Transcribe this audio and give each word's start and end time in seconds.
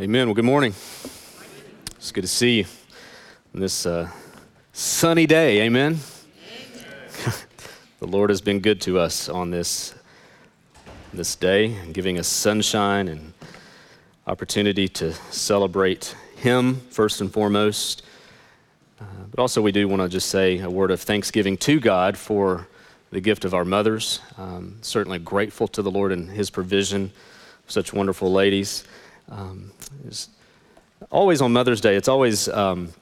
Amen. 0.00 0.28
Well, 0.28 0.34
good 0.34 0.44
morning. 0.44 0.74
It's 1.96 2.12
good 2.12 2.20
to 2.20 2.28
see 2.28 2.58
you 2.58 2.66
on 3.52 3.60
this 3.60 3.84
uh, 3.84 4.08
sunny 4.72 5.26
day. 5.26 5.62
Amen. 5.62 5.98
Amen. 6.38 7.34
the 7.98 8.06
Lord 8.06 8.30
has 8.30 8.40
been 8.40 8.60
good 8.60 8.80
to 8.82 9.00
us 9.00 9.28
on 9.28 9.50
this 9.50 9.96
this 11.12 11.34
day, 11.34 11.76
giving 11.90 12.16
us 12.16 12.28
sunshine 12.28 13.08
and 13.08 13.32
opportunity 14.28 14.86
to 14.86 15.14
celebrate 15.32 16.14
Him 16.36 16.76
first 16.90 17.20
and 17.20 17.32
foremost. 17.32 18.04
Uh, 19.00 19.04
but 19.32 19.40
also, 19.40 19.60
we 19.60 19.72
do 19.72 19.88
want 19.88 20.00
to 20.00 20.08
just 20.08 20.28
say 20.28 20.60
a 20.60 20.70
word 20.70 20.92
of 20.92 21.00
thanksgiving 21.00 21.56
to 21.56 21.80
God 21.80 22.16
for 22.16 22.68
the 23.10 23.20
gift 23.20 23.44
of 23.44 23.52
our 23.52 23.64
mothers. 23.64 24.20
Um, 24.36 24.78
certainly 24.80 25.18
grateful 25.18 25.66
to 25.66 25.82
the 25.82 25.90
Lord 25.90 26.12
and 26.12 26.30
His 26.30 26.50
provision 26.50 27.10
such 27.66 27.92
wonderful 27.92 28.30
ladies. 28.32 28.84
Um, 29.30 29.72
always 31.10 31.42
on 31.42 31.52
Mother's 31.52 31.80
Day, 31.80 31.96
it's 31.96 32.08
always 32.08 32.48
um, 32.48 32.92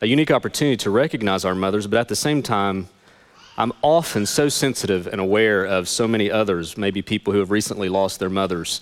a 0.00 0.06
unique 0.06 0.30
opportunity 0.30 0.76
to 0.78 0.90
recognize 0.90 1.44
our 1.44 1.54
mothers, 1.54 1.86
but 1.86 2.00
at 2.00 2.08
the 2.08 2.16
same 2.16 2.42
time, 2.42 2.88
I'm 3.56 3.72
often 3.82 4.26
so 4.26 4.48
sensitive 4.48 5.06
and 5.06 5.20
aware 5.20 5.64
of 5.64 5.88
so 5.88 6.08
many 6.08 6.30
others, 6.30 6.76
maybe 6.76 7.02
people 7.02 7.32
who 7.32 7.38
have 7.38 7.50
recently 7.50 7.88
lost 7.88 8.18
their 8.18 8.30
mothers 8.30 8.80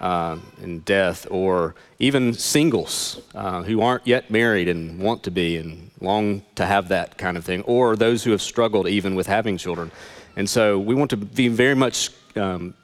uh, 0.00 0.36
in 0.62 0.80
death, 0.80 1.26
or 1.30 1.74
even 1.98 2.34
singles 2.34 3.20
uh, 3.34 3.62
who 3.62 3.80
aren't 3.80 4.06
yet 4.06 4.30
married 4.30 4.68
and 4.68 5.00
want 5.00 5.22
to 5.22 5.30
be 5.30 5.56
and 5.56 5.90
long 6.00 6.42
to 6.56 6.66
have 6.66 6.88
that 6.88 7.16
kind 7.16 7.36
of 7.36 7.44
thing, 7.44 7.62
or 7.62 7.96
those 7.96 8.24
who 8.24 8.30
have 8.32 8.42
struggled 8.42 8.86
even 8.88 9.14
with 9.14 9.26
having 9.26 9.56
children. 9.56 9.90
And 10.36 10.48
so 10.48 10.78
we 10.78 10.94
want 10.94 11.10
to 11.10 11.16
be 11.16 11.48
very 11.48 11.74
much 11.74 12.10
um, 12.36 12.74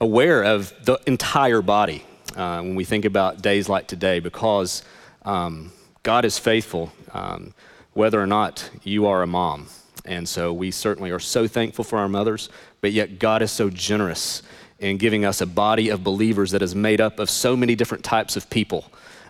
aware 0.00 0.42
of 0.42 0.72
the 0.84 0.98
entire 1.06 1.62
body 1.62 2.04
uh, 2.36 2.60
when 2.60 2.74
we 2.74 2.84
think 2.84 3.04
about 3.04 3.42
days 3.42 3.68
like 3.68 3.86
today 3.86 4.20
because 4.20 4.82
um, 5.24 5.72
God 6.02 6.24
is 6.24 6.38
faithful 6.38 6.92
um, 7.12 7.54
whether 7.94 8.20
or 8.20 8.26
not 8.26 8.70
you 8.82 9.06
are 9.06 9.22
a 9.22 9.26
mom. 9.26 9.68
And 10.04 10.28
so 10.28 10.52
we 10.52 10.70
certainly 10.70 11.10
are 11.10 11.18
so 11.18 11.48
thankful 11.48 11.84
for 11.84 11.98
our 11.98 12.08
mothers, 12.08 12.48
but 12.80 12.92
yet 12.92 13.18
God 13.18 13.42
is 13.42 13.50
so 13.50 13.70
generous 13.70 14.42
in 14.78 14.98
giving 14.98 15.24
us 15.24 15.40
a 15.40 15.46
body 15.46 15.88
of 15.88 16.04
believers 16.04 16.50
that 16.50 16.62
is 16.62 16.74
made 16.74 17.00
up 17.00 17.18
of 17.18 17.30
so 17.30 17.56
many 17.56 17.74
different 17.74 18.04
types 18.04 18.36
of 18.36 18.48
people 18.50 18.84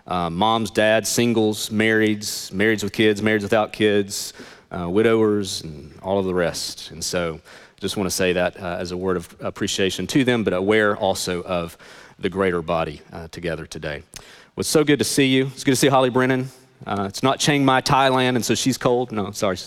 uh, 0.05 0.29
moms, 0.29 0.71
dads, 0.71 1.09
singles, 1.09 1.69
marrieds, 1.69 2.49
marrieds 2.53 2.81
with 2.81 2.93
kids, 2.93 3.21
marrieds 3.21 3.41
without 3.41 3.73
kids, 3.73 4.31
uh, 4.71 4.89
widowers, 4.89 5.61
and 5.61 5.93
all 6.01 6.17
of 6.17 6.25
the 6.25 6.33
rest. 6.33 6.91
And 6.91 7.03
so 7.03 7.41
just 7.79 7.95
want 7.97 8.09
to 8.09 8.15
say 8.15 8.33
that 8.33 8.59
uh, 8.59 8.77
as 8.79 8.91
a 8.91 8.97
word 8.97 9.17
of 9.17 9.35
appreciation 9.39 10.07
to 10.07 10.23
them, 10.23 10.43
but 10.43 10.53
aware 10.53 10.97
also 10.97 11.43
of 11.43 11.77
the 12.17 12.29
greater 12.29 12.61
body 12.61 13.01
uh, 13.11 13.27
together 13.29 13.65
today. 13.65 14.01
Well, 14.15 14.61
it's 14.61 14.69
so 14.69 14.83
good 14.83 14.99
to 14.99 15.05
see 15.05 15.27
you. 15.27 15.47
It's 15.47 15.63
good 15.63 15.71
to 15.71 15.77
see 15.77 15.87
Holly 15.87 16.09
Brennan. 16.09 16.49
Uh, 16.85 17.05
it's 17.07 17.21
not 17.21 17.39
Chiang 17.39 17.65
Mai, 17.65 17.81
Thailand, 17.81 18.35
and 18.35 18.43
so 18.43 18.55
she's 18.55 18.77
cold. 18.77 19.11
No, 19.11 19.31
sorry. 19.31 19.57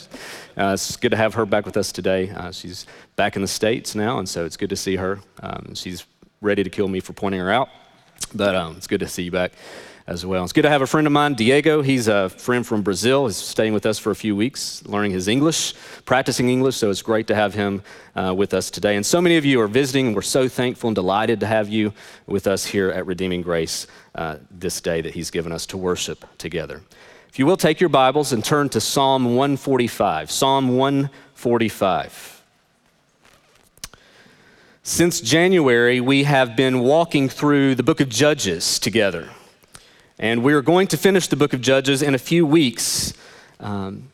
Uh, 0.57 0.73
it's 0.75 0.97
good 0.97 1.11
to 1.11 1.17
have 1.17 1.35
her 1.35 1.47
back 1.47 1.67
with 1.67 1.77
us 1.77 1.93
today. 1.93 2.31
Uh, 2.31 2.51
she's 2.51 2.87
back 3.17 3.37
in 3.37 3.43
the 3.43 3.49
States 3.49 3.95
now, 3.95 4.19
and 4.19 4.29
so 4.29 4.45
it's 4.45 4.57
good 4.57 4.71
to 4.71 4.77
see 4.77 4.97
her. 4.97 5.21
Um, 5.43 5.75
she's 5.75 6.05
ready 6.41 6.65
to 6.65 6.71
kill 6.71 6.89
me 6.89 7.01
for 7.01 7.13
pointing 7.13 7.41
her 7.41 7.51
out, 7.51 7.69
but 8.35 8.55
um, 8.55 8.77
it's 8.77 8.87
good 8.87 9.01
to 9.01 9.09
see 9.09 9.25
you 9.25 9.31
back 9.31 9.53
as 10.07 10.27
well. 10.27 10.45
It's 10.45 10.53
good 10.53 10.63
to 10.63 10.71
have 10.71 10.83
a 10.83 10.87
friend 10.87 11.07
of 11.07 11.13
mine, 11.13 11.35
Diego. 11.35 11.83
He's 11.83 12.09
a 12.09 12.29
friend 12.29 12.67
from 12.67 12.83
Brazil. 12.83 13.27
He's 13.27 13.37
staying 13.37 13.73
with 13.73 13.87
us 13.87 13.99
for 13.99 14.11
a 14.11 14.15
few 14.15 14.35
weeks, 14.35 14.83
learning 14.87 15.13
his 15.13 15.29
English, 15.29 15.75
practicing 16.05 16.49
English. 16.49 16.77
So 16.77 16.91
it's 16.91 17.03
great 17.03 17.27
to 17.29 17.35
have 17.35 17.55
him 17.55 17.83
uh, 18.15 18.35
with 18.37 18.55
us 18.55 18.71
today. 18.71 18.97
And 18.97 19.05
so 19.05 19.21
many 19.21 19.37
of 19.37 19.45
you 19.45 19.61
are 19.61 19.69
visiting, 19.69 20.15
we're 20.15 20.23
so 20.23 20.49
thankful 20.49 20.89
and 20.89 20.95
delighted 20.95 21.41
to 21.41 21.47
have 21.47 21.69
you 21.69 21.93
with 22.27 22.47
us 22.47 22.67
here 22.67 22.91
at 22.91 23.07
Redeeming 23.07 23.43
Grace 23.43 23.87
uh, 24.15 24.37
this 24.51 24.81
day 24.81 25.01
that 25.01 25.15
He's 25.15 25.31
given 25.31 25.53
us 25.53 25.67
to 25.67 25.77
worship 25.77 26.25
together. 26.39 26.83
If 27.29 27.39
you 27.39 27.47
will 27.47 27.57
take 27.57 27.81
your 27.81 27.89
Bibles 27.89 28.33
and 28.33 28.45
turn 28.45 28.69
to 28.71 28.81
Psalm 28.81 29.37
145. 29.37 30.31
Psalm 30.31 30.77
145. 30.77 32.43
Since 34.83 35.21
January, 35.21 36.01
we 36.01 36.25
have 36.25 36.57
been 36.57 36.81
walking 36.81 37.29
through 37.29 37.77
the 37.77 37.83
book 37.83 38.01
of 38.01 38.09
Judges 38.09 38.81
together. 38.81 39.29
And 40.21 40.45
we're 40.45 40.61
going 40.61 40.87
to 40.89 40.99
finish 40.99 41.29
the 41.29 41.37
book 41.37 41.55
of 41.55 41.63
Judges 41.63 42.03
in 42.03 42.15
a 42.15 42.19
few 42.19 42.45
weeks. 42.45 43.15
Um, 43.59 44.11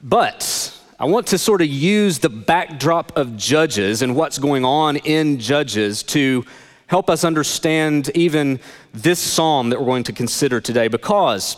but 0.00 0.72
I 1.00 1.06
want 1.06 1.26
to 1.28 1.38
sort 1.38 1.60
of 1.60 1.66
use 1.66 2.20
the 2.20 2.28
backdrop 2.28 3.18
of 3.18 3.36
Judges 3.36 4.02
and 4.02 4.14
what's 4.14 4.38
going 4.38 4.64
on 4.64 4.98
in 4.98 5.40
Judges 5.40 6.04
to 6.04 6.44
help 6.86 7.10
us 7.10 7.24
understand 7.24 8.08
even 8.14 8.60
this 8.94 9.18
psalm 9.18 9.70
that 9.70 9.80
we're 9.80 9.86
going 9.86 10.04
to 10.04 10.12
consider 10.12 10.60
today 10.60 10.86
because 10.86 11.56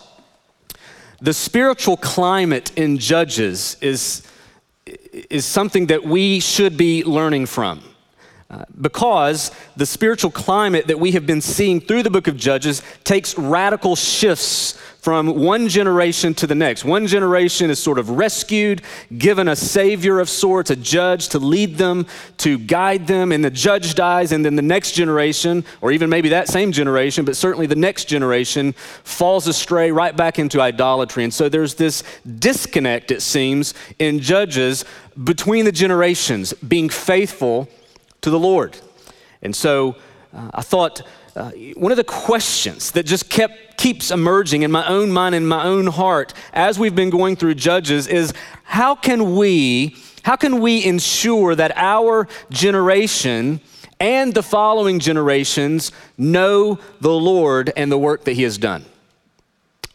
the 1.20 1.34
spiritual 1.34 1.98
climate 1.98 2.72
in 2.78 2.96
Judges 2.96 3.76
is, 3.82 4.26
is 4.86 5.44
something 5.44 5.88
that 5.88 6.04
we 6.04 6.40
should 6.40 6.78
be 6.78 7.04
learning 7.04 7.44
from. 7.44 7.82
Because 8.80 9.50
the 9.76 9.86
spiritual 9.86 10.30
climate 10.30 10.86
that 10.86 11.00
we 11.00 11.12
have 11.12 11.26
been 11.26 11.40
seeing 11.40 11.80
through 11.80 12.02
the 12.02 12.10
book 12.10 12.28
of 12.28 12.36
Judges 12.36 12.82
takes 13.04 13.36
radical 13.38 13.96
shifts 13.96 14.78
from 15.04 15.26
one 15.38 15.68
generation 15.68 16.32
to 16.32 16.46
the 16.46 16.54
next. 16.54 16.82
One 16.82 17.06
generation 17.06 17.68
is 17.68 17.78
sort 17.78 17.98
of 17.98 18.08
rescued, 18.08 18.80
given 19.18 19.48
a 19.48 19.54
savior 19.54 20.18
of 20.18 20.30
sorts, 20.30 20.70
a 20.70 20.76
judge 20.76 21.28
to 21.28 21.38
lead 21.38 21.76
them, 21.76 22.06
to 22.38 22.56
guide 22.56 23.06
them, 23.06 23.30
and 23.30 23.44
the 23.44 23.50
judge 23.50 23.94
dies, 23.94 24.32
and 24.32 24.42
then 24.42 24.56
the 24.56 24.62
next 24.62 24.92
generation, 24.92 25.62
or 25.82 25.92
even 25.92 26.08
maybe 26.08 26.30
that 26.30 26.48
same 26.48 26.72
generation, 26.72 27.26
but 27.26 27.36
certainly 27.36 27.66
the 27.66 27.76
next 27.76 28.06
generation, 28.06 28.72
falls 29.04 29.46
astray 29.46 29.92
right 29.92 30.16
back 30.16 30.38
into 30.38 30.58
idolatry. 30.58 31.22
And 31.22 31.34
so 31.34 31.50
there's 31.50 31.74
this 31.74 32.02
disconnect, 32.38 33.10
it 33.10 33.20
seems, 33.20 33.74
in 33.98 34.20
Judges 34.20 34.86
between 35.22 35.66
the 35.66 35.72
generations, 35.72 36.54
being 36.54 36.88
faithful 36.88 37.68
to 38.24 38.30
the 38.30 38.38
Lord. 38.38 38.76
And 39.42 39.54
so 39.54 39.96
uh, 40.34 40.50
I 40.54 40.62
thought 40.62 41.02
uh, 41.36 41.50
one 41.76 41.92
of 41.92 41.96
the 41.96 42.04
questions 42.04 42.90
that 42.92 43.04
just 43.04 43.28
kept 43.28 43.76
keeps 43.76 44.10
emerging 44.10 44.62
in 44.62 44.70
my 44.70 44.86
own 44.86 45.12
mind 45.12 45.34
and 45.34 45.46
my 45.46 45.64
own 45.64 45.86
heart 45.86 46.32
as 46.52 46.78
we've 46.78 46.94
been 46.94 47.10
going 47.10 47.36
through 47.36 47.54
Judges 47.54 48.06
is 48.06 48.32
how 48.62 48.94
can 48.94 49.36
we 49.36 49.96
how 50.22 50.36
can 50.36 50.60
we 50.60 50.82
ensure 50.84 51.54
that 51.54 51.72
our 51.76 52.26
generation 52.50 53.60
and 54.00 54.32
the 54.32 54.42
following 54.42 55.00
generations 55.00 55.92
know 56.16 56.78
the 57.00 57.12
Lord 57.12 57.72
and 57.76 57.92
the 57.92 57.98
work 57.98 58.24
that 58.24 58.32
He 58.32 58.44
has 58.44 58.56
done? 58.56 58.86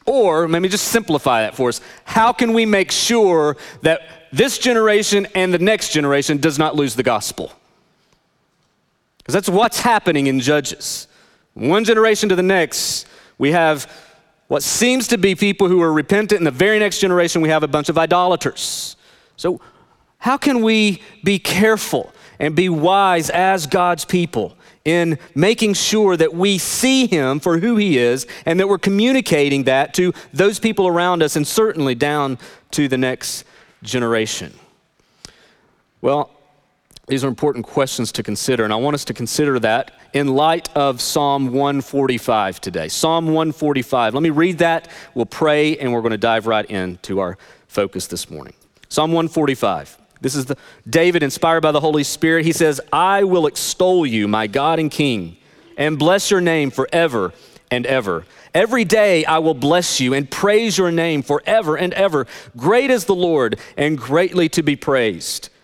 Or 0.06 0.48
let 0.48 0.62
me 0.62 0.70
just 0.70 0.90
simplify 0.90 1.42
that 1.42 1.56
for 1.56 1.70
us. 1.70 1.82
How 2.04 2.32
can 2.32 2.54
we 2.54 2.66
make 2.66 2.92
sure 2.92 3.58
that 3.82 4.02
this 4.32 4.60
generation 4.60 5.28
and 5.34 5.52
the 5.52 5.60
next 5.60 5.92
generation 5.94 6.38
does 6.38 6.60
not 6.60 6.76
lose 6.76 6.96
the 6.96 7.04
gospel? 7.04 7.52
Because 9.30 9.46
that's 9.46 9.56
what's 9.56 9.80
happening 9.82 10.26
in 10.26 10.40
Judges. 10.40 11.08
One 11.54 11.84
generation 11.84 12.30
to 12.30 12.36
the 12.36 12.42
next, 12.42 13.06
we 13.38 13.52
have 13.52 13.88
what 14.48 14.64
seems 14.64 15.08
to 15.10 15.20
be 15.20 15.36
people 15.36 15.68
who 15.68 15.84
are 15.84 15.94
repentant. 15.94 16.40
and 16.40 16.48
the 16.48 16.52
very 16.52 16.80
next 16.80 16.98
generation, 16.98 17.40
we 17.42 17.50
have 17.50 17.62
a 17.62 17.68
bunch 17.68 17.90
of 17.90 17.98
idolaters. 18.00 18.96
So, 19.38 19.62
how 20.18 20.36
can 20.36 20.64
we 20.64 21.04
be 21.24 21.38
careful 21.38 22.12
and 22.40 22.56
be 22.56 22.70
wise 22.70 23.30
as 23.30 23.68
God's 23.68 24.04
people 24.04 24.58
in 24.84 25.20
making 25.36 25.76
sure 25.76 26.18
that 26.18 26.34
we 26.34 26.58
see 26.58 27.06
Him 27.06 27.40
for 27.40 27.60
who 27.60 27.76
He 27.76 28.00
is 28.00 28.26
and 28.48 28.60
that 28.60 28.68
we're 28.68 28.80
communicating 28.80 29.66
that 29.66 29.94
to 29.94 30.12
those 30.34 30.58
people 30.58 30.88
around 30.88 31.22
us 31.22 31.36
and 31.36 31.46
certainly 31.46 31.94
down 31.94 32.40
to 32.72 32.88
the 32.88 32.98
next 32.98 33.44
generation? 33.84 34.56
Well, 36.02 36.32
these 37.10 37.24
are 37.24 37.28
important 37.28 37.66
questions 37.66 38.12
to 38.14 38.24
consider, 38.24 38.64
and 38.64 38.72
I 38.72 38.76
want 38.76 38.94
us 38.94 39.04
to 39.06 39.16
consider 39.16 39.60
that 39.62 39.92
in 40.14 40.28
light 40.28 40.70
of 40.76 41.02
Psalm 41.02 41.48
145 41.48 42.62
today. 42.62 42.88
Psalm 42.88 43.26
145. 43.26 44.14
Let 44.14 44.22
me 44.22 44.30
read 44.30 44.60
that, 44.60 44.88
we'll 45.16 45.26
pray, 45.26 45.76
and 45.78 45.92
we're 45.92 46.02
going 46.02 46.12
to 46.12 46.20
dive 46.20 46.46
right 46.46 46.66
into 46.66 47.20
our 47.20 47.40
focus 47.68 48.06
this 48.06 48.30
morning. 48.30 48.54
Psalm 48.90 49.12
145. 49.12 49.98
This 50.22 50.36
is 50.36 50.46
the 50.46 50.58
David 50.88 51.24
inspired 51.24 51.62
by 51.62 51.72
the 51.72 51.80
Holy 51.80 52.04
Spirit. 52.04 52.46
He 52.46 52.52
says, 52.52 52.80
I 52.94 53.24
will 53.24 53.48
extol 53.48 54.06
you, 54.06 54.28
my 54.28 54.46
God 54.46 54.78
and 54.78 54.92
King, 54.92 55.36
and 55.78 55.98
bless 55.98 56.30
your 56.30 56.42
name 56.42 56.70
forever 56.70 57.34
and 57.72 57.88
ever. 57.88 58.26
Every 58.54 58.86
day 58.86 59.26
I 59.26 59.40
will 59.40 59.56
bless 59.56 60.00
you 60.00 60.14
and 60.14 60.30
praise 60.30 60.78
your 60.78 60.92
name 60.92 61.24
forever 61.24 61.76
and 61.76 61.92
ever. 61.94 62.28
Great 62.56 62.92
is 62.92 63.06
the 63.06 63.16
Lord 63.16 63.60
and 63.78 63.98
greatly 63.98 64.48
to 64.50 64.62
be 64.62 64.76
praised 64.76 65.50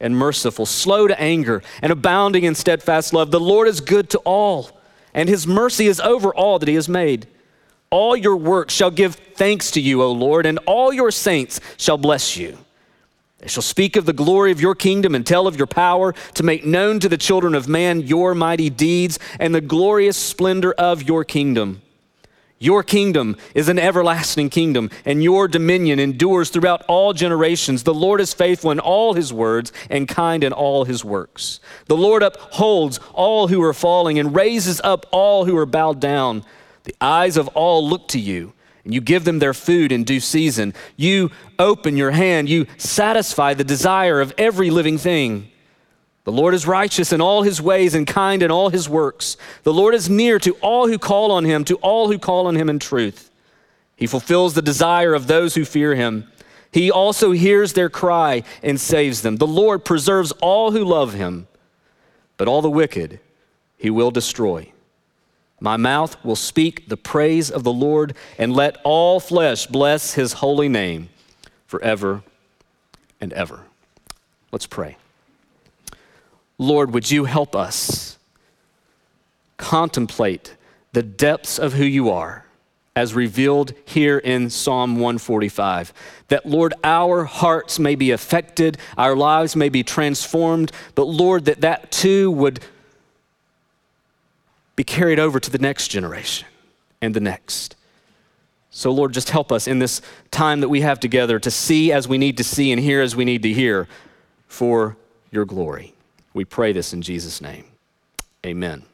and 0.00 0.16
merciful, 0.16 0.66
slow 0.66 1.08
to 1.08 1.20
anger, 1.20 1.62
and 1.82 1.92
abounding 1.92 2.44
in 2.44 2.54
steadfast 2.54 3.12
love. 3.12 3.30
The 3.30 3.40
Lord 3.40 3.68
is 3.68 3.80
good 3.80 4.10
to 4.10 4.18
all, 4.18 4.78
and 5.12 5.28
his 5.28 5.46
mercy 5.46 5.86
is 5.86 6.00
over 6.00 6.34
all 6.34 6.58
that 6.58 6.68
he 6.68 6.74
has 6.76 6.88
made. 6.88 7.26
All 7.90 8.16
your 8.16 8.36
works 8.36 8.74
shall 8.74 8.90
give 8.90 9.14
thanks 9.14 9.70
to 9.72 9.80
you, 9.80 10.02
O 10.02 10.12
Lord, 10.12 10.46
and 10.46 10.58
all 10.66 10.92
your 10.92 11.10
saints 11.10 11.60
shall 11.76 11.96
bless 11.96 12.36
you. 12.36 12.58
They 13.38 13.48
shall 13.48 13.62
speak 13.62 13.96
of 13.96 14.04
the 14.04 14.12
glory 14.12 14.50
of 14.50 14.60
your 14.60 14.74
kingdom 14.74 15.14
and 15.14 15.24
tell 15.26 15.46
of 15.46 15.56
your 15.56 15.68
power 15.68 16.12
to 16.34 16.42
make 16.42 16.66
known 16.66 16.98
to 17.00 17.08
the 17.08 17.16
children 17.16 17.54
of 17.54 17.68
man 17.68 18.00
your 18.00 18.34
mighty 18.34 18.68
deeds 18.68 19.18
and 19.38 19.54
the 19.54 19.60
glorious 19.60 20.16
splendor 20.16 20.72
of 20.72 21.04
your 21.04 21.24
kingdom. 21.24 21.80
Your 22.60 22.82
kingdom 22.82 23.36
is 23.54 23.68
an 23.68 23.78
everlasting 23.78 24.50
kingdom, 24.50 24.90
and 25.04 25.22
your 25.22 25.46
dominion 25.46 26.00
endures 26.00 26.50
throughout 26.50 26.82
all 26.88 27.12
generations. 27.12 27.84
The 27.84 27.94
Lord 27.94 28.20
is 28.20 28.34
faithful 28.34 28.72
in 28.72 28.80
all 28.80 29.14
his 29.14 29.32
words 29.32 29.72
and 29.88 30.08
kind 30.08 30.42
in 30.42 30.52
all 30.52 30.84
his 30.84 31.04
works. 31.04 31.60
The 31.86 31.96
Lord 31.96 32.22
upholds 32.22 32.98
all 33.12 33.48
who 33.48 33.62
are 33.62 33.74
falling 33.74 34.18
and 34.18 34.34
raises 34.34 34.80
up 34.82 35.06
all 35.12 35.44
who 35.44 35.56
are 35.56 35.66
bowed 35.66 36.00
down. 36.00 36.44
The 36.82 36.96
eyes 37.00 37.36
of 37.36 37.48
all 37.48 37.88
look 37.88 38.08
to 38.08 38.18
you 38.18 38.54
and 38.88 38.94
you 38.94 39.02
give 39.02 39.24
them 39.24 39.38
their 39.38 39.52
food 39.52 39.92
in 39.92 40.02
due 40.02 40.18
season. 40.18 40.72
You 40.96 41.30
open 41.58 41.98
your 41.98 42.12
hand, 42.12 42.48
you 42.48 42.66
satisfy 42.78 43.52
the 43.52 43.62
desire 43.62 44.20
of 44.20 44.32
every 44.38 44.70
living 44.70 44.96
thing. 44.96 45.50
The 46.28 46.32
Lord 46.32 46.52
is 46.52 46.66
righteous 46.66 47.10
in 47.10 47.22
all 47.22 47.42
his 47.42 47.58
ways 47.58 47.94
and 47.94 48.06
kind 48.06 48.42
in 48.42 48.50
all 48.50 48.68
his 48.68 48.86
works. 48.86 49.38
The 49.62 49.72
Lord 49.72 49.94
is 49.94 50.10
near 50.10 50.38
to 50.40 50.52
all 50.60 50.86
who 50.86 50.98
call 50.98 51.32
on 51.32 51.46
him, 51.46 51.64
to 51.64 51.76
all 51.76 52.12
who 52.12 52.18
call 52.18 52.46
on 52.46 52.54
him 52.54 52.68
in 52.68 52.78
truth. 52.78 53.30
He 53.96 54.06
fulfills 54.06 54.52
the 54.52 54.60
desire 54.60 55.14
of 55.14 55.26
those 55.26 55.54
who 55.54 55.64
fear 55.64 55.94
him. 55.94 56.30
He 56.70 56.90
also 56.90 57.32
hears 57.32 57.72
their 57.72 57.88
cry 57.88 58.42
and 58.62 58.78
saves 58.78 59.22
them. 59.22 59.36
The 59.36 59.46
Lord 59.46 59.86
preserves 59.86 60.32
all 60.42 60.72
who 60.72 60.84
love 60.84 61.14
him, 61.14 61.46
but 62.36 62.46
all 62.46 62.60
the 62.60 62.68
wicked 62.68 63.20
he 63.78 63.88
will 63.88 64.10
destroy. 64.10 64.70
My 65.60 65.78
mouth 65.78 66.22
will 66.22 66.36
speak 66.36 66.90
the 66.90 66.98
praise 66.98 67.50
of 67.50 67.64
the 67.64 67.72
Lord, 67.72 68.14
and 68.36 68.52
let 68.52 68.76
all 68.84 69.18
flesh 69.18 69.66
bless 69.66 70.12
his 70.12 70.34
holy 70.34 70.68
name 70.68 71.08
forever 71.66 72.22
and 73.18 73.32
ever. 73.32 73.62
Let's 74.52 74.66
pray. 74.66 74.98
Lord, 76.58 76.92
would 76.92 77.10
you 77.10 77.24
help 77.24 77.54
us 77.54 78.18
contemplate 79.56 80.56
the 80.92 81.02
depths 81.02 81.58
of 81.58 81.74
who 81.74 81.84
you 81.84 82.10
are 82.10 82.44
as 82.96 83.14
revealed 83.14 83.72
here 83.84 84.18
in 84.18 84.50
Psalm 84.50 84.94
145? 84.94 85.92
That, 86.28 86.46
Lord, 86.46 86.74
our 86.82 87.24
hearts 87.24 87.78
may 87.78 87.94
be 87.94 88.10
affected, 88.10 88.76
our 88.96 89.14
lives 89.14 89.54
may 89.54 89.68
be 89.68 89.84
transformed, 89.84 90.72
but, 90.96 91.04
Lord, 91.04 91.44
that 91.44 91.60
that 91.60 91.92
too 91.92 92.30
would 92.32 92.60
be 94.74 94.84
carried 94.84 95.20
over 95.20 95.38
to 95.38 95.50
the 95.50 95.58
next 95.58 95.88
generation 95.88 96.46
and 97.00 97.14
the 97.14 97.20
next. 97.20 97.76
So, 98.70 98.90
Lord, 98.90 99.12
just 99.12 99.30
help 99.30 99.50
us 99.50 99.66
in 99.66 99.78
this 99.78 100.02
time 100.30 100.60
that 100.60 100.68
we 100.68 100.82
have 100.82 101.00
together 101.00 101.38
to 101.40 101.50
see 101.50 101.92
as 101.92 102.06
we 102.06 102.18
need 102.18 102.36
to 102.36 102.44
see 102.44 102.70
and 102.72 102.80
hear 102.80 103.00
as 103.00 103.16
we 103.16 103.24
need 103.24 103.42
to 103.42 103.52
hear 103.52 103.88
for 104.46 104.96
your 105.30 105.44
glory. 105.44 105.94
We 106.38 106.44
pray 106.44 106.70
this 106.70 106.92
in 106.92 107.02
Jesus' 107.02 107.40
name. 107.40 107.64
Amen. 108.46 108.84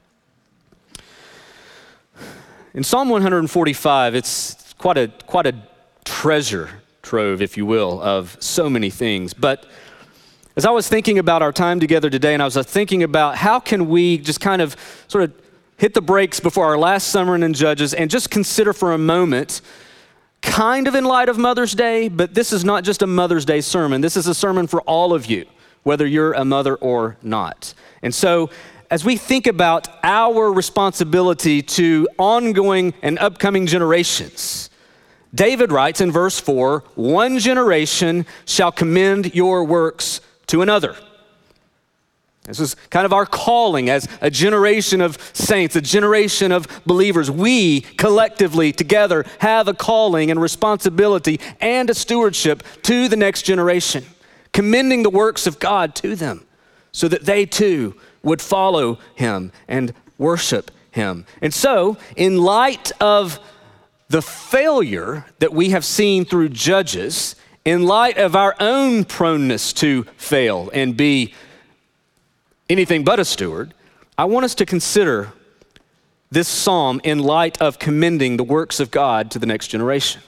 In 2.72 2.82
Psalm 2.82 3.10
145, 3.10 4.14
it's 4.14 4.72
quite 4.78 4.96
a, 4.96 5.08
quite 5.26 5.44
a 5.44 5.54
treasure 6.06 6.80
trove, 7.02 7.42
if 7.42 7.58
you 7.58 7.66
will, 7.66 8.00
of 8.00 8.38
so 8.40 8.70
many 8.70 8.88
things. 8.88 9.34
But 9.34 9.66
as 10.56 10.64
I 10.64 10.70
was 10.70 10.88
thinking 10.88 11.18
about 11.18 11.42
our 11.42 11.52
time 11.52 11.80
together 11.80 12.08
today, 12.08 12.32
and 12.32 12.40
I 12.40 12.46
was 12.46 12.56
uh, 12.56 12.62
thinking 12.62 13.02
about 13.02 13.36
how 13.36 13.60
can 13.60 13.90
we 13.90 14.16
just 14.16 14.40
kind 14.40 14.62
of 14.62 14.74
sort 15.08 15.24
of 15.24 15.34
hit 15.76 15.92
the 15.92 16.00
brakes 16.00 16.40
before 16.40 16.64
our 16.64 16.78
last 16.78 17.08
sermon 17.08 17.42
in 17.42 17.52
Judges 17.52 17.92
and 17.92 18.10
just 18.10 18.30
consider 18.30 18.72
for 18.72 18.94
a 18.94 18.98
moment, 18.98 19.60
kind 20.40 20.88
of 20.88 20.94
in 20.94 21.04
light 21.04 21.28
of 21.28 21.36
Mother's 21.36 21.74
Day, 21.74 22.08
but 22.08 22.32
this 22.32 22.54
is 22.54 22.64
not 22.64 22.84
just 22.84 23.02
a 23.02 23.06
Mother's 23.06 23.44
Day 23.44 23.60
sermon. 23.60 24.00
This 24.00 24.16
is 24.16 24.26
a 24.28 24.34
sermon 24.34 24.66
for 24.66 24.80
all 24.80 25.12
of 25.12 25.26
you, 25.26 25.44
whether 25.84 26.06
you're 26.06 26.32
a 26.32 26.44
mother 26.44 26.74
or 26.76 27.16
not. 27.22 27.72
And 28.02 28.14
so, 28.14 28.50
as 28.90 29.04
we 29.04 29.16
think 29.16 29.46
about 29.46 29.88
our 30.02 30.52
responsibility 30.52 31.62
to 31.62 32.08
ongoing 32.18 32.92
and 33.02 33.18
upcoming 33.18 33.66
generations, 33.66 34.70
David 35.34 35.72
writes 35.72 36.00
in 36.00 36.12
verse 36.12 36.38
4 36.38 36.84
One 36.94 37.38
generation 37.38 38.26
shall 38.44 38.72
commend 38.72 39.34
your 39.34 39.64
works 39.64 40.20
to 40.48 40.62
another. 40.62 40.96
This 42.44 42.60
is 42.60 42.76
kind 42.90 43.06
of 43.06 43.12
our 43.14 43.24
calling 43.24 43.88
as 43.88 44.06
a 44.20 44.30
generation 44.30 45.00
of 45.00 45.18
saints, 45.32 45.76
a 45.76 45.80
generation 45.80 46.52
of 46.52 46.68
believers. 46.84 47.30
We 47.30 47.80
collectively 47.80 48.70
together 48.70 49.24
have 49.38 49.66
a 49.66 49.72
calling 49.72 50.30
and 50.30 50.40
responsibility 50.40 51.40
and 51.58 51.88
a 51.88 51.94
stewardship 51.94 52.62
to 52.82 53.08
the 53.08 53.16
next 53.16 53.42
generation, 53.42 54.04
commending 54.54 55.02
the 55.02 55.10
works 55.10 55.46
of 55.46 55.58
God 55.58 55.94
to 55.96 56.16
them 56.16 56.46
so 56.92 57.08
that 57.08 57.26
they 57.26 57.44
too 57.44 57.94
would 58.22 58.40
follow 58.40 58.98
him 59.14 59.52
and 59.68 59.92
worship 60.16 60.70
him. 60.92 61.26
And 61.42 61.52
so, 61.52 61.98
in 62.16 62.38
light 62.38 62.92
of 63.00 63.38
the 64.08 64.22
failure 64.22 65.26
that 65.40 65.52
we 65.52 65.70
have 65.70 65.84
seen 65.84 66.24
through 66.24 66.50
Judges, 66.50 67.36
in 67.64 67.82
light 67.84 68.16
of 68.16 68.36
our 68.36 68.54
own 68.60 69.04
proneness 69.04 69.72
to 69.74 70.04
fail 70.16 70.70
and 70.72 70.96
be 70.96 71.34
anything 72.70 73.04
but 73.04 73.18
a 73.18 73.24
steward, 73.24 73.74
I 74.16 74.26
want 74.26 74.44
us 74.44 74.54
to 74.56 74.66
consider 74.66 75.32
this 76.30 76.46
psalm 76.46 77.00
in 77.02 77.18
light 77.18 77.60
of 77.60 77.78
commending 77.78 78.36
the 78.36 78.44
works 78.44 78.78
of 78.78 78.90
God 78.90 79.30
to 79.32 79.38
the 79.38 79.46
next 79.46 79.68
generation. 79.68 80.22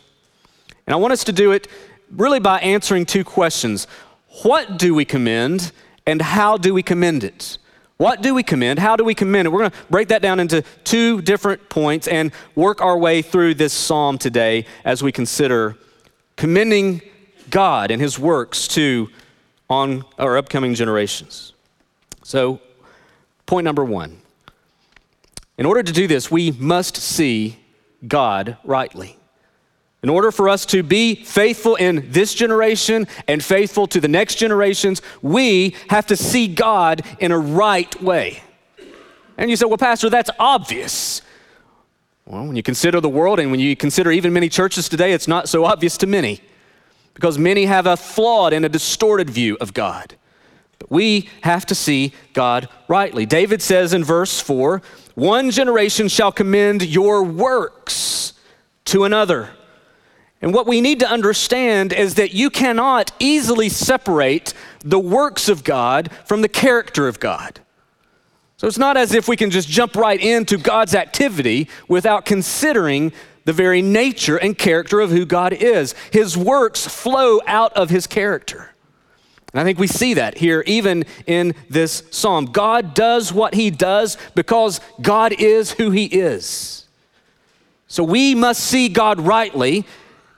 And 0.87 0.95
I 0.95 0.97
want 0.97 1.13
us 1.13 1.25
to 1.25 1.33
do 1.33 1.53
it 1.53 1.69
really 2.11 2.41
by 2.41 2.59
answering 2.61 3.07
two 3.07 3.25
questions 3.25 3.87
What 4.43 4.79
do 4.79 4.95
we 4.95 5.05
commend, 5.05 5.73
and 6.07 6.21
how 6.21 6.57
do 6.57 6.75
we 6.75 6.83
commend 6.83 7.25
it? 7.25 7.59
What 7.97 8.21
do 8.21 8.35
we 8.35 8.43
commend? 8.43 8.79
How 8.79 8.97
do 8.97 9.05
we 9.05 9.15
commend 9.15 9.47
it? 9.47 9.51
We're 9.51 9.61
going 9.61 9.71
to 9.71 9.77
break 9.89 10.09
that 10.09 10.21
down 10.21 10.39
into 10.39 10.63
two 10.85 11.23
different 11.23 11.69
points 11.71 12.07
and 12.07 12.31
work 12.55 12.83
our 12.83 12.99
way 12.99 13.23
through 13.23 13.55
this 13.55 13.73
psalm 13.73 14.19
today 14.19 14.67
as 14.85 15.03
we 15.03 15.13
consider 15.13 15.77
commending 16.37 17.01
God 17.49 17.91
and 17.91 18.03
his 18.03 18.19
works 18.19 18.69
to 18.69 19.09
on 19.71 20.05
our 20.19 20.37
upcoming 20.37 20.75
generations. 20.75 21.55
So, 22.23 22.61
point 23.47 23.65
number 23.65 23.85
one 23.85 24.21
in 25.59 25.65
order 25.65 25.83
to 25.83 25.93
do 25.93 26.07
this, 26.07 26.31
we 26.31 26.51
must 26.53 26.97
see 26.97 27.59
God 28.07 28.59
rightly. 28.63 29.17
In 30.07 30.11
order 30.11 30.31
for 30.31 30.49
us 30.49 30.65
to 30.67 30.85
be 30.85 31.17
faithful 31.17 31.75
in 31.75 32.13
this 32.13 32.33
generation 32.33 33.09
and 33.27 33.43
faithful 33.43 33.89
to 33.89 33.99
the 33.99 34.07
next 34.07 34.37
generations, 34.37 35.03
we 35.21 35.75
have 35.89 36.07
to 36.07 36.17
see 36.17 36.47
God 36.47 37.03
in 37.19 37.33
a 37.33 37.39
right 37.41 38.01
way. 38.01 38.41
And 39.37 39.51
you 39.51 39.57
say, 39.57 39.67
well, 39.67 39.79
Pastor, 39.79 40.09
that's 40.09 40.31
obvious. 40.39 41.23
Well, 42.25 42.47
when 42.47 42.55
you 42.55 42.63
consider 42.63 43.01
the 43.01 43.09
world 43.09 43.41
and 43.41 43.51
when 43.51 43.59
you 43.59 43.75
consider 43.75 44.13
even 44.13 44.33
many 44.33 44.49
churches 44.49 44.89
today, 44.89 45.13
it's 45.13 45.27
not 45.27 45.49
so 45.49 45.65
obvious 45.65 45.97
to 45.97 46.07
many 46.07 46.41
because 47.15 47.37
many 47.37 47.65
have 47.65 47.87
a 47.87 47.97
flawed 47.97 48.53
and 48.53 48.65
a 48.65 48.69
distorted 48.69 49.29
view 49.29 49.59
of 49.61 49.75
God. 49.75 50.15
But 50.79 50.89
we 50.89 51.29
have 51.43 51.67
to 51.67 51.75
see 51.75 52.13
God 52.33 52.69
rightly. 52.87 53.27
David 53.27 53.61
says 53.61 53.93
in 53.93 54.05
verse 54.05 54.39
4 54.39 54.83
One 55.17 55.51
generation 55.51 56.07
shall 56.07 56.31
commend 56.31 56.85
your 56.85 57.25
works 57.25 58.35
to 58.85 59.03
another. 59.03 59.51
And 60.43 60.53
what 60.53 60.67
we 60.67 60.81
need 60.81 61.01
to 61.01 61.11
understand 61.11 61.93
is 61.93 62.15
that 62.17 62.35
you 62.35 62.51
cannot 62.51 63.11
easily 63.19 63.69
separate 63.69 64.53
the 64.81 64.99
works 64.99 65.49
of 65.49 65.65
God 65.65 66.11
from 66.25 66.43
the 66.43 66.49
character 66.49 67.09
of 67.09 67.19
God. 67.19 67.61
So 68.59 68.67
it's 68.67 68.79
not 68.79 68.97
as 68.97 69.13
if 69.13 69.29
we 69.29 69.37
can 69.37 69.51
just 69.51 69.69
jump 69.69 69.97
right 69.97 70.21
into 70.21 70.57
God's 70.57 70.95
activity 70.95 71.69
without 71.89 72.25
considering 72.25 73.13
the 73.45 73.53
very 73.53 73.81
nature 73.81 74.37
and 74.37 74.57
character 74.57 75.01
of 75.01 75.11
who 75.11 75.25
God 75.25 75.53
is. 75.53 75.95
His 76.11 76.37
works 76.37 76.87
flow 76.87 77.41
out 77.47 77.73
of 77.75 77.91
his 77.91 78.07
character. 78.07 78.71
And 79.53 79.61
I 79.61 79.65
think 79.65 79.79
we 79.79 79.87
see 79.87 80.15
that 80.15 80.37
here, 80.37 80.63
even 80.67 81.05
in 81.27 81.55
this 81.71 82.03
psalm. 82.11 82.47
God 82.47 82.93
does 82.93 83.33
what 83.33 83.55
he 83.55 83.71
does 83.71 84.19
because 84.35 84.81
God 85.01 85.33
is 85.33 85.73
who 85.73 85.91
he 85.91 86.07
is. 86.07 86.87
So 87.89 88.03
we 88.03 88.35
must 88.35 88.63
see 88.63 88.89
God 88.89 89.21
rightly. 89.21 89.87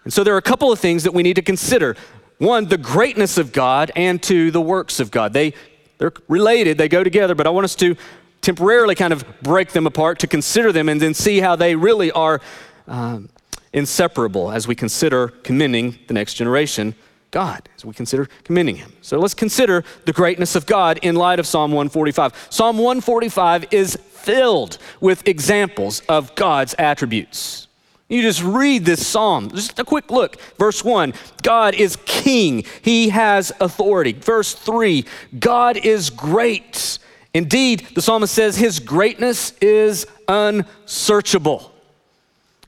And 0.08 0.12
so 0.14 0.24
there 0.24 0.32
are 0.32 0.38
a 0.38 0.42
couple 0.42 0.72
of 0.72 0.78
things 0.78 1.02
that 1.02 1.12
we 1.12 1.22
need 1.22 1.36
to 1.36 1.42
consider. 1.42 1.94
One, 2.38 2.64
the 2.64 2.78
greatness 2.78 3.36
of 3.36 3.52
God, 3.52 3.92
and 3.94 4.22
two, 4.22 4.50
the 4.50 4.58
works 4.58 5.00
of 5.00 5.10
God. 5.10 5.34
They, 5.34 5.52
they're 5.98 6.14
related, 6.28 6.78
they 6.78 6.88
go 6.88 7.04
together, 7.04 7.34
but 7.34 7.46
I 7.46 7.50
want 7.50 7.64
us 7.64 7.74
to 7.74 7.94
temporarily 8.40 8.94
kind 8.94 9.12
of 9.12 9.22
break 9.42 9.72
them 9.72 9.86
apart 9.86 10.20
to 10.20 10.26
consider 10.26 10.72
them 10.72 10.88
and 10.88 10.98
then 10.98 11.12
see 11.12 11.40
how 11.40 11.56
they 11.56 11.76
really 11.76 12.10
are 12.12 12.40
um, 12.86 13.28
inseparable 13.74 14.50
as 14.50 14.66
we 14.66 14.74
consider 14.74 15.28
commending 15.28 15.98
the 16.06 16.14
next 16.14 16.32
generation 16.32 16.94
God, 17.30 17.68
as 17.76 17.84
we 17.84 17.92
consider 17.92 18.30
commending 18.44 18.76
Him. 18.76 18.90
So 19.02 19.18
let's 19.18 19.34
consider 19.34 19.84
the 20.06 20.14
greatness 20.14 20.56
of 20.56 20.64
God 20.64 21.00
in 21.02 21.16
light 21.16 21.38
of 21.38 21.46
Psalm 21.46 21.70
145. 21.72 22.46
Psalm 22.48 22.78
145 22.78 23.74
is 23.74 23.96
filled 23.96 24.78
with 25.02 25.28
examples 25.28 26.00
of 26.08 26.34
God's 26.34 26.74
attributes. 26.78 27.67
You 28.08 28.22
just 28.22 28.42
read 28.42 28.84
this 28.84 29.06
psalm. 29.06 29.50
Just 29.50 29.78
a 29.78 29.84
quick 29.84 30.10
look. 30.10 30.40
Verse 30.58 30.82
1 30.82 31.12
God 31.42 31.74
is 31.74 31.96
king, 32.04 32.64
he 32.82 33.10
has 33.10 33.52
authority. 33.60 34.12
Verse 34.12 34.54
3 34.54 35.04
God 35.38 35.76
is 35.76 36.10
great. 36.10 36.98
Indeed, 37.34 37.86
the 37.94 38.02
psalmist 38.02 38.34
says 38.34 38.56
his 38.56 38.80
greatness 38.80 39.52
is 39.60 40.06
unsearchable. 40.26 41.72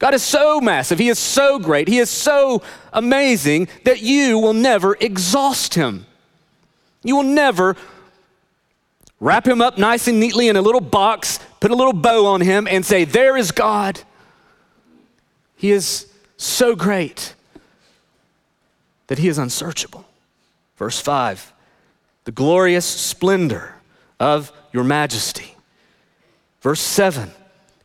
God 0.00 0.14
is 0.14 0.22
so 0.22 0.62
massive, 0.62 0.98
He 0.98 1.10
is 1.10 1.18
so 1.18 1.58
great, 1.58 1.86
He 1.86 1.98
is 1.98 2.10
so 2.10 2.62
amazing 2.92 3.68
that 3.84 4.00
you 4.00 4.38
will 4.38 4.54
never 4.54 4.96
exhaust 4.98 5.74
Him. 5.74 6.06
You 7.04 7.16
will 7.16 7.22
never 7.22 7.76
wrap 9.20 9.46
Him 9.46 9.60
up 9.60 9.76
nice 9.76 10.08
and 10.08 10.18
neatly 10.18 10.48
in 10.48 10.56
a 10.56 10.62
little 10.62 10.80
box, 10.80 11.38
put 11.60 11.70
a 11.70 11.76
little 11.76 11.92
bow 11.92 12.24
on 12.26 12.40
Him, 12.40 12.66
and 12.66 12.84
say, 12.84 13.04
There 13.04 13.36
is 13.36 13.52
God. 13.52 14.00
He 15.60 15.72
is 15.72 16.06
so 16.38 16.74
great 16.74 17.34
that 19.08 19.18
He 19.18 19.28
is 19.28 19.36
unsearchable. 19.36 20.06
Verse 20.78 20.98
5 20.98 21.52
The 22.24 22.32
glorious 22.32 22.86
splendor 22.86 23.74
of 24.18 24.50
your 24.72 24.84
majesty. 24.84 25.54
Verse 26.62 26.80
7 26.80 27.30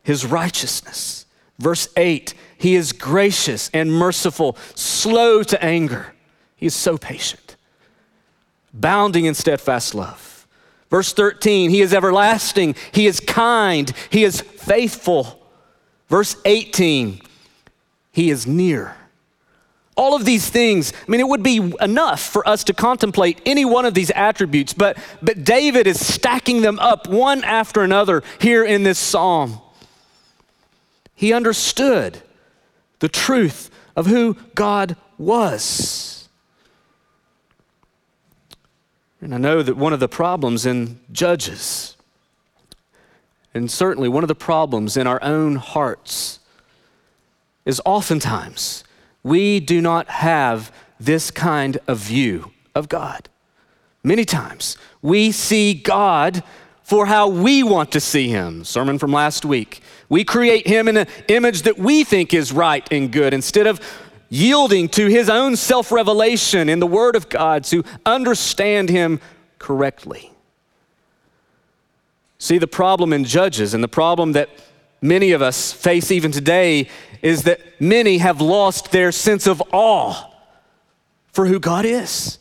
His 0.02 0.24
righteousness. 0.24 1.26
Verse 1.58 1.88
8, 1.96 2.34
he 2.58 2.74
is 2.74 2.92
gracious 2.92 3.70
and 3.72 3.92
merciful, 3.92 4.56
slow 4.74 5.42
to 5.42 5.62
anger. 5.62 6.14
He 6.56 6.66
is 6.66 6.74
so 6.74 6.98
patient, 6.98 7.56
bounding 8.72 9.24
in 9.24 9.34
steadfast 9.34 9.94
love. 9.94 10.46
Verse 10.90 11.12
13, 11.12 11.70
he 11.70 11.80
is 11.80 11.92
everlasting, 11.92 12.74
he 12.92 13.06
is 13.06 13.20
kind, 13.20 13.92
he 14.10 14.24
is 14.24 14.40
faithful. 14.40 15.42
Verse 16.08 16.36
18, 16.44 17.20
he 18.16 18.30
is 18.30 18.46
near. 18.46 18.96
All 19.94 20.16
of 20.16 20.24
these 20.24 20.48
things, 20.48 20.90
I 21.06 21.10
mean, 21.10 21.20
it 21.20 21.28
would 21.28 21.42
be 21.42 21.70
enough 21.82 22.22
for 22.22 22.48
us 22.48 22.64
to 22.64 22.72
contemplate 22.72 23.42
any 23.44 23.66
one 23.66 23.84
of 23.84 23.92
these 23.92 24.10
attributes, 24.12 24.72
but, 24.72 24.96
but 25.20 25.44
David 25.44 25.86
is 25.86 26.04
stacking 26.04 26.62
them 26.62 26.78
up 26.78 27.06
one 27.08 27.44
after 27.44 27.82
another 27.82 28.22
here 28.40 28.64
in 28.64 28.84
this 28.84 28.98
psalm. 28.98 29.60
He 31.14 31.34
understood 31.34 32.22
the 33.00 33.08
truth 33.10 33.70
of 33.94 34.06
who 34.06 34.38
God 34.54 34.96
was. 35.18 36.30
And 39.20 39.34
I 39.34 39.38
know 39.38 39.62
that 39.62 39.76
one 39.76 39.92
of 39.92 40.00
the 40.00 40.08
problems 40.08 40.64
in 40.64 41.00
Judges, 41.12 41.96
and 43.52 43.70
certainly 43.70 44.08
one 44.08 44.24
of 44.24 44.28
the 44.28 44.34
problems 44.34 44.96
in 44.96 45.06
our 45.06 45.22
own 45.22 45.56
hearts, 45.56 46.38
is 47.66 47.82
oftentimes 47.84 48.84
we 49.22 49.60
do 49.60 49.82
not 49.82 50.08
have 50.08 50.72
this 50.98 51.30
kind 51.30 51.76
of 51.86 51.98
view 51.98 52.52
of 52.74 52.88
God. 52.88 53.28
Many 54.02 54.24
times 54.24 54.78
we 55.02 55.32
see 55.32 55.74
God 55.74 56.42
for 56.84 57.06
how 57.06 57.28
we 57.28 57.64
want 57.64 57.90
to 57.92 58.00
see 58.00 58.28
him. 58.28 58.64
Sermon 58.64 58.98
from 58.98 59.12
last 59.12 59.44
week. 59.44 59.82
We 60.08 60.22
create 60.22 60.68
him 60.68 60.86
in 60.86 60.96
an 60.96 61.08
image 61.26 61.62
that 61.62 61.76
we 61.76 62.04
think 62.04 62.32
is 62.32 62.52
right 62.52 62.86
and 62.92 63.10
good 63.10 63.34
instead 63.34 63.66
of 63.66 63.80
yielding 64.28 64.88
to 64.90 65.08
his 65.08 65.28
own 65.28 65.56
self 65.56 65.90
revelation 65.90 66.68
in 66.68 66.78
the 66.78 66.86
Word 66.86 67.16
of 67.16 67.28
God 67.28 67.64
to 67.64 67.82
understand 68.06 68.88
him 68.88 69.20
correctly. 69.58 70.30
See, 72.38 72.58
the 72.58 72.68
problem 72.68 73.12
in 73.12 73.24
Judges 73.24 73.74
and 73.74 73.82
the 73.82 73.88
problem 73.88 74.32
that 74.32 74.50
many 75.00 75.32
of 75.32 75.42
us 75.42 75.72
face 75.72 76.10
even 76.10 76.32
today 76.32 76.88
is 77.22 77.44
that 77.44 77.60
many 77.80 78.18
have 78.18 78.40
lost 78.40 78.92
their 78.92 79.12
sense 79.12 79.46
of 79.46 79.62
awe 79.72 80.30
for 81.32 81.46
who 81.46 81.58
God 81.58 81.84
is. 81.84 82.38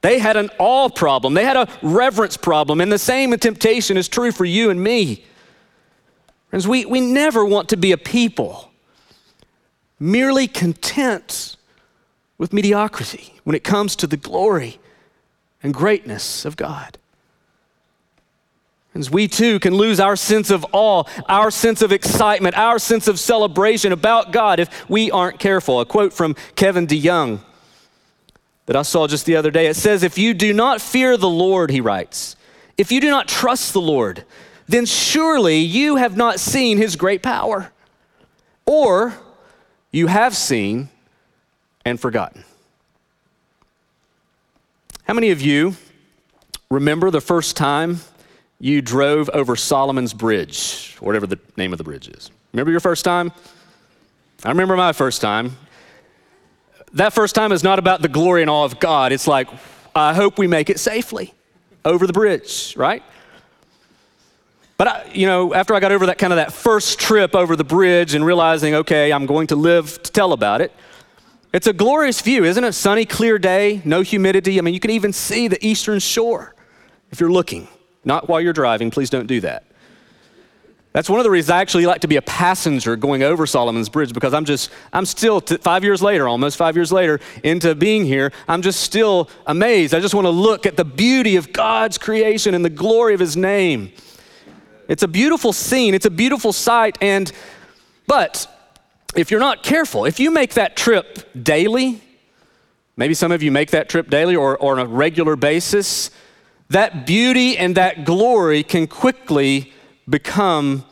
They 0.00 0.18
had 0.18 0.36
an 0.36 0.50
awe 0.58 0.88
problem, 0.88 1.34
they 1.34 1.44
had 1.44 1.56
a 1.56 1.68
reverence 1.82 2.36
problem, 2.36 2.80
and 2.80 2.92
the 2.92 2.98
same 2.98 3.32
temptation 3.38 3.96
is 3.96 4.08
true 4.08 4.30
for 4.30 4.44
you 4.44 4.70
and 4.70 4.82
me. 4.82 5.24
Friends, 6.50 6.68
we, 6.68 6.84
we 6.86 7.00
never 7.00 7.44
want 7.44 7.68
to 7.70 7.76
be 7.76 7.92
a 7.92 7.98
people 7.98 8.70
merely 10.00 10.46
content 10.46 11.56
with 12.36 12.52
mediocrity 12.52 13.34
when 13.44 13.56
it 13.56 13.64
comes 13.64 13.96
to 13.96 14.06
the 14.06 14.16
glory 14.16 14.78
and 15.62 15.74
greatness 15.74 16.44
of 16.44 16.56
God. 16.56 16.97
Friends, 18.92 19.10
we 19.10 19.28
too 19.28 19.60
can 19.60 19.74
lose 19.74 20.00
our 20.00 20.16
sense 20.16 20.50
of 20.50 20.64
awe, 20.72 21.04
our 21.28 21.50
sense 21.50 21.82
of 21.82 21.92
excitement, 21.92 22.56
our 22.56 22.78
sense 22.78 23.06
of 23.06 23.20
celebration 23.20 23.92
about 23.92 24.32
God 24.32 24.60
if 24.60 24.88
we 24.88 25.10
aren't 25.10 25.38
careful. 25.38 25.80
A 25.80 25.86
quote 25.86 26.12
from 26.12 26.34
Kevin 26.56 26.86
DeYoung 26.86 27.40
that 28.66 28.76
I 28.76 28.82
saw 28.82 29.06
just 29.06 29.26
the 29.26 29.36
other 29.36 29.50
day. 29.50 29.66
It 29.66 29.76
says, 29.76 30.02
If 30.02 30.18
you 30.18 30.34
do 30.34 30.52
not 30.52 30.80
fear 30.80 31.16
the 31.16 31.28
Lord, 31.28 31.70
he 31.70 31.80
writes, 31.80 32.36
if 32.78 32.92
you 32.92 33.00
do 33.00 33.10
not 33.10 33.26
trust 33.26 33.72
the 33.72 33.80
Lord, 33.80 34.24
then 34.68 34.86
surely 34.86 35.58
you 35.58 35.96
have 35.96 36.16
not 36.16 36.38
seen 36.38 36.78
his 36.78 36.94
great 36.94 37.22
power. 37.22 37.72
Or 38.64 39.14
you 39.90 40.06
have 40.06 40.36
seen 40.36 40.88
and 41.84 42.00
forgotten. 42.00 42.44
How 45.04 45.14
many 45.14 45.30
of 45.30 45.40
you 45.40 45.76
remember 46.70 47.10
the 47.10 47.20
first 47.20 47.56
time 47.56 48.00
you 48.60 48.82
drove 48.82 49.28
over 49.30 49.56
Solomon's 49.56 50.12
Bridge, 50.12 50.96
whatever 51.00 51.26
the 51.26 51.38
name 51.56 51.72
of 51.72 51.78
the 51.78 51.84
bridge 51.84 52.08
is? 52.08 52.30
Remember 52.52 52.70
your 52.70 52.80
first 52.80 53.04
time? 53.04 53.32
I 54.44 54.48
remember 54.48 54.76
my 54.76 54.92
first 54.92 55.20
time. 55.20 55.56
That 56.92 57.12
first 57.12 57.34
time 57.34 57.52
is 57.52 57.62
not 57.62 57.78
about 57.78 58.02
the 58.02 58.08
glory 58.08 58.42
and 58.42 58.50
awe 58.50 58.64
of 58.64 58.80
God. 58.80 59.12
It's 59.12 59.26
like, 59.26 59.48
I 59.94 60.14
hope 60.14 60.38
we 60.38 60.46
make 60.46 60.70
it 60.70 60.80
safely 60.80 61.34
over 61.84 62.06
the 62.06 62.12
bridge, 62.12 62.74
right? 62.76 63.02
But 64.76 64.88
I, 64.88 65.10
you 65.12 65.26
know, 65.26 65.54
after 65.54 65.74
I 65.74 65.80
got 65.80 65.90
over 65.90 66.06
that 66.06 66.18
kind 66.18 66.32
of 66.32 66.36
that 66.36 66.52
first 66.52 67.00
trip 67.00 67.34
over 67.34 67.56
the 67.56 67.64
bridge 67.64 68.14
and 68.14 68.24
realizing, 68.24 68.74
okay, 68.76 69.12
I'm 69.12 69.26
going 69.26 69.48
to 69.48 69.56
live 69.56 70.02
to 70.04 70.12
tell 70.12 70.32
about 70.32 70.60
it, 70.60 70.72
it's 71.52 71.66
a 71.66 71.72
glorious 71.72 72.20
view, 72.20 72.44
isn't 72.44 72.62
it? 72.62 72.72
Sunny, 72.72 73.04
clear 73.04 73.38
day, 73.38 73.82
no 73.84 74.02
humidity. 74.02 74.58
I 74.58 74.62
mean, 74.62 74.74
you 74.74 74.80
can 74.80 74.90
even 74.90 75.12
see 75.12 75.48
the 75.48 75.64
eastern 75.66 75.98
shore 75.98 76.54
if 77.10 77.20
you're 77.20 77.32
looking. 77.32 77.68
Not 78.04 78.28
while 78.28 78.40
you're 78.40 78.52
driving, 78.52 78.90
please 78.90 79.10
don't 79.10 79.26
do 79.26 79.40
that. 79.40 79.64
That's 80.92 81.10
one 81.10 81.20
of 81.20 81.24
the 81.24 81.30
reasons 81.30 81.50
I 81.50 81.60
actually 81.60 81.86
like 81.86 82.00
to 82.00 82.08
be 82.08 82.16
a 82.16 82.22
passenger 82.22 82.96
going 82.96 83.22
over 83.22 83.46
Solomon's 83.46 83.88
Bridge 83.88 84.12
because 84.12 84.32
I'm 84.32 84.44
just, 84.44 84.70
I'm 84.92 85.04
still, 85.04 85.40
t- 85.40 85.58
five 85.58 85.84
years 85.84 86.00
later, 86.02 86.26
almost 86.26 86.56
five 86.56 86.76
years 86.76 86.90
later, 86.90 87.20
into 87.44 87.74
being 87.74 88.04
here, 88.04 88.32
I'm 88.48 88.62
just 88.62 88.80
still 88.80 89.28
amazed. 89.46 89.94
I 89.94 90.00
just 90.00 90.14
want 90.14 90.24
to 90.24 90.30
look 90.30 90.64
at 90.64 90.76
the 90.76 90.84
beauty 90.84 91.36
of 91.36 91.52
God's 91.52 91.98
creation 91.98 92.54
and 92.54 92.64
the 92.64 92.70
glory 92.70 93.14
of 93.14 93.20
His 93.20 93.36
name. 93.36 93.92
It's 94.88 95.02
a 95.02 95.08
beautiful 95.08 95.52
scene, 95.52 95.94
it's 95.94 96.06
a 96.06 96.10
beautiful 96.10 96.52
sight, 96.52 96.96
and 97.02 97.30
but 98.06 98.46
if 99.14 99.30
you're 99.30 99.40
not 99.40 99.62
careful, 99.62 100.06
if 100.06 100.18
you 100.18 100.30
make 100.30 100.54
that 100.54 100.76
trip 100.76 101.28
daily, 101.40 102.00
maybe 102.96 103.12
some 103.12 103.30
of 103.30 103.42
you 103.42 103.52
make 103.52 103.70
that 103.72 103.88
trip 103.88 104.08
daily 104.08 104.34
or, 104.34 104.56
or 104.56 104.72
on 104.72 104.78
a 104.78 104.86
regular 104.86 105.36
basis, 105.36 106.10
that 106.70 107.06
beauty 107.06 107.56
and 107.56 107.76
that 107.76 108.04
glory 108.04 108.62
can 108.62 108.86
quickly 108.86 109.72
become 110.08 110.84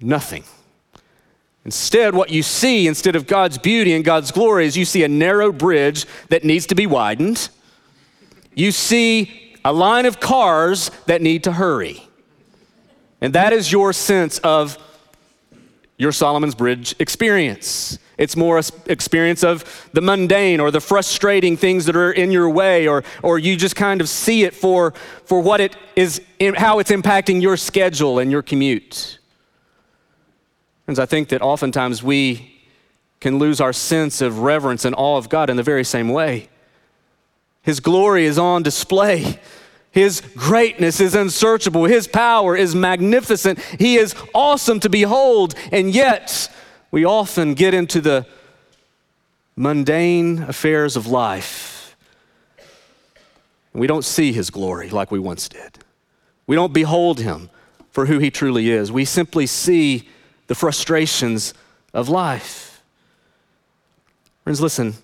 nothing. 0.00 0.44
Instead, 1.64 2.14
what 2.14 2.30
you 2.30 2.42
see 2.42 2.86
instead 2.86 3.16
of 3.16 3.26
God's 3.26 3.58
beauty 3.58 3.92
and 3.92 4.04
God's 4.04 4.30
glory 4.30 4.66
is 4.66 4.76
you 4.76 4.84
see 4.84 5.02
a 5.02 5.08
narrow 5.08 5.50
bridge 5.52 6.06
that 6.28 6.44
needs 6.44 6.66
to 6.66 6.74
be 6.74 6.86
widened. 6.86 7.48
You 8.54 8.70
see 8.70 9.56
a 9.64 9.72
line 9.72 10.06
of 10.06 10.20
cars 10.20 10.92
that 11.06 11.22
need 11.22 11.42
to 11.44 11.52
hurry. 11.52 12.02
And 13.20 13.32
that 13.32 13.52
is 13.52 13.72
your 13.72 13.92
sense 13.92 14.38
of 14.38 14.78
your 15.98 16.12
Solomon's 16.12 16.54
Bridge 16.54 16.94
experience. 17.00 17.98
It's 18.18 18.36
more 18.36 18.60
experience 18.86 19.44
of 19.44 19.88
the 19.92 20.00
mundane 20.00 20.58
or 20.58 20.70
the 20.70 20.80
frustrating 20.80 21.56
things 21.56 21.84
that 21.84 21.96
are 21.96 22.12
in 22.12 22.30
your 22.30 22.48
way, 22.48 22.88
or, 22.88 23.04
or 23.22 23.38
you 23.38 23.56
just 23.56 23.76
kind 23.76 24.00
of 24.00 24.08
see 24.08 24.44
it 24.44 24.54
for, 24.54 24.92
for 25.24 25.40
what 25.40 25.60
it 25.60 25.76
is, 25.96 26.22
how 26.56 26.78
it's 26.78 26.90
impacting 26.90 27.42
your 27.42 27.56
schedule 27.56 28.18
and 28.18 28.30
your 28.30 28.42
commute. 28.42 29.18
And 30.86 30.98
I 30.98 31.04
think 31.04 31.28
that 31.28 31.42
oftentimes 31.42 32.02
we 32.02 32.62
can 33.20 33.38
lose 33.38 33.60
our 33.60 33.72
sense 33.72 34.20
of 34.20 34.38
reverence 34.38 34.84
and 34.84 34.94
awe 34.96 35.18
of 35.18 35.28
God 35.28 35.50
in 35.50 35.56
the 35.56 35.62
very 35.62 35.84
same 35.84 36.08
way. 36.08 36.48
His 37.62 37.80
glory 37.80 38.24
is 38.24 38.38
on 38.38 38.62
display 38.62 39.40
His 39.96 40.20
greatness 40.36 41.00
is 41.00 41.14
unsearchable. 41.14 41.86
His 41.86 42.06
power 42.06 42.54
is 42.54 42.74
magnificent. 42.74 43.58
He 43.58 43.96
is 43.96 44.14
awesome 44.34 44.78
to 44.80 44.90
behold. 44.90 45.54
And 45.72 45.94
yet, 45.94 46.54
we 46.96 47.04
often 47.04 47.52
get 47.52 47.74
into 47.74 48.00
the 48.00 48.24
mundane 49.54 50.42
affairs 50.44 50.96
of 50.96 51.06
life. 51.06 51.94
And 53.74 53.82
we 53.82 53.86
don't 53.86 54.02
see 54.02 54.32
His 54.32 54.48
glory 54.48 54.88
like 54.88 55.10
we 55.10 55.18
once 55.18 55.46
did. 55.46 55.80
We 56.46 56.56
don't 56.56 56.72
behold 56.72 57.20
Him 57.20 57.50
for 57.90 58.06
who 58.06 58.18
He 58.18 58.30
truly 58.30 58.70
is. 58.70 58.90
We 58.90 59.04
simply 59.04 59.46
see 59.46 60.08
the 60.46 60.54
frustrations 60.54 61.52
of 61.92 62.08
life. 62.08 62.82
Friends, 64.44 64.62
listen. 64.62 64.94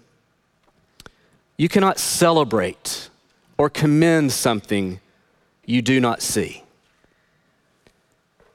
You 1.59 1.69
cannot 1.69 1.99
celebrate 1.99 3.11
or 3.59 3.69
commend 3.69 4.33
something 4.33 4.99
you 5.67 5.83
do 5.83 6.01
not 6.01 6.23
see. 6.23 6.65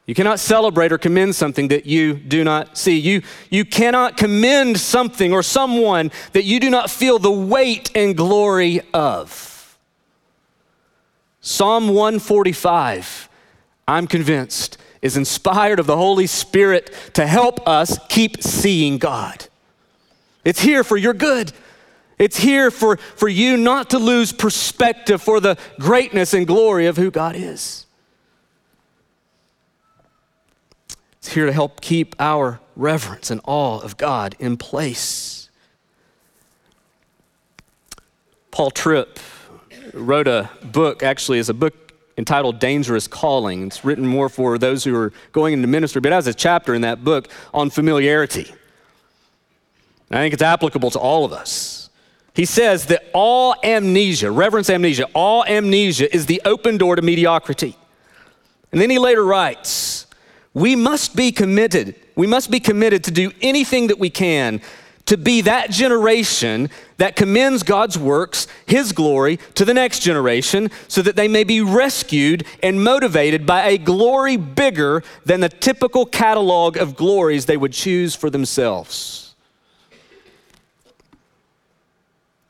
You 0.08 0.16
cannot 0.16 0.40
celebrate 0.40 0.94
or 0.94 0.98
commend 0.98 1.36
something 1.36 1.68
that 1.68 1.86
you 1.86 2.14
do 2.14 2.46
not 2.46 2.78
see. 2.78 2.98
You, 2.98 3.22
you 3.50 3.66
cannot 3.66 4.16
commend 4.16 4.80
something 4.80 5.34
or 5.34 5.44
someone 5.44 6.12
that 6.32 6.46
you 6.46 6.62
do 6.62 6.70
not 6.70 6.90
feel 6.90 7.20
the 7.20 7.30
weight 7.30 7.92
and 7.94 8.16
glory 8.16 8.80
of. 8.94 9.78
Psalm 11.42 11.90
145, 11.90 13.28
I'm 13.86 14.08
convinced, 14.08 14.78
is 15.02 15.18
inspired 15.18 15.78
of 15.78 15.88
the 15.88 15.98
Holy 15.98 16.28
Spirit 16.28 16.94
to 17.14 17.28
help 17.28 17.68
us 17.68 18.00
keep 18.08 18.42
seeing 18.42 18.98
God. 18.98 19.48
It's 20.46 20.62
here 20.62 20.86
for 20.86 20.96
your 20.96 21.14
good. 21.14 21.52
It's 22.18 22.38
here 22.38 22.72
for, 22.72 22.96
for 22.96 23.28
you 23.28 23.58
not 23.58 23.90
to 23.90 24.00
lose 24.00 24.32
perspective 24.32 25.22
for 25.22 25.42
the 25.42 25.58
greatness 25.80 26.34
and 26.34 26.48
glory 26.48 26.88
of 26.88 26.96
who 26.96 27.12
God 27.12 27.36
is. 27.36 27.87
It's 31.28 31.34
here 31.34 31.46
to 31.46 31.52
help 31.52 31.82
keep 31.82 32.16
our 32.20 32.62
reverence 32.78 33.30
and 33.30 33.42
awe 33.44 33.80
of 33.80 33.98
God 33.98 34.38
in 34.40 34.56
place. 34.56 35.50
Paul 38.50 38.72
Tripp 38.72 39.20
wrote 39.94 40.30
a 40.30 40.50
book, 40.64 41.04
actually, 41.04 41.40
is 41.40 41.50
a 41.50 41.54
book 41.54 41.92
entitled 42.18 42.60
Dangerous 42.60 43.10
Calling. 43.10 43.68
It's 43.68 43.84
written 43.84 44.08
more 44.08 44.30
for 44.30 44.58
those 44.58 44.86
who 44.86 44.96
are 44.96 45.12
going 45.34 45.54
into 45.54 45.68
ministry, 45.68 46.00
but 46.00 46.14
it 46.14 46.16
has 46.16 46.28
a 46.28 46.34
chapter 46.34 46.74
in 46.74 46.84
that 46.84 47.04
book 47.04 47.28
on 47.54 47.72
familiarity. 47.72 48.50
I 50.10 50.20
think 50.20 50.34
it's 50.34 50.42
applicable 50.42 50.92
to 50.92 51.00
all 51.00 51.26
of 51.26 51.34
us. 51.34 51.90
He 52.36 52.46
says 52.46 52.86
that 52.86 53.04
awe 53.12 53.54
amnesia, 53.66 54.32
reverence 54.32 54.70
amnesia, 54.70 55.10
awe 55.14 55.44
amnesia 55.44 56.08
is 56.16 56.28
the 56.28 56.42
open 56.46 56.78
door 56.78 56.96
to 56.96 57.02
mediocrity. 57.02 57.76
And 58.72 58.80
then 58.80 58.90
he 58.90 58.98
later 58.98 59.26
writes, 59.26 59.97
we 60.58 60.76
must 60.76 61.16
be 61.16 61.32
committed. 61.32 61.94
We 62.16 62.26
must 62.26 62.50
be 62.50 62.60
committed 62.60 63.04
to 63.04 63.12
do 63.12 63.32
anything 63.44 63.88
that 63.88 64.00
we 64.00 64.10
can 64.10 64.60
to 65.06 65.16
be 65.16 65.42
that 65.42 65.70
generation 65.70 66.72
that 66.98 67.16
commends 67.16 67.62
God's 67.62 67.96
works, 67.96 68.48
His 68.66 68.92
glory, 68.92 69.38
to 69.54 69.64
the 69.64 69.74
next 69.76 70.00
generation 70.00 70.72
so 70.88 71.04
that 71.04 71.16
they 71.16 71.28
may 71.28 71.44
be 71.44 71.62
rescued 71.62 72.44
and 72.64 72.84
motivated 72.84 73.46
by 73.46 73.68
a 73.68 73.78
glory 73.78 74.36
bigger 74.36 75.04
than 75.24 75.42
the 75.42 75.50
typical 75.50 76.08
catalog 76.08 76.76
of 76.76 76.96
glories 76.96 77.46
they 77.46 77.56
would 77.56 77.72
choose 77.72 78.16
for 78.16 78.32
themselves. 78.32 79.36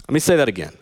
Let 0.07 0.13
me 0.13 0.21
say 0.21 0.37
that 0.37 0.47
again. 0.47 0.77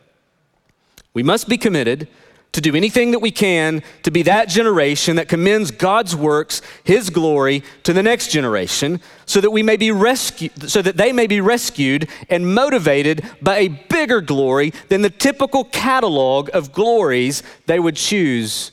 We 1.15 1.23
must 1.23 1.49
be 1.49 1.57
committed 1.57 2.07
to 2.55 2.61
do 2.61 2.73
anything 2.73 3.11
that 3.11 3.19
we 3.19 3.31
can 3.31 3.83
to 4.03 4.09
be 4.09 4.23
that 4.23 4.47
generation 4.47 5.17
that 5.17 5.27
commends 5.27 5.71
God's 5.71 6.15
works, 6.15 6.61
his 6.85 7.09
glory 7.09 7.63
to 7.83 7.91
the 7.91 8.01
next 8.01 8.31
generation 8.31 9.01
so 9.25 9.41
that 9.41 9.51
we 9.51 9.61
may 9.61 9.75
be 9.75 9.91
rescued 9.91 10.69
so 10.69 10.81
that 10.81 10.95
they 10.95 11.11
may 11.11 11.27
be 11.27 11.41
rescued 11.41 12.07
and 12.29 12.55
motivated 12.55 13.29
by 13.41 13.57
a 13.57 13.67
bigger 13.67 14.21
glory 14.21 14.71
than 14.87 15.01
the 15.01 15.09
typical 15.09 15.65
catalog 15.65 16.49
of 16.53 16.71
glories 16.71 17.43
they 17.65 17.77
would 17.77 17.97
choose 17.97 18.71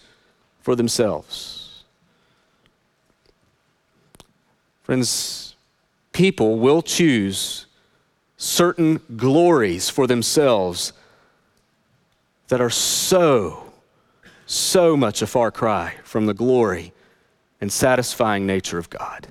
for 0.61 0.77
themselves. 0.77 1.83
Friends, 4.85 5.57
people 6.13 6.61
will 6.61 6.83
choose 6.83 7.67
certain 8.37 9.01
glories 9.17 9.91
for 9.91 10.07
themselves 10.07 10.93
that 12.47 12.61
are 12.61 12.71
so, 12.71 13.72
so 14.53 14.97
much 14.97 15.23
a 15.23 15.27
far 15.27 15.51
cry 15.51 15.95
from 16.05 16.27
the 16.27 16.35
glory 16.35 16.93
and 17.61 17.73
satisfying 17.73 18.47
nature 18.47 18.79
of 18.79 18.91
God. 18.91 19.29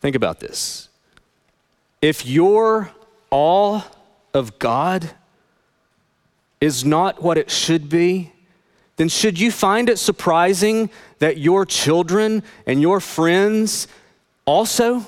Think 0.00 0.14
about 0.14 0.38
this. 0.38 0.88
If 2.00 2.24
your 2.24 2.92
awe 3.30 3.82
of 4.32 4.58
God 4.58 5.10
is 6.60 6.84
not 6.84 7.22
what 7.22 7.38
it 7.38 7.50
should 7.50 7.88
be, 7.88 8.32
then 8.96 9.08
should 9.08 9.38
you 9.38 9.50
find 9.50 9.88
it 9.88 9.98
surprising 9.98 10.88
that 11.18 11.38
your 11.38 11.66
children 11.66 12.42
and 12.66 12.80
your 12.80 13.00
friends 13.00 13.88
also 14.44 15.04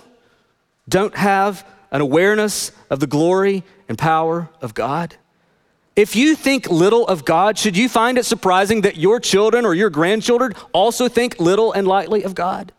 don't 0.89 1.15
have 1.15 1.67
an 1.91 2.01
awareness 2.01 2.73
of 2.91 3.01
the 3.01 3.07
glory 3.07 3.63
and 3.89 3.97
power 3.97 4.49
of 4.61 4.75
God? 4.75 5.17
If 5.99 6.15
you 6.15 6.37
think 6.37 6.71
little 6.71 7.05
of 7.09 7.25
God, 7.25 7.59
should 7.59 7.77
you 7.77 7.89
find 7.89 8.19
it 8.19 8.25
surprising 8.25 8.83
that 8.83 8.99
your 8.99 9.19
children 9.19 9.67
or 9.67 9.75
your 9.75 9.91
grandchildren 9.91 10.53
also 10.73 11.09
think 11.09 11.41
little 11.41 11.73
and 11.73 11.89
lightly 11.89 12.23
of 12.23 12.37
God? 12.37 12.71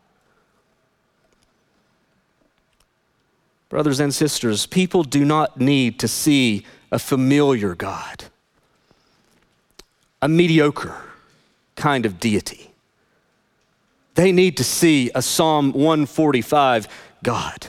Brothers 3.67 3.99
and 3.99 4.15
sisters, 4.15 4.65
people 4.65 5.03
do 5.03 5.25
not 5.25 5.59
need 5.59 5.99
to 5.99 6.07
see 6.07 6.65
a 6.93 6.97
familiar 6.97 7.75
God, 7.75 8.23
a 10.21 10.29
mediocre 10.29 10.95
kind 11.75 12.05
of 12.05 12.21
deity. 12.21 12.71
They 14.15 14.31
need 14.31 14.55
to 14.55 14.63
see 14.63 15.11
a 15.13 15.21
Psalm 15.21 15.73
145 15.73 16.87
God 17.21 17.67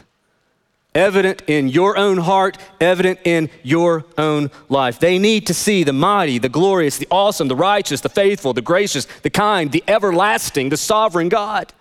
evident 0.95 1.43
in 1.47 1.69
your 1.69 1.97
own 1.97 2.19
heart, 2.19 2.59
evident 2.81 3.21
in 3.25 3.51
your 3.63 4.05
own 4.19 4.51
life. 4.69 4.99
They 4.99 5.19
need 5.19 5.47
to 5.47 5.55
see 5.55 5.85
the 5.85 5.93
mighty, 5.93 6.39
the 6.39 6.49
glorious, 6.49 6.99
the 6.99 7.09
awesome, 7.11 7.49
the 7.49 7.57
righteous, 7.57 8.01
the 8.01 8.09
faithful, 8.09 8.53
the 8.53 8.63
gracious, 8.63 9.05
the 9.23 9.31
kind, 9.31 9.71
the 9.71 9.85
everlasting, 9.87 10.69
the 10.69 10.77
sovereign 10.77 11.29
God. 11.29 11.73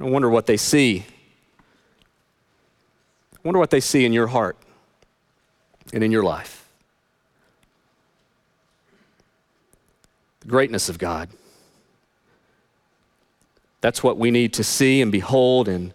I 0.00 0.04
wonder 0.04 0.28
what 0.28 0.46
they 0.46 0.56
see. 0.56 1.04
I 3.32 3.38
wonder 3.44 3.60
what 3.60 3.70
they 3.70 3.80
see 3.80 4.04
in 4.04 4.12
your 4.12 4.26
heart 4.26 4.56
and 5.92 6.02
in 6.02 6.10
your 6.10 6.24
life. 6.24 6.68
The 10.40 10.48
greatness 10.48 10.88
of 10.88 10.98
God. 10.98 11.28
That's 13.84 14.02
what 14.02 14.16
we 14.16 14.30
need 14.30 14.54
to 14.54 14.64
see 14.64 15.02
and 15.02 15.12
behold, 15.12 15.68
and 15.68 15.92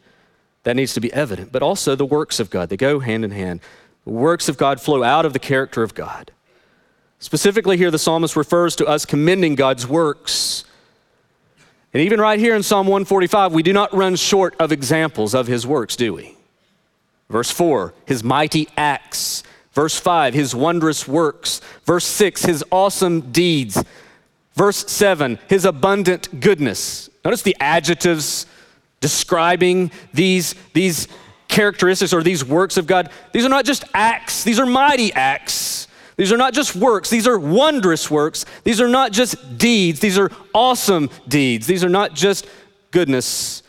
that 0.62 0.76
needs 0.76 0.94
to 0.94 1.00
be 1.00 1.12
evident. 1.12 1.52
But 1.52 1.64
also 1.64 1.96
the 1.96 2.06
works 2.06 2.40
of 2.40 2.52
God, 2.52 2.70
they 2.70 2.78
go 2.78 3.00
hand 3.00 3.26
in 3.26 3.32
hand. 3.32 3.62
The 4.06 4.12
works 4.12 4.48
of 4.48 4.58
God 4.58 4.80
flow 4.80 5.02
out 5.02 5.26
of 5.26 5.34
the 5.34 5.40
character 5.40 5.82
of 5.82 5.96
God. 5.96 6.30
Specifically, 7.18 7.78
here 7.78 7.90
the 7.90 7.98
psalmist 7.98 8.36
refers 8.36 8.76
to 8.76 8.86
us 8.86 9.08
commending 9.08 9.56
God's 9.56 9.88
works. 9.88 10.66
And 11.92 12.04
even 12.04 12.22
right 12.22 12.40
here 12.40 12.56
in 12.56 12.62
Psalm 12.62 12.86
145, 12.86 13.54
we 13.54 13.64
do 13.64 13.74
not 13.74 13.92
run 13.92 14.16
short 14.16 14.56
of 14.60 14.72
examples 14.72 15.34
of 15.34 15.48
his 15.48 15.66
works, 15.66 15.96
do 15.96 16.14
we? 16.14 16.38
Verse 17.28 17.50
4, 17.50 17.96
his 18.06 18.24
mighty 18.24 18.68
acts. 18.78 19.42
Verse 19.72 20.00
5, 20.00 20.36
his 20.36 20.54
wondrous 20.54 21.08
works. 21.08 21.60
Verse 21.86 22.06
6, 22.06 22.46
his 22.46 22.64
awesome 22.70 23.32
deeds. 23.32 23.84
Verse 24.54 24.86
7, 24.92 25.40
his 25.48 25.66
abundant 25.66 26.40
goodness. 26.40 27.10
Notice 27.30 27.44
the 27.44 27.58
adjectives 27.60 28.48
describing 29.02 29.92
these, 30.16 30.56
these 30.74 31.08
characteristics 31.48 32.12
or 32.12 32.24
these 32.24 32.44
works 32.44 32.76
of 32.76 32.88
God. 32.88 33.12
These 33.34 33.46
are 33.46 33.50
not 33.50 33.66
just 33.66 33.84
acts, 33.94 34.44
these 34.44 34.60
are 34.60 34.66
mighty 34.66 35.14
acts. 35.14 35.88
These 36.18 36.32
are 36.32 36.38
not 36.38 36.56
just 36.56 36.76
works, 36.76 37.12
these 37.12 37.28
are 37.28 37.38
wondrous 37.38 38.10
works. 38.10 38.46
These 38.64 38.82
are 38.82 38.88
not 38.88 39.12
just 39.12 39.60
deeds, 39.60 40.00
these 40.00 40.18
are 40.18 40.32
awesome 40.56 41.12
deeds. 41.28 41.68
These 41.68 41.84
are 41.84 41.90
not 41.90 42.16
just 42.16 42.48
goodness, 42.90 43.62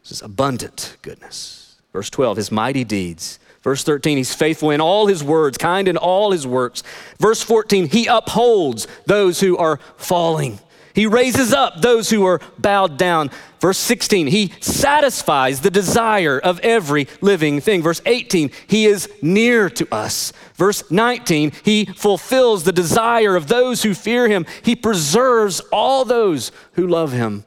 this 0.00 0.12
is 0.12 0.22
abundant 0.22 0.96
goodness. 1.02 1.76
Verse 1.92 2.08
12, 2.08 2.38
his 2.38 2.50
mighty 2.50 2.84
deeds. 2.84 3.40
Verse 3.60 3.84
13, 3.84 4.16
he's 4.16 4.34
faithful 4.34 4.70
in 4.70 4.80
all 4.80 5.06
his 5.06 5.22
words, 5.22 5.58
kind 5.58 5.86
in 5.86 5.98
all 5.98 6.30
his 6.30 6.46
works. 6.46 6.82
Verse 7.18 7.42
14, 7.42 7.90
he 7.90 8.06
upholds 8.06 8.86
those 9.04 9.40
who 9.40 9.58
are 9.58 9.78
falling. 9.98 10.60
He 10.94 11.06
raises 11.06 11.52
up 11.52 11.80
those 11.80 12.10
who 12.10 12.24
are 12.24 12.40
bowed 12.56 12.96
down. 12.96 13.30
Verse 13.60 13.78
16, 13.78 14.28
he 14.28 14.52
satisfies 14.60 15.60
the 15.60 15.70
desire 15.70 16.38
of 16.38 16.60
every 16.60 17.08
living 17.20 17.60
thing. 17.60 17.82
Verse 17.82 18.00
18, 18.06 18.52
he 18.68 18.86
is 18.86 19.08
near 19.20 19.68
to 19.70 19.92
us. 19.92 20.32
Verse 20.54 20.88
19, 20.92 21.52
he 21.64 21.84
fulfills 21.84 22.62
the 22.62 22.72
desire 22.72 23.34
of 23.34 23.48
those 23.48 23.82
who 23.82 23.92
fear 23.92 24.28
him. 24.28 24.46
He 24.62 24.76
preserves 24.76 25.58
all 25.72 26.04
those 26.04 26.52
who 26.74 26.86
love 26.86 27.10
him. 27.10 27.44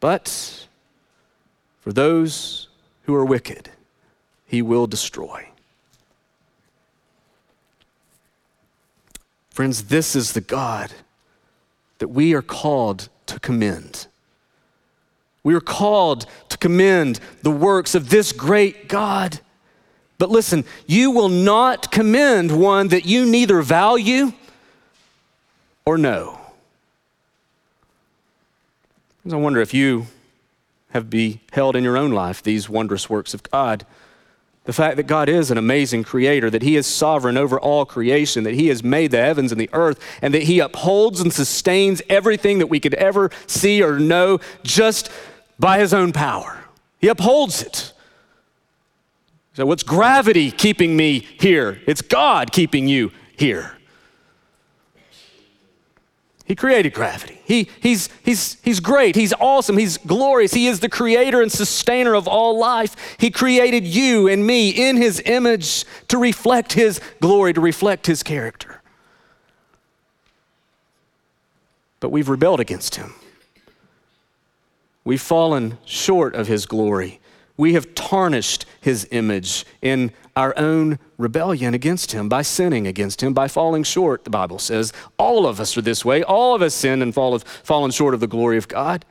But 0.00 0.66
for 1.80 1.92
those 1.92 2.68
who 3.02 3.14
are 3.14 3.26
wicked, 3.26 3.70
he 4.46 4.62
will 4.62 4.86
destroy. 4.86 5.48
Friends, 9.50 9.84
this 9.84 10.16
is 10.16 10.32
the 10.32 10.40
God 10.40 10.94
that 12.04 12.08
we 12.08 12.34
are 12.34 12.42
called 12.42 13.08
to 13.24 13.40
commend. 13.40 14.08
We 15.42 15.54
are 15.54 15.60
called 15.62 16.26
to 16.50 16.58
commend 16.58 17.18
the 17.40 17.50
works 17.50 17.94
of 17.94 18.10
this 18.10 18.30
great 18.30 18.90
God. 18.90 19.40
But 20.18 20.28
listen, 20.28 20.66
you 20.86 21.12
will 21.12 21.30
not 21.30 21.90
commend 21.90 22.60
one 22.60 22.88
that 22.88 23.06
you 23.06 23.24
neither 23.24 23.62
value 23.62 24.34
or 25.86 25.96
know. 25.96 26.38
I 29.32 29.36
wonder 29.36 29.62
if 29.62 29.72
you 29.72 30.08
have 30.90 31.08
beheld 31.08 31.74
in 31.74 31.84
your 31.84 31.96
own 31.96 32.10
life 32.10 32.42
these 32.42 32.68
wondrous 32.68 33.08
works 33.08 33.32
of 33.32 33.42
God. 33.50 33.86
The 34.64 34.72
fact 34.72 34.96
that 34.96 35.06
God 35.06 35.28
is 35.28 35.50
an 35.50 35.58
amazing 35.58 36.04
creator, 36.04 36.48
that 36.48 36.62
He 36.62 36.76
is 36.76 36.86
sovereign 36.86 37.36
over 37.36 37.60
all 37.60 37.84
creation, 37.84 38.44
that 38.44 38.54
He 38.54 38.68
has 38.68 38.82
made 38.82 39.10
the 39.10 39.20
heavens 39.20 39.52
and 39.52 39.60
the 39.60 39.70
earth, 39.72 40.00
and 40.22 40.32
that 40.32 40.44
He 40.44 40.58
upholds 40.58 41.20
and 41.20 41.32
sustains 41.32 42.00
everything 42.08 42.58
that 42.58 42.68
we 42.68 42.80
could 42.80 42.94
ever 42.94 43.30
see 43.46 43.82
or 43.82 43.98
know 43.98 44.40
just 44.62 45.10
by 45.58 45.78
His 45.78 45.92
own 45.92 46.12
power. 46.12 46.64
He 46.98 47.08
upholds 47.08 47.62
it. 47.62 47.92
So, 49.52 49.66
what's 49.66 49.82
gravity 49.82 50.50
keeping 50.50 50.96
me 50.96 51.20
here? 51.38 51.80
It's 51.86 52.02
God 52.02 52.50
keeping 52.50 52.88
you 52.88 53.12
here. 53.36 53.76
He 56.46 56.54
created 56.54 56.92
gravity. 56.92 57.40
He, 57.44 57.70
he's, 57.80 58.10
he's, 58.22 58.58
he's 58.62 58.78
great. 58.78 59.16
He's 59.16 59.32
awesome. 59.40 59.78
He's 59.78 59.96
glorious. 59.96 60.52
He 60.52 60.66
is 60.66 60.80
the 60.80 60.90
creator 60.90 61.40
and 61.40 61.50
sustainer 61.50 62.14
of 62.14 62.28
all 62.28 62.58
life. 62.58 63.16
He 63.18 63.30
created 63.30 63.84
you 63.84 64.28
and 64.28 64.46
me 64.46 64.68
in 64.68 64.96
His 64.96 65.22
image 65.24 65.86
to 66.08 66.18
reflect 66.18 66.74
His 66.74 67.00
glory, 67.20 67.54
to 67.54 67.62
reflect 67.62 68.06
His 68.06 68.22
character. 68.22 68.82
But 72.00 72.10
we've 72.10 72.28
rebelled 72.28 72.60
against 72.60 72.96
Him. 72.96 73.14
We've 75.02 75.22
fallen 75.22 75.78
short 75.86 76.34
of 76.34 76.46
His 76.46 76.66
glory. 76.66 77.20
We 77.56 77.72
have 77.72 77.94
tarnished 77.94 78.66
His 78.82 79.08
image 79.10 79.64
in 79.80 80.12
our 80.36 80.52
own 80.58 80.98
rebellion 81.16 81.74
against 81.74 82.12
him, 82.12 82.28
by 82.28 82.42
sinning 82.42 82.86
against 82.86 83.22
him, 83.22 83.32
by 83.32 83.48
falling 83.48 83.84
short, 83.84 84.24
the 84.24 84.30
Bible 84.30 84.58
says. 84.58 84.92
All 85.16 85.46
of 85.46 85.60
us 85.60 85.76
are 85.76 85.82
this 85.82 86.04
way. 86.04 86.22
All 86.22 86.54
of 86.54 86.62
us 86.62 86.74
sin 86.74 87.02
and 87.02 87.14
fall, 87.14 87.34
of, 87.34 87.44
fallen 87.44 87.90
short 87.90 88.14
of 88.14 88.20
the 88.20 88.26
glory 88.26 88.58
of 88.58 88.66
God. 88.66 89.04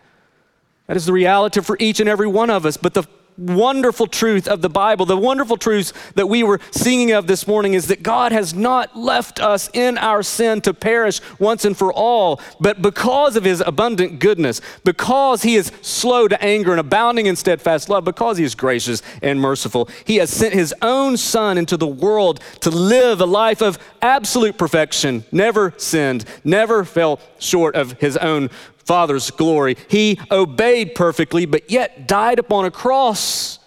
That 0.87 0.97
is 0.97 1.05
the 1.05 1.13
reality 1.13 1.61
for 1.61 1.77
each 1.79 1.99
and 1.99 2.09
every 2.09 2.27
one 2.27 2.49
of 2.49 2.65
us. 2.65 2.75
But 2.75 2.93
the 2.93 3.03
wonderful 3.37 4.07
truth 4.07 4.47
of 4.47 4.61
the 4.61 4.69
Bible, 4.69 5.05
the 5.05 5.17
wonderful 5.17 5.57
truths 5.57 5.93
that 6.15 6.27
we 6.27 6.43
were 6.43 6.59
singing 6.71 7.11
of 7.11 7.27
this 7.27 7.47
morning 7.47 7.73
is 7.73 7.87
that 7.87 8.03
God 8.03 8.31
has 8.31 8.53
not 8.53 8.95
left 8.95 9.39
us 9.39 9.69
in 9.73 9.97
our 9.97 10.23
sin 10.23 10.61
to 10.61 10.73
perish 10.73 11.21
once 11.39 11.65
and 11.65 11.77
for 11.77 11.91
all, 11.93 12.41
but 12.59 12.81
because 12.81 13.35
of 13.35 13.43
his 13.43 13.61
abundant 13.61 14.19
goodness, 14.19 14.61
because 14.83 15.43
he 15.43 15.55
is 15.55 15.71
slow 15.81 16.27
to 16.27 16.41
anger 16.43 16.71
and 16.71 16.79
abounding 16.79 17.25
in 17.25 17.35
steadfast 17.35 17.89
love, 17.89 18.03
because 18.03 18.37
he 18.37 18.43
is 18.43 18.55
gracious 18.55 19.01
and 19.21 19.39
merciful, 19.39 19.89
he 20.05 20.17
has 20.17 20.29
sent 20.29 20.53
his 20.53 20.73
own 20.81 21.17
son 21.17 21.57
into 21.57 21.77
the 21.77 21.87
world 21.87 22.39
to 22.61 22.69
live 22.69 23.21
a 23.21 23.25
life 23.25 23.61
of 23.61 23.79
absolute 24.01 24.57
perfection, 24.57 25.23
never 25.31 25.73
sinned, 25.77 26.25
never 26.43 26.83
fell 26.83 27.19
short 27.39 27.75
of 27.75 27.93
his 27.99 28.17
own 28.17 28.49
Father's 28.85 29.31
glory. 29.31 29.77
He 29.87 30.19
obeyed 30.31 30.95
perfectly, 30.95 31.45
but 31.45 31.69
yet 31.71 32.07
died 32.07 32.39
upon 32.39 32.65
a 32.65 32.71
cross. 32.71 33.59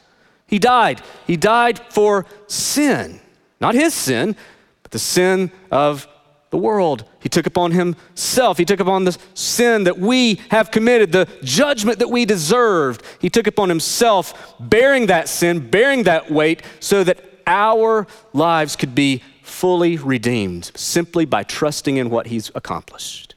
He 0.46 0.58
died. 0.58 1.02
He 1.26 1.36
died 1.36 1.80
for 1.90 2.26
sin. 2.46 3.20
Not 3.60 3.74
his 3.74 3.94
sin, 3.94 4.36
but 4.82 4.92
the 4.92 4.98
sin 4.98 5.50
of 5.70 6.06
the 6.50 6.58
world. 6.58 7.04
He 7.20 7.28
took 7.28 7.46
upon 7.46 7.72
himself. 7.72 8.58
He 8.58 8.64
took 8.64 8.80
upon 8.80 9.04
the 9.04 9.18
sin 9.34 9.84
that 9.84 9.98
we 9.98 10.40
have 10.50 10.70
committed, 10.70 11.12
the 11.12 11.28
judgment 11.42 11.98
that 11.98 12.10
we 12.10 12.24
deserved. 12.24 13.02
He 13.20 13.30
took 13.30 13.46
upon 13.46 13.68
himself, 13.68 14.54
bearing 14.60 15.06
that 15.06 15.28
sin, 15.28 15.70
bearing 15.70 16.04
that 16.04 16.30
weight, 16.30 16.62
so 16.80 17.02
that 17.04 17.18
our 17.46 18.06
lives 18.32 18.76
could 18.76 18.94
be 18.94 19.22
fully 19.42 19.96
redeemed 19.96 20.72
simply 20.74 21.24
by 21.24 21.42
trusting 21.42 21.96
in 21.96 22.10
what 22.10 22.26
he's 22.26 22.50
accomplished. 22.54 23.35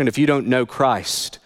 Friend, 0.00 0.08
if 0.08 0.16
you 0.16 0.24
don't 0.24 0.46
know 0.46 0.64
Christ, 0.64 1.40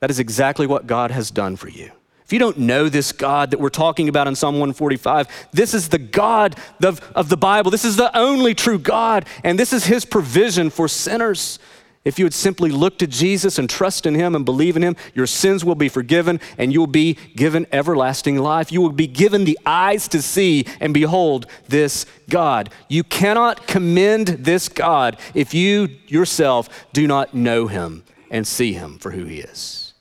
that 0.00 0.10
is 0.10 0.18
exactly 0.18 0.66
what 0.66 0.86
God 0.86 1.10
has 1.10 1.30
done 1.30 1.56
for 1.56 1.70
you. 1.70 1.90
If 2.22 2.30
you 2.30 2.38
don't 2.38 2.58
know 2.58 2.90
this 2.90 3.10
God 3.10 3.52
that 3.52 3.58
we're 3.58 3.70
talking 3.70 4.06
about 4.10 4.28
in 4.28 4.34
Psalm 4.34 4.56
145, 4.56 5.48
this 5.50 5.72
is 5.72 5.88
the 5.88 5.96
God 5.96 6.56
of, 6.82 7.00
of 7.14 7.30
the 7.30 7.38
Bible. 7.38 7.70
This 7.70 7.86
is 7.86 7.96
the 7.96 8.14
only 8.14 8.54
true 8.54 8.78
God, 8.78 9.24
and 9.42 9.58
this 9.58 9.72
is 9.72 9.86
His 9.86 10.04
provision 10.04 10.68
for 10.68 10.88
sinners. 10.88 11.58
If 12.04 12.18
you 12.18 12.26
would 12.26 12.34
simply 12.34 12.70
look 12.70 12.98
to 12.98 13.06
Jesus 13.06 13.58
and 13.58 13.68
trust 13.68 14.04
in 14.04 14.14
Him 14.14 14.34
and 14.34 14.44
believe 14.44 14.76
in 14.76 14.82
Him, 14.82 14.94
your 15.14 15.26
sins 15.26 15.64
will 15.64 15.74
be 15.74 15.88
forgiven 15.88 16.38
and 16.58 16.72
you'll 16.72 16.86
be 16.86 17.14
given 17.34 17.66
everlasting 17.72 18.36
life. 18.36 18.70
You 18.70 18.82
will 18.82 18.92
be 18.92 19.06
given 19.06 19.44
the 19.44 19.58
eyes 19.64 20.06
to 20.08 20.20
see 20.20 20.66
and 20.80 20.92
behold 20.92 21.46
this 21.68 22.04
God. 22.28 22.68
You 22.88 23.04
cannot 23.04 23.66
commend 23.66 24.28
this 24.28 24.68
God 24.68 25.18
if 25.32 25.54
you 25.54 25.88
yourself 26.06 26.68
do 26.92 27.06
not 27.06 27.32
know 27.32 27.68
Him 27.68 28.04
and 28.30 28.46
see 28.46 28.74
Him 28.74 28.98
for 28.98 29.12
who 29.12 29.24
He 29.24 29.40
is. 29.40 29.94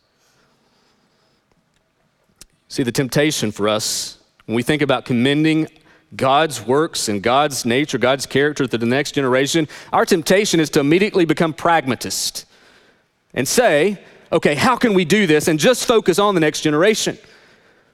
See, 2.68 2.84
the 2.84 2.92
temptation 2.92 3.52
for 3.52 3.70
us 3.70 4.18
when 4.46 4.56
we 4.56 4.64
think 4.64 4.82
about 4.82 5.06
commending 5.06 5.70
God's 6.16 6.66
works 6.66 7.10
and 7.10 7.22
God's 7.22 7.66
nature, 7.66 7.98
God's 7.98 8.26
character 8.26 8.68
to 8.68 8.78
the 8.78 8.86
next 8.86 9.14
generation, 9.14 9.68
our 9.92 10.06
temptation 10.06 10.60
is 10.60 10.70
to 10.72 10.80
immediately 10.80 11.26
become 11.26 11.54
pragmatist 11.54 12.46
and 13.34 13.48
say, 13.48 14.00
okay, 14.32 14.56
how 14.56 14.76
can 14.76 14.94
we 14.94 15.06
do 15.06 15.26
this? 15.28 15.48
And 15.48 15.60
just 15.60 15.86
focus 15.86 16.20
on 16.20 16.36
the 16.36 16.42
next 16.42 16.62
generation. 16.62 17.18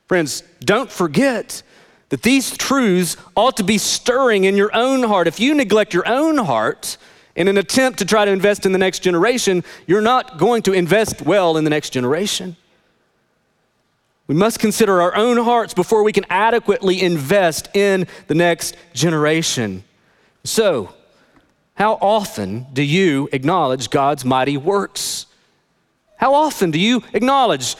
Friends, 0.08 0.44
don't 0.62 0.92
forget 0.92 1.62
that 2.10 2.24
these 2.24 2.58
truths 2.58 3.16
ought 3.36 3.58
to 3.58 3.64
be 3.64 3.78
stirring 3.78 4.46
in 4.46 4.58
your 4.58 4.76
own 4.76 5.04
heart. 5.04 5.28
If 5.28 5.40
you 5.40 5.54
neglect 5.54 5.94
your 5.94 6.08
own 6.08 6.38
heart 6.38 6.98
in 7.36 7.48
an 7.48 7.58
attempt 7.58 8.00
to 8.00 8.06
try 8.06 8.26
to 8.26 8.32
invest 8.32 8.66
in 8.66 8.72
the 8.72 8.80
next 8.80 9.00
generation, 9.00 9.64
you're 9.86 10.02
not 10.02 10.38
going 10.38 10.64
to 10.64 10.74
invest 10.74 11.22
well 11.22 11.58
in 11.58 11.64
the 11.64 11.70
next 11.70 11.92
generation. 11.92 12.58
We 14.30 14.36
must 14.36 14.60
consider 14.60 15.02
our 15.02 15.16
own 15.16 15.38
hearts 15.38 15.74
before 15.74 16.04
we 16.04 16.14
can 16.14 16.24
adequately 16.30 17.02
invest 17.02 17.76
in 17.76 18.06
the 18.28 18.36
next 18.36 18.78
generation. 18.94 19.84
So, 20.44 20.94
how 21.74 21.94
often 21.94 22.68
do 22.72 22.84
you 22.84 23.28
acknowledge 23.32 23.90
God's 23.90 24.24
mighty 24.24 24.56
works? 24.56 25.26
How 26.18 26.36
often 26.36 26.70
do 26.70 26.80
you 26.80 27.02
acknowledge 27.14 27.76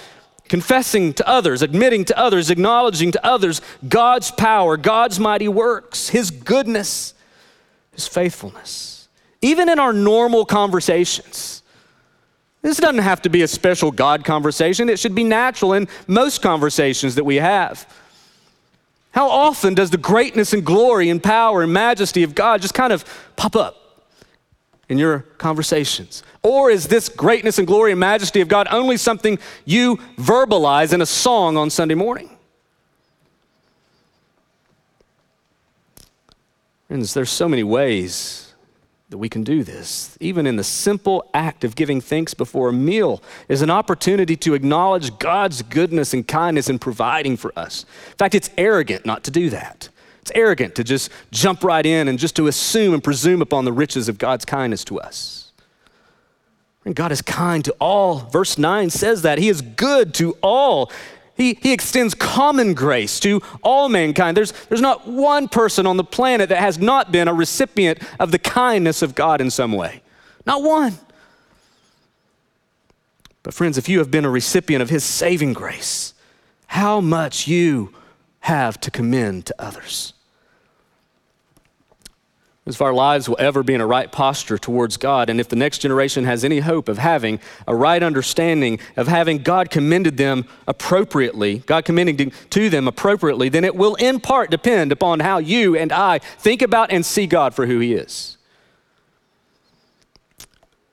confessing 0.48 1.14
to 1.14 1.30
others, 1.30 1.62
admitting 1.62 2.06
to 2.06 2.18
others, 2.18 2.50
acknowledging 2.50 3.12
to 3.12 3.24
others 3.24 3.62
God's 3.88 4.32
power, 4.32 4.76
God's 4.76 5.20
mighty 5.20 5.48
works, 5.48 6.10
His 6.10 6.32
goodness, 6.32 7.14
His 7.92 8.08
faithfulness? 8.08 9.08
Even 9.44 9.70
in 9.70 9.78
our 9.78 9.94
normal 9.94 10.46
conversations. 10.46 11.59
This 12.62 12.78
doesn't 12.78 13.00
have 13.00 13.22
to 13.22 13.30
be 13.30 13.42
a 13.42 13.48
special 13.48 13.92
God 13.92 14.26
conversation. 14.26 14.90
It 14.90 15.00
should 15.00 15.16
be 15.16 15.24
natural 15.24 15.74
in 15.74 15.88
most 16.08 16.42
conversations 16.42 17.16
that 17.16 17.24
we 17.24 17.38
have. 17.38 17.88
How 19.12 19.30
often 19.30 19.74
does 19.74 19.90
the 19.90 19.98
greatness 19.98 20.54
and 20.54 20.66
glory 20.66 21.10
and 21.10 21.24
power 21.24 21.64
and 21.64 21.74
majesty 21.74 22.24
of 22.24 22.36
God 22.36 22.62
just 22.62 22.74
kind 22.74 22.94
of 22.94 23.06
pop 23.36 23.56
up 23.56 23.76
in 24.90 24.98
your 24.98 25.20
conversations? 25.38 26.22
Or 26.44 26.70
is 26.70 26.88
this 26.88 27.10
greatness 27.10 27.58
and 27.58 27.68
glory 27.68 27.92
and 27.92 28.00
majesty 28.00 28.42
of 28.42 28.48
God 28.48 28.68
only 28.70 28.98
something 28.98 29.40
you 29.66 29.98
verbalize 30.18 30.94
in 30.94 31.02
a 31.02 31.06
song 31.06 31.58
on 31.58 31.70
Sunday 31.70 31.96
morning? 31.96 32.30
Friends, 36.88 37.14
there's 37.14 37.30
so 37.30 37.48
many 37.48 37.64
ways 37.64 38.49
that 39.10 39.18
we 39.18 39.30
can 39.30 39.44
do 39.44 39.64
this. 39.64 40.18
Even 40.20 40.46
in 40.46 40.56
the 40.56 40.64
simple 40.64 41.30
act 41.34 41.64
of 41.64 41.76
giving 41.76 42.00
thanks 42.00 42.34
before 42.34 42.70
a 42.70 42.74
meal 42.74 43.22
is 43.48 43.62
an 43.62 43.70
opportunity 43.70 44.36
to 44.36 44.54
acknowledge 44.54 45.18
God's 45.18 45.64
goodness 45.64 46.14
and 46.14 46.28
kindness 46.28 46.70
in 46.70 46.78
providing 46.78 47.36
for 47.36 47.52
us. 47.58 47.86
In 48.12 48.18
fact, 48.18 48.36
it's 48.36 48.52
arrogant 48.58 49.06
not 49.06 49.24
to 49.24 49.32
do 49.32 49.50
that. 49.50 49.90
It's 50.22 50.32
arrogant 50.36 50.76
to 50.76 50.84
just 50.84 51.10
jump 51.32 51.64
right 51.64 51.86
in 51.86 52.08
and 52.08 52.20
just 52.20 52.36
to 52.36 52.46
assume 52.48 52.94
and 52.94 53.04
presume 53.04 53.42
upon 53.42 53.66
the 53.66 53.74
riches 53.74 54.10
of 54.10 54.20
God's 54.20 54.46
kindness 54.46 54.84
to 54.86 55.00
us. 55.00 55.52
And 56.86 56.96
God 56.96 57.12
is 57.12 57.22
kind 57.22 57.66
to 57.66 57.76
all. 57.80 58.20
Verse 58.20 58.58
9 58.58 58.90
says 58.90 59.24
that. 59.24 59.40
He 59.40 59.50
is 59.50 59.62
good 59.62 60.14
to 60.16 60.38
all. 60.42 60.92
He, 61.40 61.58
he 61.62 61.72
extends 61.72 62.14
common 62.14 62.74
grace 62.74 63.18
to 63.22 63.42
all 63.64 63.88
mankind. 63.88 64.36
There's, 64.36 64.52
there's 64.68 64.82
not 64.82 65.08
one 65.08 65.48
person 65.48 65.88
on 65.88 65.96
the 65.96 66.04
planet 66.04 66.50
that 66.50 66.58
has 66.58 66.78
not 66.78 67.14
been 67.14 67.30
a 67.30 67.34
recipient 67.34 68.00
of 68.20 68.32
the 68.32 68.38
kindness 68.38 69.02
of 69.02 69.16
God 69.16 69.40
in 69.40 69.50
some 69.50 69.72
way. 69.72 70.04
Not 70.46 70.64
one. 70.64 71.00
But, 73.42 73.54
friends, 73.54 73.78
if 73.78 73.88
you 73.88 74.00
have 74.00 74.12
been 74.12 74.26
a 74.26 74.30
recipient 74.30 74.82
of 74.82 74.90
His 74.90 75.06
saving 75.06 75.54
grace, 75.54 76.14
how 76.68 77.00
much 77.00 77.48
you 77.48 77.94
have 78.42 78.78
to 78.82 78.92
commend 78.92 79.46
to 79.46 79.56
others. 79.58 80.14
If 82.70 82.82
our 82.82 82.94
lives 82.94 83.28
will 83.28 83.38
ever 83.40 83.64
be 83.64 83.74
in 83.74 83.82
a 83.82 83.88
right 83.88 84.12
posture 84.12 84.58
towards 84.58 84.96
God, 84.98 85.30
and 85.30 85.40
if 85.40 85.50
the 85.50 85.56
next 85.56 85.80
generation 85.80 86.26
has 86.26 86.46
any 86.46 86.60
hope 86.60 86.88
of 86.88 87.00
having 87.00 87.40
a 87.68 87.76
right 87.76 88.02
understanding 88.02 88.80
of 88.96 89.08
having 89.08 89.40
God 89.40 89.72
commended 89.72 90.18
them 90.18 90.46
appropriately, 90.68 91.60
God 91.60 91.84
commending 91.84 92.32
to 92.52 92.70
them 92.70 92.88
appropriately, 92.88 93.50
then 93.50 93.64
it 93.64 93.76
will 93.76 93.96
in 93.96 94.20
part 94.20 94.52
depend 94.52 94.92
upon 94.92 95.20
how 95.20 95.40
you 95.40 95.76
and 95.76 95.92
I 95.92 96.20
think 96.20 96.62
about 96.62 96.92
and 96.92 97.06
see 97.06 97.26
God 97.26 97.56
for 97.56 97.66
who 97.66 97.80
He 97.80 97.94
is. 97.94 98.38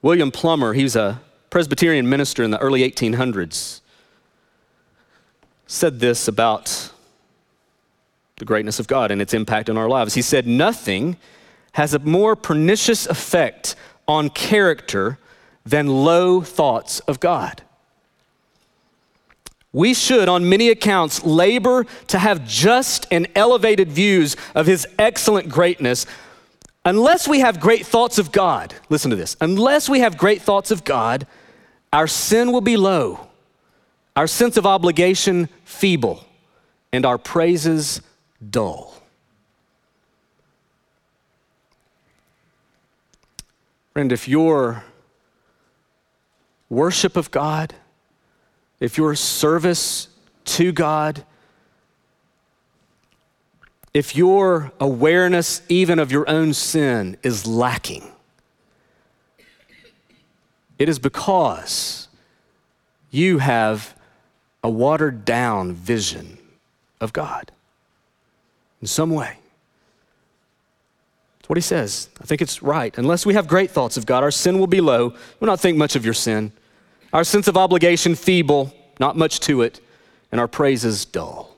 William 0.00 0.30
Plumer, 0.30 0.72
he 0.72 0.82
was 0.82 0.96
a 0.96 1.20
Presbyterian 1.50 2.08
minister 2.08 2.42
in 2.42 2.52
the 2.52 2.58
early 2.58 2.88
1800s, 2.88 3.80
said 5.66 6.00
this 6.00 6.28
about 6.28 6.92
the 8.36 8.44
greatness 8.44 8.78
of 8.78 8.86
God 8.86 9.10
and 9.10 9.20
its 9.20 9.34
impact 9.34 9.68
on 9.68 9.76
our 9.76 9.88
lives. 9.88 10.14
He 10.14 10.22
said, 10.22 10.46
Nothing 10.46 11.16
has 11.76 11.92
a 11.92 11.98
more 11.98 12.34
pernicious 12.34 13.06
effect 13.06 13.76
on 14.08 14.30
character 14.30 15.18
than 15.66 15.86
low 15.86 16.40
thoughts 16.40 17.00
of 17.00 17.20
God. 17.20 17.60
We 19.74 19.92
should, 19.92 20.26
on 20.26 20.48
many 20.48 20.70
accounts, 20.70 21.22
labor 21.22 21.84
to 22.06 22.18
have 22.18 22.48
just 22.48 23.06
and 23.10 23.26
elevated 23.34 23.92
views 23.92 24.36
of 24.54 24.64
His 24.66 24.86
excellent 24.98 25.50
greatness. 25.50 26.06
Unless 26.86 27.28
we 27.28 27.40
have 27.40 27.60
great 27.60 27.84
thoughts 27.84 28.16
of 28.16 28.32
God, 28.32 28.74
listen 28.88 29.10
to 29.10 29.16
this, 29.16 29.36
unless 29.42 29.86
we 29.86 30.00
have 30.00 30.16
great 30.16 30.40
thoughts 30.40 30.70
of 30.70 30.82
God, 30.82 31.26
our 31.92 32.06
sin 32.06 32.52
will 32.52 32.62
be 32.62 32.78
low, 32.78 33.28
our 34.16 34.26
sense 34.26 34.56
of 34.56 34.64
obligation 34.64 35.50
feeble, 35.66 36.24
and 36.90 37.04
our 37.04 37.18
praises 37.18 38.00
dull. 38.48 38.94
Friend, 43.96 44.12
if 44.12 44.28
your 44.28 44.84
worship 46.68 47.16
of 47.16 47.30
God, 47.30 47.72
if 48.78 48.98
your 48.98 49.14
service 49.14 50.08
to 50.44 50.70
God, 50.70 51.24
if 53.94 54.14
your 54.14 54.70
awareness 54.78 55.62
even 55.70 55.98
of 55.98 56.12
your 56.12 56.28
own 56.28 56.52
sin 56.52 57.16
is 57.22 57.46
lacking, 57.46 58.12
it 60.78 60.90
is 60.90 60.98
because 60.98 62.08
you 63.10 63.38
have 63.38 63.96
a 64.62 64.68
watered 64.68 65.24
down 65.24 65.72
vision 65.72 66.36
of 67.00 67.14
God 67.14 67.50
in 68.82 68.88
some 68.88 69.08
way. 69.08 69.38
That's 71.46 71.50
what 71.50 71.58
he 71.58 71.62
says. 71.62 72.08
I 72.20 72.24
think 72.24 72.42
it's 72.42 72.60
right. 72.60 72.98
Unless 72.98 73.24
we 73.24 73.34
have 73.34 73.46
great 73.46 73.70
thoughts 73.70 73.96
of 73.96 74.04
God, 74.04 74.24
our 74.24 74.32
sin 74.32 74.58
will 74.58 74.66
be 74.66 74.80
low. 74.80 75.14
We'll 75.38 75.46
not 75.46 75.60
think 75.60 75.78
much 75.78 75.94
of 75.94 76.04
your 76.04 76.12
sin. 76.12 76.50
Our 77.12 77.22
sense 77.22 77.46
of 77.46 77.56
obligation 77.56 78.16
feeble, 78.16 78.74
not 78.98 79.16
much 79.16 79.38
to 79.42 79.62
it, 79.62 79.80
and 80.32 80.40
our 80.40 80.48
praises 80.48 81.04
dull. 81.04 81.54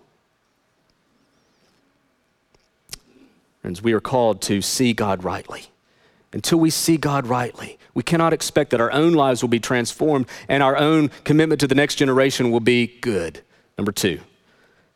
Friends, 3.63 3.81
we 3.81 3.95
are 3.95 4.01
called 4.01 4.43
to 4.43 4.61
see 4.61 4.93
God 4.93 5.25
rightly. 5.25 5.69
Until 6.35 6.61
we 6.61 6.69
see 6.69 6.99
God 6.99 7.27
rightly, 7.27 7.79
we 7.95 8.03
cannot 8.03 8.35
expect 8.35 8.73
that 8.73 8.83
our 8.83 8.93
own 8.93 9.15
lives 9.15 9.41
will 9.41 9.49
be 9.49 9.59
transformed 9.59 10.27
and 10.49 10.63
our 10.63 10.77
own 10.77 11.09
commitment 11.25 11.63
to 11.63 11.67
the 11.67 11.75
next 11.75 11.95
generation 11.95 12.51
will 12.51 12.61
be 12.61 12.99
good. 13.01 13.41
Number 13.79 13.93
two, 13.93 14.21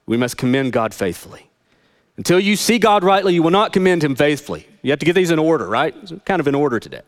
we 0.04 0.18
must 0.18 0.36
commend 0.36 0.74
God 0.74 0.92
faithfully. 0.92 1.48
Until 2.16 2.38
you 2.38 2.56
see 2.56 2.78
God 2.78 3.04
rightly, 3.04 3.34
you 3.34 3.42
will 3.42 3.50
not 3.50 3.72
commend 3.72 4.04
him 4.04 4.14
faithfully. 4.14 4.66
You 4.82 4.90
have 4.90 4.98
to 4.98 5.06
get 5.06 5.14
these 5.14 5.30
in 5.30 5.38
order, 5.38 5.66
right? 5.66 5.94
It's 6.02 6.12
kind 6.24 6.40
of 6.40 6.48
in 6.48 6.54
order 6.54 6.78
today. 6.78 7.02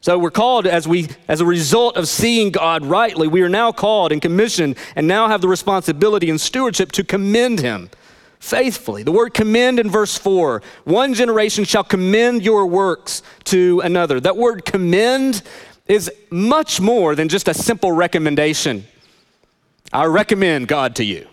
So 0.00 0.18
we're 0.18 0.30
called 0.30 0.66
as 0.66 0.86
we 0.86 1.08
as 1.26 1.40
a 1.40 1.46
result 1.46 1.96
of 1.96 2.06
seeing 2.06 2.52
God 2.52 2.84
rightly, 2.84 3.26
we 3.26 3.42
are 3.42 3.48
now 3.48 3.72
called 3.72 4.12
and 4.12 4.22
commissioned 4.22 4.76
and 4.94 5.08
now 5.08 5.26
have 5.28 5.40
the 5.40 5.48
responsibility 5.48 6.30
and 6.30 6.40
stewardship 6.40 6.92
to 6.92 7.04
commend 7.04 7.60
him 7.60 7.90
faithfully. 8.38 9.02
The 9.02 9.12
word 9.12 9.34
commend 9.34 9.80
in 9.80 9.90
verse 9.90 10.16
4, 10.16 10.62
one 10.84 11.14
generation 11.14 11.64
shall 11.64 11.82
commend 11.82 12.42
your 12.42 12.66
works 12.66 13.22
to 13.44 13.80
another. 13.80 14.20
That 14.20 14.36
word 14.36 14.64
commend 14.64 15.42
is 15.86 16.10
much 16.30 16.80
more 16.80 17.14
than 17.14 17.28
just 17.28 17.48
a 17.48 17.54
simple 17.54 17.92
recommendation. 17.92 18.86
I 19.92 20.04
recommend 20.04 20.68
God 20.68 20.94
to 20.96 21.04
you. 21.04 21.26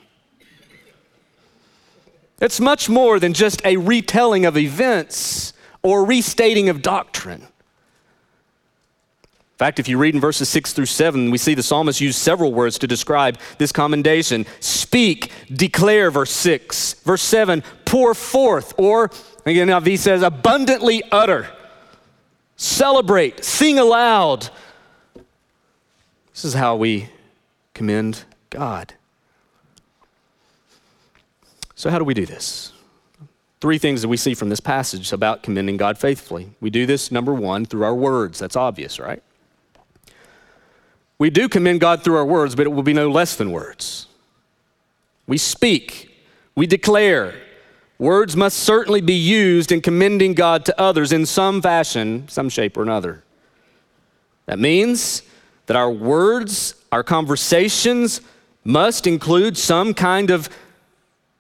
It's 2.44 2.60
much 2.60 2.90
more 2.90 3.22
than 3.22 3.34
just 3.34 3.66
a 3.66 3.78
retelling 3.78 4.46
of 4.46 4.58
events 4.58 5.54
or 5.82 6.04
restating 6.04 6.68
of 6.68 6.82
doctrine. 6.82 7.42
In 7.42 7.48
fact, 9.58 9.80
if 9.80 9.88
you 9.88 9.98
read 9.98 10.14
in 10.14 10.20
verses 10.20 10.50
6 10.50 10.74
through 10.74 10.88
7, 10.88 11.32
we 11.32 11.38
see 11.38 11.54
the 11.54 11.64
psalmist 11.64 12.02
use 12.02 12.18
several 12.18 12.54
words 12.54 12.78
to 12.80 12.88
describe 12.88 13.38
this 13.60 13.72
commendation. 13.72 14.46
Speak, 14.60 15.32
declare, 15.54 16.12
verse 16.12 16.32
6. 16.32 16.96
Verse 17.06 17.22
7, 17.22 17.64
pour 17.86 18.14
forth, 18.14 18.74
or 18.78 19.10
again, 19.46 19.68
now 19.68 19.80
he 19.80 19.96
says, 19.96 20.22
abundantly 20.22 21.02
utter. 21.14 21.48
Celebrate, 22.58 23.46
sing 23.46 23.80
aloud. 23.80 24.50
This 26.34 26.44
is 26.44 26.56
how 26.56 26.76
we 26.76 27.08
commend 27.74 28.26
God. 28.50 28.96
So, 31.84 31.90
how 31.90 32.00
do 32.00 32.06
we 32.06 32.14
do 32.14 32.26
this? 32.26 32.72
Three 33.60 33.78
things 33.78 34.04
that 34.04 34.08
we 34.08 34.16
see 34.16 34.36
from 34.36 34.48
this 34.48 34.62
passage 34.62 35.12
about 35.12 35.44
commending 35.44 35.76
God 35.76 35.98
faithfully. 35.98 36.52
We 36.62 36.70
do 36.70 36.86
this, 36.86 37.12
number 37.12 37.34
one, 37.34 37.66
through 37.66 37.84
our 37.84 37.94
words. 37.94 38.40
That's 38.40 38.56
obvious, 38.56 39.02
right? 39.02 39.22
We 41.18 41.30
do 41.30 41.50
commend 41.50 41.82
God 41.82 42.02
through 42.02 42.16
our 42.16 42.26
words, 42.26 42.56
but 42.56 42.66
it 42.66 42.70
will 42.70 42.84
be 42.84 42.94
no 42.94 43.12
less 43.12 43.36
than 43.36 43.52
words. 43.52 44.08
We 45.28 45.38
speak, 45.38 46.10
we 46.56 46.68
declare. 46.68 47.36
Words 48.00 48.38
must 48.38 48.60
certainly 48.60 49.02
be 49.02 49.16
used 49.16 49.70
in 49.70 49.82
commending 49.82 50.36
God 50.36 50.64
to 50.68 50.82
others 50.82 51.12
in 51.12 51.26
some 51.26 51.62
fashion, 51.62 52.30
some 52.30 52.48
shape 52.48 52.78
or 52.78 52.84
another. 52.84 53.26
That 54.46 54.58
means 54.58 55.22
that 55.66 55.76
our 55.76 55.92
words, 55.92 56.76
our 56.94 57.04
conversations 57.04 58.22
must 58.64 59.06
include 59.06 59.58
some 59.58 59.94
kind 59.94 60.30
of 60.30 60.48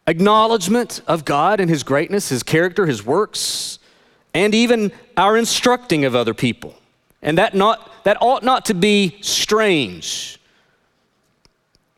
acknowledgement 0.07 1.01
of 1.07 1.25
God 1.25 1.59
and 1.59 1.69
His 1.69 1.83
greatness, 1.83 2.29
His 2.29 2.43
character, 2.43 2.85
His 2.85 3.05
works, 3.05 3.79
and 4.33 4.53
even 4.55 4.91
our 5.15 5.37
instructing 5.37 6.05
of 6.05 6.15
other 6.15 6.33
people. 6.33 6.75
And 7.21 7.37
that, 7.37 7.53
not, 7.53 8.03
that 8.03 8.17
ought 8.21 8.43
not 8.43 8.65
to 8.65 8.73
be 8.73 9.17
strange. 9.21 10.39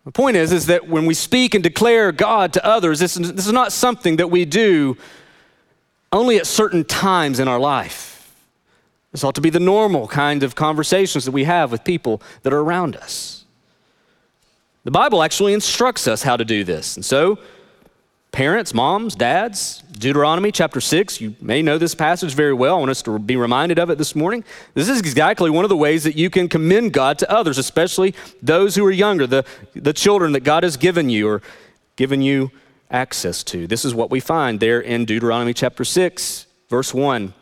The 0.05 0.11
point 0.11 0.37
is, 0.37 0.51
is 0.51 0.67
that 0.67 0.87
when 0.87 1.07
we 1.07 1.15
speak 1.15 1.55
and 1.55 1.63
declare 1.63 2.11
God 2.11 2.53
to 2.53 2.65
others, 2.65 2.99
this, 2.99 3.15
this 3.15 3.47
is 3.47 3.51
not 3.51 3.71
something 3.71 4.17
that 4.17 4.29
we 4.29 4.45
do 4.45 4.97
only 6.11 6.37
at 6.37 6.45
certain 6.45 6.83
times 6.85 7.39
in 7.39 7.47
our 7.47 7.59
life. 7.59 8.31
This 9.11 9.23
ought 9.23 9.35
to 9.35 9.41
be 9.41 9.49
the 9.49 9.59
normal 9.59 10.07
kind 10.07 10.43
of 10.43 10.55
conversations 10.55 11.25
that 11.25 11.31
we 11.31 11.45
have 11.45 11.71
with 11.71 11.83
people 11.83 12.21
that 12.43 12.53
are 12.53 12.59
around 12.59 12.95
us. 12.95 13.45
The 14.83 14.91
Bible 14.91 15.23
actually 15.23 15.53
instructs 15.53 16.07
us 16.07 16.21
how 16.21 16.37
to 16.37 16.45
do 16.45 16.63
this. 16.63 16.95
And 16.95 17.03
so, 17.03 17.39
Parents, 18.35 18.73
moms, 18.73 19.15
dads, 19.15 19.81
Deuteronomy 19.93 20.51
chapter 20.51 20.81
6, 20.81 21.21
you 21.21 21.37
may 21.39 21.61
know 21.61 21.77
this 21.77 21.95
passage 21.95 22.33
very 22.33 22.53
well. 22.53 22.75
I 22.75 22.79
want 22.79 22.91
us 22.91 23.01
to 23.03 23.17
be 23.17 23.37
reminded 23.37 23.79
of 23.79 23.89
it 23.89 23.97
this 23.97 24.13
morning. 24.13 24.43
This 24.73 24.89
is 24.89 24.99
exactly 24.99 25.49
one 25.49 25.63
of 25.63 25.69
the 25.69 25.77
ways 25.77 26.03
that 26.03 26.17
you 26.17 26.29
can 26.29 26.49
commend 26.49 26.91
God 26.91 27.17
to 27.19 27.31
others, 27.31 27.57
especially 27.57 28.13
those 28.41 28.75
who 28.75 28.85
are 28.85 28.91
younger, 28.91 29.25
the, 29.25 29.45
the 29.73 29.93
children 29.93 30.33
that 30.33 30.41
God 30.41 30.63
has 30.63 30.75
given 30.75 31.07
you 31.07 31.29
or 31.29 31.41
given 31.95 32.21
you 32.21 32.51
access 32.91 33.41
to. 33.45 33.67
This 33.67 33.85
is 33.85 33.95
what 33.95 34.11
we 34.11 34.19
find 34.19 34.59
there 34.59 34.81
in 34.81 35.05
Deuteronomy 35.05 35.53
chapter 35.53 35.85
6, 35.85 36.45
verse 36.69 36.93
1. 36.93 37.33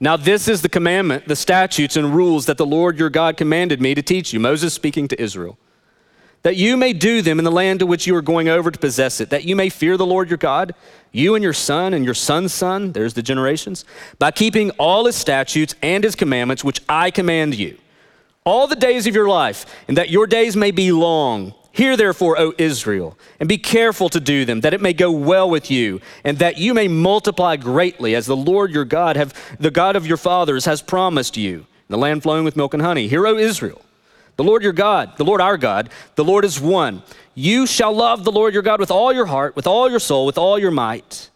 Now, 0.00 0.16
this 0.16 0.48
is 0.48 0.62
the 0.62 0.70
commandment, 0.70 1.28
the 1.28 1.36
statutes 1.36 1.98
and 1.98 2.14
rules 2.14 2.46
that 2.46 2.56
the 2.56 2.64
Lord 2.64 2.98
your 2.98 3.10
God 3.10 3.36
commanded 3.36 3.82
me 3.82 3.94
to 3.94 4.00
teach 4.00 4.32
you. 4.32 4.40
Moses 4.40 4.72
speaking 4.72 5.06
to 5.08 5.20
Israel 5.20 5.58
that 6.42 6.56
you 6.56 6.76
may 6.76 6.92
do 6.92 7.22
them 7.22 7.38
in 7.38 7.44
the 7.44 7.50
land 7.50 7.80
to 7.80 7.86
which 7.86 8.06
you 8.06 8.14
are 8.16 8.22
going 8.22 8.48
over 8.48 8.70
to 8.70 8.78
possess 8.78 9.20
it, 9.20 9.30
that 9.30 9.44
you 9.44 9.54
may 9.54 9.68
fear 9.68 9.96
the 9.96 10.06
Lord 10.06 10.28
your 10.28 10.38
God, 10.38 10.74
you 11.12 11.34
and 11.34 11.42
your 11.44 11.52
son 11.52 11.94
and 11.94 12.04
your 12.04 12.14
son's 12.14 12.52
son, 12.52 12.92
there's 12.92 13.14
the 13.14 13.22
generations, 13.22 13.84
by 14.18 14.30
keeping 14.30 14.70
all 14.72 15.06
his 15.06 15.14
statutes 15.16 15.74
and 15.82 16.02
his 16.02 16.16
commandments, 16.16 16.64
which 16.64 16.80
I 16.88 17.10
command 17.10 17.54
you. 17.54 17.78
all 18.44 18.66
the 18.66 18.76
days 18.76 19.06
of 19.06 19.14
your 19.14 19.28
life, 19.28 19.66
and 19.88 19.96
that 19.96 20.10
your 20.10 20.26
days 20.26 20.56
may 20.56 20.70
be 20.70 20.92
long. 20.92 21.54
Hear 21.72 21.96
therefore, 21.96 22.38
O 22.38 22.52
Israel, 22.58 23.16
and 23.40 23.48
be 23.48 23.56
careful 23.56 24.08
to 24.10 24.20
do 24.20 24.44
them, 24.44 24.60
that 24.60 24.74
it 24.74 24.80
may 24.80 24.92
go 24.92 25.10
well 25.10 25.48
with 25.48 25.70
you, 25.70 26.00
and 26.24 26.38
that 26.38 26.58
you 26.58 26.74
may 26.74 26.88
multiply 26.88 27.56
greatly, 27.56 28.14
as 28.14 28.26
the 28.26 28.36
Lord 28.36 28.72
your 28.72 28.84
God, 28.84 29.16
have, 29.16 29.32
the 29.58 29.70
God 29.70 29.96
of 29.96 30.06
your 30.06 30.16
fathers, 30.16 30.64
has 30.66 30.82
promised 30.82 31.36
you, 31.36 31.66
the 31.88 31.96
land 31.96 32.22
flowing 32.22 32.44
with 32.44 32.56
milk 32.56 32.74
and 32.74 32.82
honey. 32.82 33.08
Hear, 33.08 33.26
O 33.26 33.38
Israel, 33.38 33.80
the 34.36 34.44
Lord 34.44 34.62
your 34.62 34.72
God, 34.72 35.16
the 35.16 35.24
Lord 35.24 35.40
our 35.40 35.56
God, 35.56 35.90
the 36.14 36.24
Lord 36.24 36.44
is 36.44 36.60
one. 36.60 37.02
You 37.34 37.66
shall 37.66 37.94
love 37.94 38.24
the 38.24 38.32
Lord 38.32 38.54
your 38.54 38.62
God 38.62 38.80
with 38.80 38.90
all 38.90 39.12
your 39.12 39.26
heart, 39.26 39.56
with 39.56 39.66
all 39.66 39.90
your 39.90 40.00
soul, 40.00 40.26
with 40.26 40.38
all 40.38 40.58
your 40.58 40.70
might. 40.70 41.30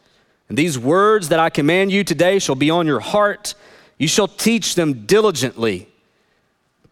And 0.48 0.56
these 0.56 0.78
words 0.78 1.28
that 1.30 1.40
I 1.40 1.50
command 1.50 1.92
you 1.92 2.04
today 2.04 2.38
shall 2.38 2.54
be 2.54 2.70
on 2.70 2.86
your 2.86 3.00
heart. 3.00 3.54
You 3.98 4.08
shall 4.08 4.28
teach 4.28 4.74
them 4.74 5.06
diligently 5.06 5.88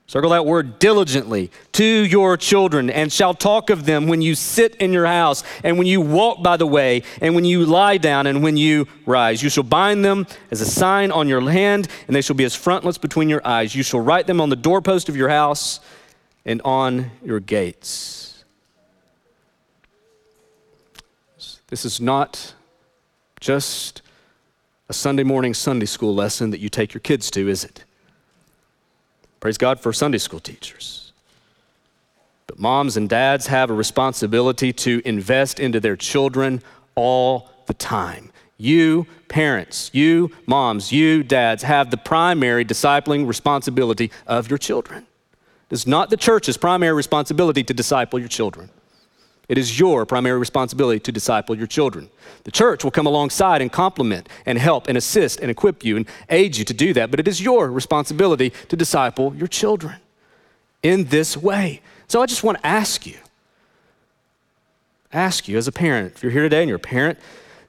Circle 0.06 0.30
that 0.30 0.44
word 0.44 0.78
diligently 0.78 1.50
to 1.72 1.84
your 1.84 2.36
children 2.36 2.90
and 2.90 3.10
shall 3.10 3.32
talk 3.32 3.70
of 3.70 3.86
them 3.86 4.06
when 4.06 4.20
you 4.20 4.34
sit 4.34 4.74
in 4.76 4.92
your 4.92 5.06
house 5.06 5.42
and 5.62 5.78
when 5.78 5.86
you 5.86 6.00
walk 6.00 6.42
by 6.42 6.58
the 6.58 6.66
way 6.66 7.02
and 7.22 7.34
when 7.34 7.44
you 7.44 7.64
lie 7.64 7.96
down 7.96 8.26
and 8.26 8.42
when 8.42 8.56
you 8.56 8.86
rise. 9.06 9.42
You 9.42 9.48
shall 9.48 9.64
bind 9.64 10.04
them 10.04 10.26
as 10.50 10.60
a 10.60 10.66
sign 10.66 11.10
on 11.10 11.26
your 11.26 11.50
hand 11.50 11.88
and 12.06 12.14
they 12.14 12.20
shall 12.20 12.36
be 12.36 12.44
as 12.44 12.54
frontlets 12.54 12.98
between 12.98 13.30
your 13.30 13.44
eyes. 13.46 13.74
You 13.74 13.82
shall 13.82 14.00
write 14.00 14.26
them 14.26 14.42
on 14.42 14.50
the 14.50 14.56
doorpost 14.56 15.08
of 15.08 15.16
your 15.16 15.30
house 15.30 15.80
and 16.44 16.60
on 16.62 17.10
your 17.24 17.40
gates. 17.40 18.44
This 21.68 21.86
is 21.86 21.98
not 21.98 22.54
just 23.40 24.02
a 24.90 24.92
Sunday 24.92 25.22
morning 25.22 25.54
Sunday 25.54 25.86
school 25.86 26.14
lesson 26.14 26.50
that 26.50 26.60
you 26.60 26.68
take 26.68 26.92
your 26.92 27.00
kids 27.00 27.30
to, 27.30 27.48
is 27.48 27.64
it? 27.64 27.83
Praise 29.44 29.58
God 29.58 29.78
for 29.78 29.92
Sunday 29.92 30.16
school 30.16 30.40
teachers. 30.40 31.12
But 32.46 32.58
moms 32.58 32.96
and 32.96 33.10
dads 33.10 33.48
have 33.48 33.68
a 33.68 33.74
responsibility 33.74 34.72
to 34.72 35.02
invest 35.04 35.60
into 35.60 35.80
their 35.80 35.96
children 35.96 36.62
all 36.94 37.50
the 37.66 37.74
time. 37.74 38.32
You, 38.56 39.06
parents, 39.28 39.90
you, 39.92 40.30
moms, 40.46 40.92
you, 40.92 41.22
dads, 41.22 41.62
have 41.62 41.90
the 41.90 41.98
primary 41.98 42.64
discipling 42.64 43.28
responsibility 43.28 44.10
of 44.26 44.48
your 44.48 44.56
children. 44.56 45.06
It 45.68 45.74
is 45.74 45.86
not 45.86 46.08
the 46.08 46.16
church's 46.16 46.56
primary 46.56 46.94
responsibility 46.94 47.62
to 47.64 47.74
disciple 47.74 48.18
your 48.18 48.28
children. 48.28 48.70
It 49.48 49.58
is 49.58 49.78
your 49.78 50.06
primary 50.06 50.38
responsibility 50.38 51.00
to 51.00 51.12
disciple 51.12 51.54
your 51.54 51.66
children. 51.66 52.08
The 52.44 52.50
church 52.50 52.82
will 52.82 52.90
come 52.90 53.06
alongside 53.06 53.60
and 53.60 53.70
complement 53.70 54.28
and 54.46 54.58
help 54.58 54.88
and 54.88 54.96
assist 54.96 55.40
and 55.40 55.50
equip 55.50 55.84
you 55.84 55.96
and 55.96 56.06
aid 56.30 56.56
you 56.56 56.64
to 56.64 56.74
do 56.74 56.92
that, 56.94 57.10
but 57.10 57.20
it 57.20 57.28
is 57.28 57.40
your 57.40 57.70
responsibility 57.70 58.50
to 58.68 58.76
disciple 58.76 59.34
your 59.34 59.48
children 59.48 59.96
in 60.82 61.04
this 61.04 61.36
way. 61.36 61.80
So 62.08 62.22
I 62.22 62.26
just 62.26 62.42
want 62.42 62.58
to 62.58 62.66
ask 62.66 63.06
you, 63.06 63.16
ask 65.12 65.48
you 65.48 65.58
as 65.58 65.68
a 65.68 65.72
parent, 65.72 66.14
if 66.14 66.22
you're 66.22 66.32
here 66.32 66.42
today 66.42 66.62
and 66.62 66.68
you're 66.68 66.76
a 66.76 66.80
parent, 66.80 67.18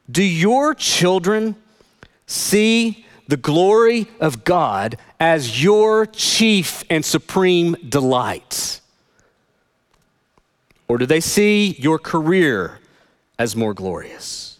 do 0.10 0.24
your 0.24 0.74
children 0.74 1.56
see 2.28 3.06
the 3.28 3.38
glory 3.38 4.08
of 4.20 4.44
God 4.44 4.98
as 5.20 5.64
your 5.64 6.06
chief 6.06 6.84
and 6.90 7.04
supreme 7.04 7.76
delight? 7.88 8.82
Or 10.88 10.98
do 10.98 11.06
they 11.06 11.19
see 11.19 11.76
your 11.80 11.98
career 11.98 12.80
as 13.39 13.56
more 13.56 13.74
glorious? 13.74 14.60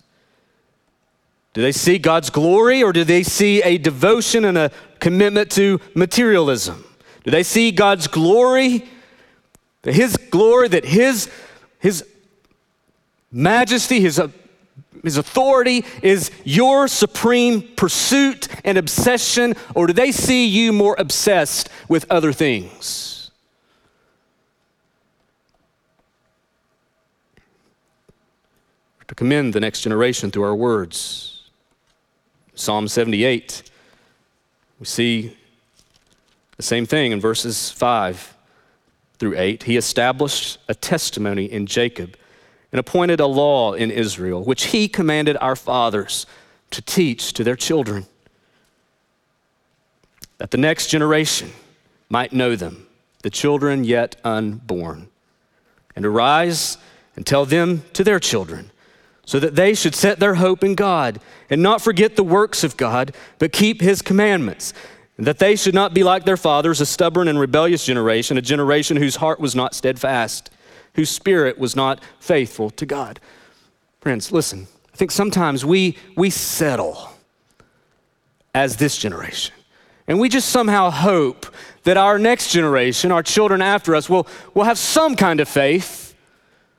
Do 1.54 1.62
they 1.62 1.72
see 1.72 1.98
God's 1.98 2.30
glory 2.30 2.84
or 2.84 2.92
do 2.92 3.04
they 3.04 3.24
see 3.24 3.62
a 3.64 3.78
devotion 3.78 4.44
and 4.44 4.58
a 4.58 4.72
commitment 5.00 5.52
to 5.52 5.80
materialism? 5.94 6.84
Do 7.24 7.32
they 7.32 7.44
see 7.44 7.72
God's 7.72 8.08
glory, 8.08 8.86
His 9.84 10.18
glory, 10.18 10.68
that 10.68 10.84
His, 10.84 11.30
His 11.80 12.04
majesty, 13.32 14.02
His, 14.02 14.20
uh, 14.20 14.28
His 15.02 15.16
authority 15.18 15.86
is 16.04 16.30
your 16.44 16.90
supreme 16.90 17.62
pursuit 17.76 18.50
and 18.66 18.78
obsession, 18.78 19.56
or 19.76 19.88
do 19.88 19.94
they 19.94 20.12
see 20.12 20.48
you 20.48 20.74
more 20.74 20.96
obsessed 21.00 21.70
with 21.88 22.06
other 22.12 22.34
things? 22.34 23.15
To 29.08 29.16
commend 29.16 29.54
the 29.54 29.60
next 29.60 29.82
generation 29.82 30.32
through 30.32 30.44
our 30.44 30.56
words. 30.56 31.44
Psalm 32.56 32.88
78, 32.88 33.64
we 34.80 34.86
see 34.86 35.38
the 36.58 36.64
same 36.64 36.86
thing 36.86 37.12
in 37.12 37.20
verses 37.20 37.70
5 37.72 38.36
through 39.20 39.38
8. 39.38 39.64
He 39.64 39.78
established 39.78 40.58
a 40.68 40.76
testimony 40.76 41.46
in 41.46 41.66
Jacob 41.66 42.18
and 42.72 42.80
appointed 42.80 43.20
a 43.20 43.26
law 43.26 43.74
in 43.74 43.92
Israel, 43.92 44.44
which 44.44 44.68
he 44.68 44.88
commanded 44.88 45.38
our 45.42 45.56
fathers 45.56 46.26
to 46.72 46.82
teach 46.82 47.34
to 47.34 47.44
their 47.44 47.56
children, 47.56 48.06
that 50.38 50.52
the 50.52 50.58
next 50.58 50.88
generation 50.88 51.52
might 52.10 52.34
know 52.34 52.56
them, 52.56 52.88
the 53.22 53.30
children 53.30 53.84
yet 53.84 54.16
unborn, 54.24 55.08
and 55.96 56.06
arise 56.06 56.78
and 57.16 57.26
tell 57.26 57.46
them 57.46 57.84
to 57.94 58.04
their 58.04 58.20
children 58.20 58.72
so 59.26 59.40
that 59.40 59.56
they 59.56 59.74
should 59.74 59.96
set 59.96 60.20
their 60.20 60.36
hope 60.36 60.64
in 60.64 60.76
God 60.76 61.20
and 61.50 61.62
not 61.62 61.82
forget 61.82 62.16
the 62.16 62.24
works 62.24 62.64
of 62.64 62.78
God, 62.78 63.14
but 63.40 63.52
keep 63.52 63.82
his 63.82 64.02
commandments. 64.02 64.74
That 65.18 65.40
they 65.40 65.56
should 65.56 65.74
not 65.74 65.94
be 65.94 66.04
like 66.04 66.26
their 66.26 66.38
fathers, 66.38 66.82
a 66.82 66.86
stubborn 66.86 67.28
and 67.28 67.40
rebellious 67.40 67.86
generation, 67.86 68.38
a 68.38 68.42
generation 68.42 68.98
whose 68.98 69.16
heart 69.18 69.40
was 69.40 69.56
not 69.56 69.74
steadfast, 69.74 70.50
whose 70.94 71.10
spirit 71.10 71.58
was 71.58 71.76
not 71.76 72.02
faithful 72.20 72.70
to 72.72 72.86
God. 72.86 73.20
Friends, 74.02 74.32
listen, 74.32 74.68
I 74.94 74.98
think 74.98 75.12
sometimes 75.12 75.66
we, 75.66 75.98
we 76.16 76.30
settle 76.30 77.10
as 78.54 78.78
this 78.78 78.98
generation. 78.98 79.54
And 80.08 80.20
we 80.20 80.30
just 80.30 80.50
somehow 80.50 80.92
hope 80.92 81.48
that 81.84 81.98
our 81.98 82.20
next 82.20 82.52
generation, 82.52 83.12
our 83.12 83.24
children 83.24 83.62
after 83.62 83.96
us, 83.96 84.10
will, 84.10 84.28
will 84.54 84.64
have 84.64 84.78
some 84.78 85.16
kind 85.16 85.40
of 85.40 85.50
faith. 85.50 86.14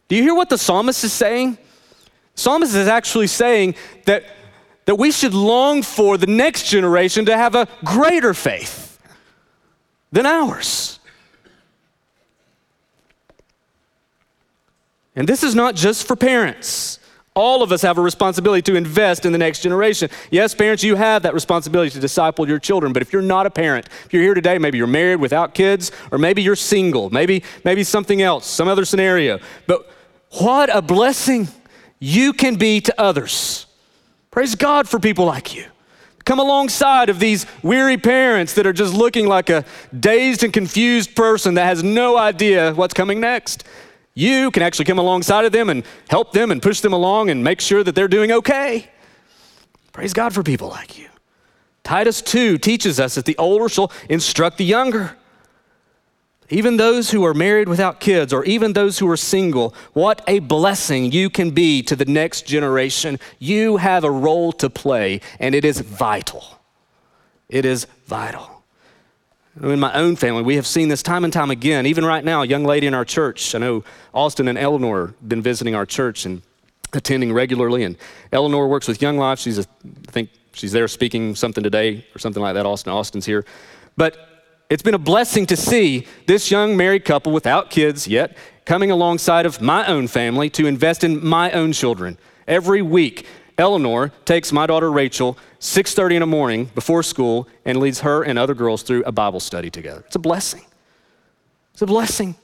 Do 0.08 0.16
you 0.16 0.22
hear 0.22 0.34
what 0.34 0.48
the 0.48 0.58
psalmist 0.58 1.02
is 1.02 1.12
saying? 1.12 1.58
Psalmist 2.36 2.74
is 2.74 2.86
actually 2.86 3.26
saying 3.26 3.74
that, 4.04 4.24
that 4.84 4.94
we 4.96 5.10
should 5.10 5.34
long 5.34 5.82
for 5.82 6.16
the 6.16 6.26
next 6.26 6.66
generation 6.66 7.24
to 7.26 7.36
have 7.36 7.54
a 7.54 7.66
greater 7.84 8.34
faith 8.34 9.00
than 10.12 10.26
ours. 10.26 11.00
And 15.16 15.26
this 15.26 15.42
is 15.42 15.54
not 15.54 15.74
just 15.74 16.06
for 16.06 16.14
parents. 16.14 17.00
All 17.34 17.62
of 17.62 17.72
us 17.72 17.82
have 17.82 17.98
a 17.98 18.02
responsibility 18.02 18.62
to 18.62 18.76
invest 18.76 19.24
in 19.26 19.32
the 19.32 19.38
next 19.38 19.60
generation. 19.60 20.10
Yes, 20.30 20.54
parents, 20.54 20.82
you 20.82 20.94
have 20.94 21.22
that 21.22 21.34
responsibility 21.34 21.90
to 21.90 22.00
disciple 22.00 22.46
your 22.46 22.58
children. 22.58 22.92
But 22.92 23.02
if 23.02 23.12
you're 23.12 23.22
not 23.22 23.46
a 23.46 23.50
parent, 23.50 23.88
if 24.04 24.12
you're 24.12 24.22
here 24.22 24.34
today, 24.34 24.58
maybe 24.58 24.78
you're 24.78 24.86
married 24.86 25.20
without 25.20 25.54
kids, 25.54 25.90
or 26.10 26.18
maybe 26.18 26.42
you're 26.42 26.56
single, 26.56 27.10
maybe, 27.10 27.42
maybe 27.64 27.82
something 27.82 28.20
else, 28.20 28.46
some 28.46 28.68
other 28.68 28.84
scenario. 28.84 29.38
But 29.66 29.90
what 30.38 30.74
a 30.74 30.80
blessing 30.80 31.48
you 31.98 32.32
can 32.32 32.56
be 32.56 32.80
to 32.80 33.00
others. 33.00 33.66
Praise 34.30 34.54
God 34.54 34.88
for 34.88 34.98
people 34.98 35.24
like 35.24 35.54
you. 35.54 35.64
Come 36.24 36.40
alongside 36.40 37.08
of 37.08 37.20
these 37.20 37.46
weary 37.62 37.96
parents 37.96 38.54
that 38.54 38.66
are 38.66 38.72
just 38.72 38.92
looking 38.92 39.28
like 39.28 39.48
a 39.48 39.64
dazed 39.98 40.42
and 40.42 40.52
confused 40.52 41.14
person 41.14 41.54
that 41.54 41.66
has 41.66 41.82
no 41.84 42.18
idea 42.18 42.74
what's 42.74 42.94
coming 42.94 43.20
next. 43.20 43.64
You 44.14 44.50
can 44.50 44.62
actually 44.62 44.86
come 44.86 44.98
alongside 44.98 45.44
of 45.44 45.52
them 45.52 45.70
and 45.70 45.84
help 46.08 46.32
them 46.32 46.50
and 46.50 46.60
push 46.60 46.80
them 46.80 46.92
along 46.92 47.30
and 47.30 47.44
make 47.44 47.60
sure 47.60 47.84
that 47.84 47.94
they're 47.94 48.08
doing 48.08 48.32
okay. 48.32 48.90
Praise 49.92 50.12
God 50.12 50.34
for 50.34 50.42
people 50.42 50.68
like 50.68 50.98
you. 50.98 51.08
Titus 51.84 52.20
2 52.22 52.58
teaches 52.58 52.98
us 52.98 53.14
that 53.14 53.24
the 53.24 53.36
older 53.38 53.68
shall 53.68 53.92
instruct 54.08 54.58
the 54.58 54.64
younger. 54.64 55.16
Even 56.48 56.76
those 56.76 57.10
who 57.10 57.24
are 57.24 57.34
married 57.34 57.68
without 57.68 57.98
kids, 57.98 58.32
or 58.32 58.44
even 58.44 58.72
those 58.72 58.98
who 58.98 59.10
are 59.10 59.16
single, 59.16 59.74
what 59.94 60.22
a 60.28 60.38
blessing 60.38 61.10
you 61.10 61.28
can 61.28 61.50
be 61.50 61.82
to 61.82 61.96
the 61.96 62.04
next 62.04 62.46
generation. 62.46 63.18
You 63.38 63.78
have 63.78 64.04
a 64.04 64.10
role 64.10 64.52
to 64.52 64.70
play, 64.70 65.20
and 65.40 65.54
it 65.54 65.64
is 65.64 65.80
vital. 65.80 66.60
It 67.48 67.64
is 67.64 67.86
vital. 68.06 68.62
In 69.62 69.80
my 69.80 69.92
own 69.94 70.16
family, 70.16 70.42
we 70.42 70.56
have 70.56 70.66
seen 70.66 70.88
this 70.88 71.02
time 71.02 71.24
and 71.24 71.32
time 71.32 71.50
again. 71.50 71.86
Even 71.86 72.04
right 72.04 72.24
now, 72.24 72.42
a 72.42 72.46
young 72.46 72.64
lady 72.64 72.86
in 72.86 72.94
our 72.94 73.04
church, 73.06 73.54
I 73.54 73.58
know 73.58 73.84
Austin 74.12 74.48
and 74.48 74.58
Eleanor 74.58 75.06
have 75.06 75.28
been 75.28 75.42
visiting 75.42 75.74
our 75.74 75.86
church 75.86 76.26
and 76.26 76.42
attending 76.92 77.32
regularly. 77.32 77.82
And 77.82 77.96
Eleanor 78.32 78.68
works 78.68 78.86
with 78.86 79.00
Young 79.00 79.16
Life. 79.16 79.38
She's, 79.38 79.58
a, 79.58 79.64
I 80.08 80.10
think, 80.12 80.30
she's 80.52 80.72
there 80.72 80.86
speaking 80.88 81.34
something 81.34 81.64
today 81.64 82.04
or 82.14 82.18
something 82.18 82.42
like 82.42 82.54
that. 82.54 82.66
Austin, 82.66 82.92
Austin's 82.92 83.24
here. 83.24 83.46
But 83.96 84.35
it's 84.68 84.82
been 84.82 84.94
a 84.94 84.98
blessing 84.98 85.46
to 85.46 85.56
see 85.56 86.06
this 86.26 86.50
young 86.50 86.76
married 86.76 87.04
couple 87.04 87.32
without 87.32 87.70
kids 87.70 88.08
yet 88.08 88.36
coming 88.64 88.90
alongside 88.90 89.46
of 89.46 89.60
my 89.60 89.86
own 89.86 90.08
family 90.08 90.50
to 90.50 90.66
invest 90.66 91.04
in 91.04 91.24
my 91.24 91.52
own 91.52 91.72
children. 91.72 92.18
Every 92.48 92.82
week, 92.82 93.26
Eleanor 93.58 94.12
takes 94.24 94.52
my 94.52 94.66
daughter 94.66 94.90
Rachel 94.90 95.38
6:30 95.60 96.16
in 96.16 96.20
the 96.20 96.26
morning 96.26 96.70
before 96.74 97.02
school 97.02 97.48
and 97.64 97.78
leads 97.78 98.00
her 98.00 98.22
and 98.22 98.38
other 98.38 98.54
girls 98.54 98.82
through 98.82 99.04
a 99.04 99.12
Bible 99.12 99.40
study 99.40 99.70
together. 99.70 100.02
It's 100.06 100.16
a 100.16 100.20
blessing. 100.20 100.64
It's 101.72 101.82
a 101.82 101.86
blessing 101.86 102.34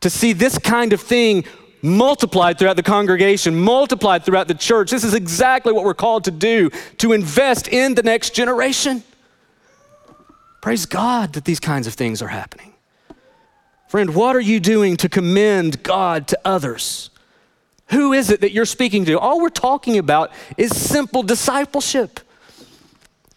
to 0.00 0.10
see 0.10 0.32
this 0.32 0.58
kind 0.58 0.92
of 0.92 1.00
thing 1.00 1.44
multiplied 1.80 2.58
throughout 2.58 2.76
the 2.76 2.82
congregation, 2.82 3.58
multiplied 3.58 4.24
throughout 4.24 4.48
the 4.48 4.54
church. 4.54 4.90
This 4.90 5.04
is 5.04 5.14
exactly 5.14 5.72
what 5.72 5.84
we're 5.84 5.94
called 5.94 6.24
to 6.24 6.30
do 6.30 6.70
to 6.98 7.12
invest 7.12 7.68
in 7.68 7.94
the 7.94 8.02
next 8.02 8.34
generation. 8.34 9.02
Praise 10.64 10.86
God 10.86 11.34
that 11.34 11.44
these 11.44 11.60
kinds 11.60 11.86
of 11.86 11.92
things 11.92 12.22
are 12.22 12.28
happening. 12.28 12.72
Friend, 13.86 14.14
what 14.14 14.34
are 14.34 14.40
you 14.40 14.58
doing 14.58 14.96
to 14.96 15.10
commend 15.10 15.82
God 15.82 16.26
to 16.28 16.38
others? 16.42 17.10
Who 17.88 18.14
is 18.14 18.30
it 18.30 18.40
that 18.40 18.52
you're 18.52 18.64
speaking 18.64 19.04
to? 19.04 19.18
All 19.18 19.42
we're 19.42 19.50
talking 19.50 19.98
about 19.98 20.32
is 20.56 20.74
simple 20.74 21.22
discipleship. 21.22 22.18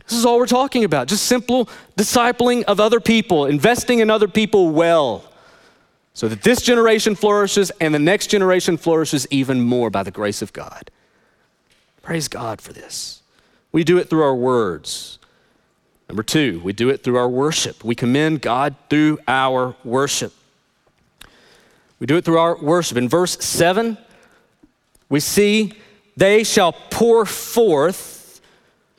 This 0.08 0.18
is 0.18 0.26
all 0.26 0.38
we're 0.38 0.46
talking 0.46 0.86
about 0.86 1.10
just 1.10 1.26
simple 1.26 1.68
discipling 1.98 2.64
of 2.64 2.80
other 2.80 3.02
people, 3.02 3.46
investing 3.46 4.00
in 4.00 4.10
other 4.10 4.30
people 4.30 4.70
well, 4.70 5.26
so 6.14 6.30
that 6.30 6.44
this 6.44 6.62
generation 6.62 7.14
flourishes 7.14 7.74
and 7.82 7.94
the 7.94 8.00
next 8.00 8.28
generation 8.28 8.78
flourishes 8.78 9.28
even 9.30 9.60
more 9.60 9.90
by 9.90 10.02
the 10.02 10.12
grace 10.12 10.42
of 10.42 10.54
God. 10.54 10.90
Praise 12.02 12.30
God 12.30 12.62
for 12.62 12.72
this. 12.72 13.22
We 13.74 13.84
do 13.84 13.98
it 13.98 14.10
through 14.10 14.24
our 14.24 14.34
words. 14.34 15.20
Number 16.10 16.24
two, 16.24 16.62
we 16.64 16.74
do 16.74 16.90
it 16.90 17.04
through 17.04 17.18
our 17.18 17.28
worship. 17.28 17.84
We 17.84 17.96
commend 17.96 18.42
God 18.42 18.76
through 18.90 19.20
our 19.28 19.76
worship. 19.84 20.34
We 22.00 22.08
do 22.08 22.16
it 22.18 22.26
through 22.26 22.38
our 22.38 22.58
worship. 22.58 22.98
In 22.98 23.10
verse 23.10 23.44
7, 23.44 23.98
we 25.10 25.20
see 25.20 25.74
they 26.16 26.44
shall 26.44 26.72
pour 26.72 27.26
forth 27.26 28.42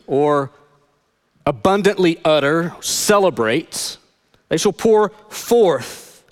or 0.07 0.51
abundantly 1.47 2.21
utter, 2.25 2.75
celebrate. 2.81 3.97
They 4.49 4.57
shall 4.57 4.73
pour 4.73 5.11
forth 5.31 6.25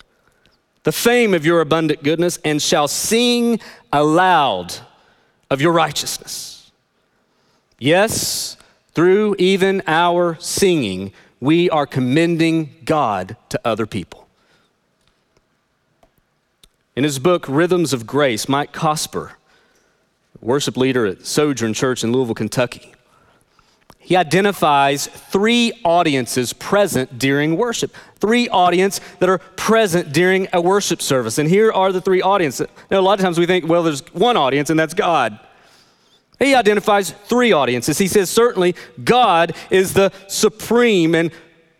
the 0.83 0.91
fame 0.91 1.33
of 1.33 1.45
your 1.45 1.61
abundant 1.61 2.03
goodness 2.03 2.39
and 2.45 2.61
shall 2.61 2.87
sing 2.87 3.59
aloud 3.91 4.75
of 5.49 5.59
your 5.59 5.71
righteousness. 5.71 6.71
Yes, 7.79 8.56
through 8.97 9.35
even 9.37 9.83
our 9.85 10.35
singing, 10.39 11.13
we 11.39 11.69
are 11.69 11.85
commending 11.85 12.73
God 12.83 13.37
to 13.49 13.61
other 13.63 13.85
people. 13.85 14.27
In 16.95 17.03
his 17.03 17.19
book, 17.19 17.45
Rhythms 17.47 17.93
of 17.93 18.07
Grace, 18.07 18.49
Mike 18.49 18.73
Cosper, 18.73 19.33
worship 20.41 20.75
leader 20.75 21.05
at 21.05 21.27
Sojourn 21.27 21.75
Church 21.75 22.03
in 22.03 22.11
Louisville, 22.11 22.33
Kentucky, 22.33 22.95
he 23.99 24.15
identifies 24.15 25.05
three 25.05 25.73
audiences 25.83 26.51
present 26.53 27.19
during 27.19 27.55
worship. 27.55 27.93
Three 28.15 28.49
audience 28.49 28.99
that 29.19 29.29
are 29.29 29.37
present 29.37 30.11
during 30.11 30.47
a 30.53 30.59
worship 30.59 31.03
service. 31.03 31.37
And 31.37 31.47
here 31.47 31.71
are 31.71 31.91
the 31.91 32.01
three 32.01 32.23
audiences. 32.23 32.67
Now, 32.89 32.99
a 32.99 33.01
lot 33.01 33.19
of 33.19 33.23
times 33.23 33.37
we 33.37 33.45
think, 33.45 33.67
well, 33.67 33.83
there's 33.83 34.01
one 34.13 34.37
audience 34.37 34.71
and 34.71 34.79
that's 34.79 34.95
God. 34.95 35.39
He 36.39 36.53
identifies 36.53 37.11
three 37.11 37.51
audiences. 37.51 37.97
He 37.97 38.07
says, 38.07 38.29
certainly, 38.29 38.75
God 39.03 39.55
is 39.69 39.93
the 39.93 40.11
supreme 40.27 41.15
and 41.15 41.31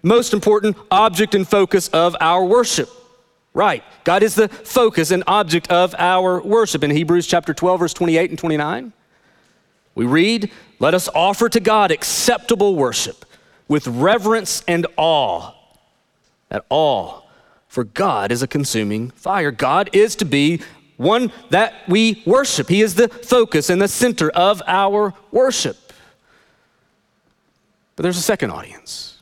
most 0.01 0.34
important 0.34 0.78
object 0.89 1.36
and 1.36 1.47
focus 1.47 1.88
of 1.89 2.16
our 2.20 2.43
worship. 2.43 2.89
Right. 3.53 3.84
God 4.03 4.24
is 4.24 4.36
the 4.36 4.49
focus 4.49 5.12
and 5.12 5.24
object 5.28 5.72
of 5.72 5.95
our 5.97 6.41
worship. 6.41 6.84
In 6.84 6.91
Hebrews 6.91 7.28
chapter 7.28 7.53
12, 7.53 7.80
verse 7.80 7.93
28 7.93 8.30
and 8.30 8.39
29, 8.39 8.93
we 9.95 10.05
read, 10.05 10.51
let 10.80 10.93
us 10.93 11.10
offer 11.14 11.49
to 11.49 11.60
God 11.60 11.91
acceptable 11.91 12.76
worship 12.76 13.26
with 13.68 13.88
reverence 13.88 14.64
and 14.68 14.86
awe. 14.95 15.53
At 16.49 16.66
all, 16.70 17.30
for 17.68 17.84
God 17.84 18.32
is 18.32 18.41
a 18.41 18.47
consuming 18.47 19.10
fire. 19.12 19.51
God 19.51 19.89
is 19.91 20.16
to 20.18 20.26
be 20.26 20.62
one 20.98 21.32
that 21.50 21.74
we 21.88 22.24
worship. 22.26 22.70
He 22.70 22.82
is 22.82 22.95
the 22.95 23.08
focus 23.08 23.70
and 23.70 23.82
the 23.82 23.88
center 23.88 24.30
of 24.32 24.62
our 24.68 25.14
worship. 25.32 25.78
But 27.95 28.04
there's 28.04 28.18
a 28.18 28.22
second 28.22 28.52
audience. 28.52 29.22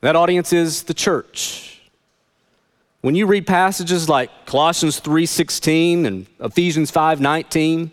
That 0.00 0.16
audience 0.16 0.52
is 0.52 0.84
the 0.84 0.94
church. 0.94 1.80
When 3.00 3.14
you 3.14 3.26
read 3.26 3.46
passages 3.46 4.08
like 4.08 4.30
Colossians 4.46 5.00
3:16 5.00 6.06
and 6.06 6.26
Ephesians 6.40 6.90
5:19, 6.90 7.90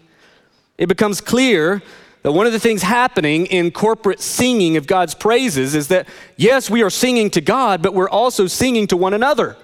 it 0.78 0.88
becomes 0.88 1.22
clear 1.22 1.82
that 2.24 2.32
one 2.32 2.48
of 2.48 2.54
the 2.54 2.60
things 2.60 2.82
happening 2.82 3.46
in 3.46 3.70
corporate 3.70 4.20
singing 4.20 4.78
of 4.78 4.88
God's 4.88 5.14
praises 5.14 5.76
is 5.76 5.90
that, 5.90 6.08
yes, 6.38 6.72
we 6.72 6.82
are 6.82 6.90
singing 6.90 7.30
to 7.30 7.42
God, 7.42 7.84
but 7.84 7.94
we're 7.94 8.10
also 8.10 8.48
singing 8.48 8.88
to 8.88 8.98
one 8.98 9.14
another. 9.14 9.56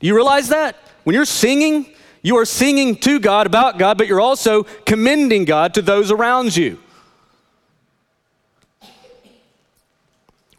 Do 0.00 0.06
you 0.08 0.14
realize 0.14 0.48
that? 0.48 0.76
When 1.04 1.14
you're 1.14 1.24
singing, 1.24 1.93
you 2.24 2.38
are 2.38 2.46
singing 2.46 2.96
to 2.96 3.20
God 3.20 3.46
about 3.46 3.78
God, 3.78 3.98
but 3.98 4.06
you're 4.06 4.20
also 4.20 4.62
commending 4.86 5.44
God 5.44 5.74
to 5.74 5.82
those 5.82 6.10
around 6.10 6.56
you. 6.56 6.80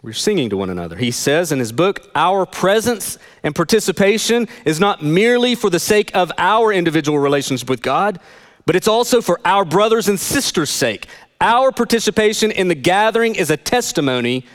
We're 0.03 0.13
singing 0.13 0.51
to 0.51 0.57
one 0.57 0.69
another. 0.69 0.95
He 0.95 1.09
says 1.09 1.51
in 1.51 1.57
his 1.57 1.71
book, 1.71 2.07
Our 2.13 2.45
presence 2.45 3.17
and 3.41 3.55
participation 3.55 4.47
is 4.63 4.79
not 4.79 5.03
merely 5.03 5.55
for 5.55 5.71
the 5.71 5.79
sake 5.79 6.15
of 6.15 6.31
our 6.37 6.71
individual 6.71 7.17
relationship 7.17 7.67
with 7.67 7.81
God, 7.81 8.19
but 8.67 8.75
it's 8.75 8.87
also 8.87 9.19
for 9.19 9.39
our 9.43 9.65
brothers 9.65 10.07
and 10.07 10.19
sisters' 10.19 10.69
sake. 10.69 11.07
Our 11.41 11.71
participation 11.71 12.51
in 12.51 12.67
the 12.67 12.75
gathering 12.75 13.33
is 13.33 13.49
a 13.49 13.57
testimony 13.57 14.45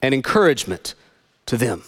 and 0.00 0.14
encouragement 0.14 0.94
to 1.46 1.56
them. 1.56 1.82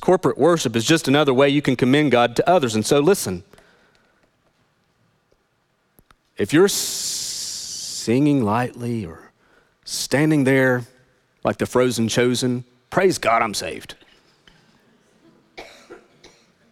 Corporate 0.00 0.36
worship 0.36 0.74
is 0.76 0.84
just 0.84 1.08
another 1.08 1.32
way 1.32 1.48
you 1.48 1.62
can 1.62 1.76
commend 1.76 2.10
God 2.10 2.36
to 2.36 2.48
others. 2.48 2.74
And 2.74 2.84
so, 2.84 3.00
listen 3.00 3.44
if 6.36 6.52
you're 6.52 6.68
singing 6.68 8.44
lightly 8.44 9.06
or 9.06 9.32
standing 9.84 10.44
there 10.44 10.84
like 11.44 11.58
the 11.58 11.66
frozen 11.66 12.08
chosen, 12.08 12.64
praise 12.90 13.18
God, 13.18 13.42
I'm 13.42 13.54
saved. 13.54 13.94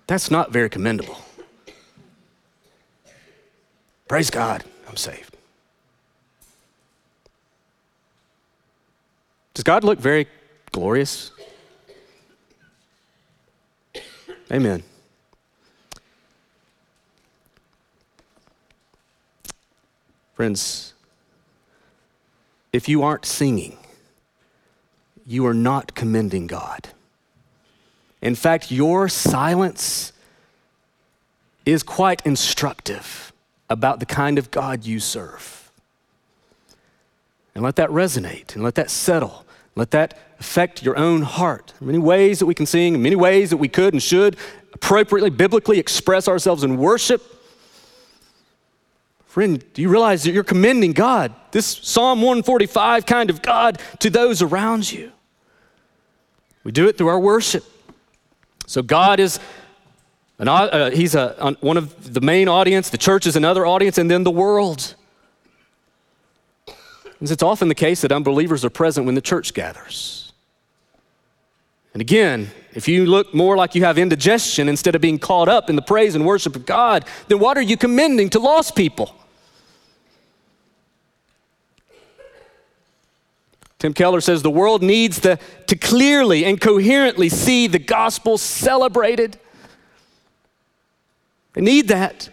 That's 0.07 0.31
not 0.31 0.53
very 0.53 0.69
commendable. 0.69 1.19
Praise 4.07 4.29
God, 4.29 4.65
I'm 4.87 4.97
saved. 4.97 5.35
Does 9.55 9.65
God 9.65 9.83
look 9.83 9.99
very 9.99 10.27
glorious? 10.73 11.31
Amen. 14.53 14.83
Friends, 20.35 20.95
if 22.73 22.89
you 22.89 23.03
aren't 23.03 23.25
singing, 23.25 23.79
you 25.27 25.47
are 25.47 25.55
not 25.55 25.95
commending 25.95 26.47
God. 26.47 26.89
In 28.21 28.35
fact, 28.35 28.71
your 28.71 29.09
silence 29.09 30.13
is 31.65 31.83
quite 31.83 32.25
instructive 32.27 33.33
about 33.71 34.01
the 34.01 34.07
kind 34.07 34.39
of 34.39 34.51
God 34.51 34.85
you 34.85 34.99
serve. 34.99 35.71
And 37.55 37.63
let 37.63 37.77
that 37.77 37.91
resonate 37.91 38.55
and 38.55 38.65
let 38.65 38.75
that 38.75 38.91
settle 38.91 39.45
let 39.77 39.91
that 39.91 40.17
affect 40.45 40.83
your 40.83 40.99
own 40.99 41.23
heart. 41.23 41.73
Many 41.81 41.97
ways 41.97 42.39
that 42.39 42.45
we 42.45 42.55
can 42.55 42.67
sing, 42.67 43.01
many 43.01 43.17
ways 43.17 43.49
that 43.49 43.57
we 43.57 43.67
could 43.67 43.95
and 43.95 44.03
should 44.03 44.37
appropriately, 44.75 45.31
biblically 45.31 45.79
express 45.79 46.29
ourselves 46.29 46.63
in 46.63 46.77
worship. 46.77 47.23
Friend, 49.27 49.65
do 49.73 49.81
you 49.81 49.89
realize 49.89 50.23
that 50.25 50.33
you're 50.33 50.45
commending 50.45 50.93
God, 50.93 51.35
this 51.51 51.67
Psalm 51.67 52.21
145 52.21 53.07
kind 53.07 53.31
of 53.31 53.41
God, 53.41 53.81
to 54.01 54.11
those 54.11 54.43
around 54.43 54.93
you? 54.93 55.13
We 56.63 56.73
do 56.73 56.89
it 56.89 56.99
through 56.99 57.09
our 57.09 57.19
worship. 57.19 57.65
So 58.67 58.83
God 58.83 59.21
is 59.21 59.41
an, 60.39 60.49
uh, 60.49 60.91
he's 60.91 61.15
a, 61.15 61.57
one 61.61 61.79
of 61.79 62.13
the 62.13 62.21
main 62.21 62.49
audience, 62.49 62.91
the 62.91 62.99
church 62.99 63.27
is 63.27 63.35
another 63.35 63.65
audience, 63.65 63.97
and 63.97 64.11
then 64.11 64.25
the 64.25 64.31
world. 64.31 64.95
It's 67.21 67.43
often 67.43 67.69
the 67.69 67.75
case 67.75 68.03
that 68.03 68.13
unbelievers 68.13 68.65
are 68.65 68.71
present 68.71 69.07
when 69.07 69.15
the 69.15 69.23
church 69.23 69.55
gathers. 69.55 70.24
And 71.95 72.01
again, 72.01 72.51
if 72.73 72.89
you 72.89 73.07
look 73.07 73.33
more 73.33 73.57
like 73.57 73.77
you 73.77 73.85
have 73.85 73.99
indigestion 73.99 74.69
instead 74.69 74.97
of 74.97 75.01
being 75.01 75.19
caught 75.19 75.49
up 75.49 75.71
in 75.71 75.77
the 75.77 75.83
praise 75.83 76.17
and 76.17 76.27
worship 76.27 76.57
of 76.57 76.67
God, 76.67 77.05
then 77.29 77.39
what 77.39 77.57
are 77.57 77.63
you 77.63 77.77
commending 77.77 78.29
to 78.31 78.41
lost 78.41 78.75
people? 78.75 79.15
Tim 83.79 83.95
Keller 83.95 84.21
says 84.21 84.43
the 84.43 84.51
world 84.51 84.83
needs 84.83 85.21
the, 85.21 85.39
to 85.67 85.77
clearly 85.77 86.45
and 86.45 86.61
coherently 86.61 87.29
see 87.29 87.69
the 87.69 87.79
gospel 87.79 88.39
celebrated. 88.39 89.39
They 91.53 91.61
need 91.61 91.89
that. 91.89 92.29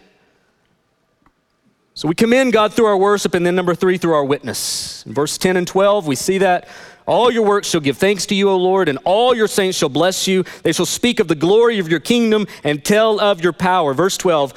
So 1.94 2.08
we 2.08 2.14
commend 2.14 2.52
God 2.52 2.72
through 2.72 2.86
our 2.86 2.96
worship, 2.96 3.34
and 3.34 3.44
then 3.44 3.54
number 3.54 3.74
three, 3.74 3.98
through 3.98 4.14
our 4.14 4.24
witness. 4.24 5.04
In 5.06 5.12
verse 5.12 5.38
10 5.38 5.56
and 5.56 5.68
12, 5.68 6.06
we 6.06 6.16
see 6.16 6.38
that 6.38 6.66
All 7.06 7.30
your 7.30 7.44
works 7.44 7.68
shall 7.68 7.80
give 7.80 7.98
thanks 7.98 8.26
to 8.26 8.34
you, 8.34 8.48
O 8.48 8.56
Lord, 8.56 8.88
and 8.88 8.98
all 9.04 9.34
your 9.34 9.48
saints 9.48 9.76
shall 9.76 9.88
bless 9.88 10.28
you. 10.28 10.44
They 10.62 10.72
shall 10.72 10.86
speak 10.86 11.20
of 11.20 11.28
the 11.28 11.34
glory 11.34 11.78
of 11.78 11.88
your 11.88 12.00
kingdom 12.00 12.46
and 12.62 12.84
tell 12.84 13.20
of 13.20 13.42
your 13.42 13.52
power. 13.52 13.92
Verse 13.92 14.16
12, 14.16 14.54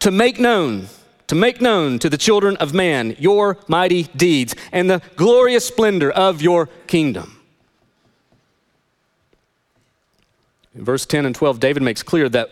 to 0.00 0.10
make 0.10 0.40
known, 0.40 0.88
to 1.28 1.34
make 1.34 1.60
known 1.60 1.98
to 2.00 2.10
the 2.10 2.18
children 2.18 2.56
of 2.56 2.74
man 2.74 3.16
your 3.18 3.58
mighty 3.68 4.04
deeds 4.04 4.54
and 4.72 4.90
the 4.90 5.02
glorious 5.16 5.66
splendor 5.66 6.10
of 6.10 6.42
your 6.42 6.66
kingdom. 6.86 7.40
In 10.74 10.84
verse 10.84 11.06
10 11.06 11.24
and 11.24 11.34
12, 11.34 11.60
David 11.60 11.82
makes 11.82 12.02
clear 12.02 12.28
that 12.30 12.50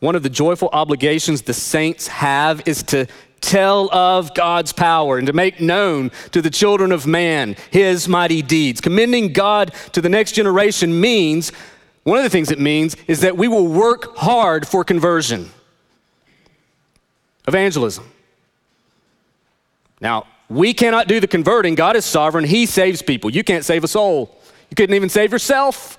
one 0.00 0.16
of 0.16 0.22
the 0.22 0.30
joyful 0.30 0.68
obligations 0.72 1.42
the 1.42 1.54
saints 1.54 2.08
have 2.08 2.66
is 2.66 2.82
to 2.82 3.06
tell 3.44 3.92
of 3.94 4.34
God's 4.34 4.72
power 4.72 5.18
and 5.18 5.26
to 5.26 5.32
make 5.32 5.60
known 5.60 6.10
to 6.32 6.40
the 6.40 6.50
children 6.50 6.92
of 6.92 7.06
man 7.06 7.56
his 7.70 8.08
mighty 8.08 8.42
deeds. 8.42 8.80
Commending 8.80 9.32
God 9.32 9.74
to 9.92 10.00
the 10.00 10.08
next 10.08 10.32
generation 10.32 11.00
means, 11.00 11.52
one 12.02 12.18
of 12.18 12.24
the 12.24 12.30
things 12.30 12.50
it 12.50 12.58
means 12.58 12.96
is 13.06 13.20
that 13.20 13.36
we 13.36 13.48
will 13.48 13.66
work 13.66 14.16
hard 14.16 14.66
for 14.66 14.84
conversion, 14.84 15.50
evangelism. 17.46 18.10
Now, 20.00 20.26
we 20.48 20.74
cannot 20.74 21.08
do 21.08 21.20
the 21.20 21.26
converting. 21.26 21.74
God 21.74 21.96
is 21.96 22.04
sovereign. 22.04 22.44
He 22.44 22.66
saves 22.66 23.02
people. 23.02 23.30
You 23.30 23.42
can't 23.44 23.64
save 23.64 23.84
a 23.84 23.88
soul. 23.88 24.38
You 24.70 24.74
couldn't 24.76 24.94
even 24.94 25.08
save 25.08 25.32
yourself. 25.32 25.98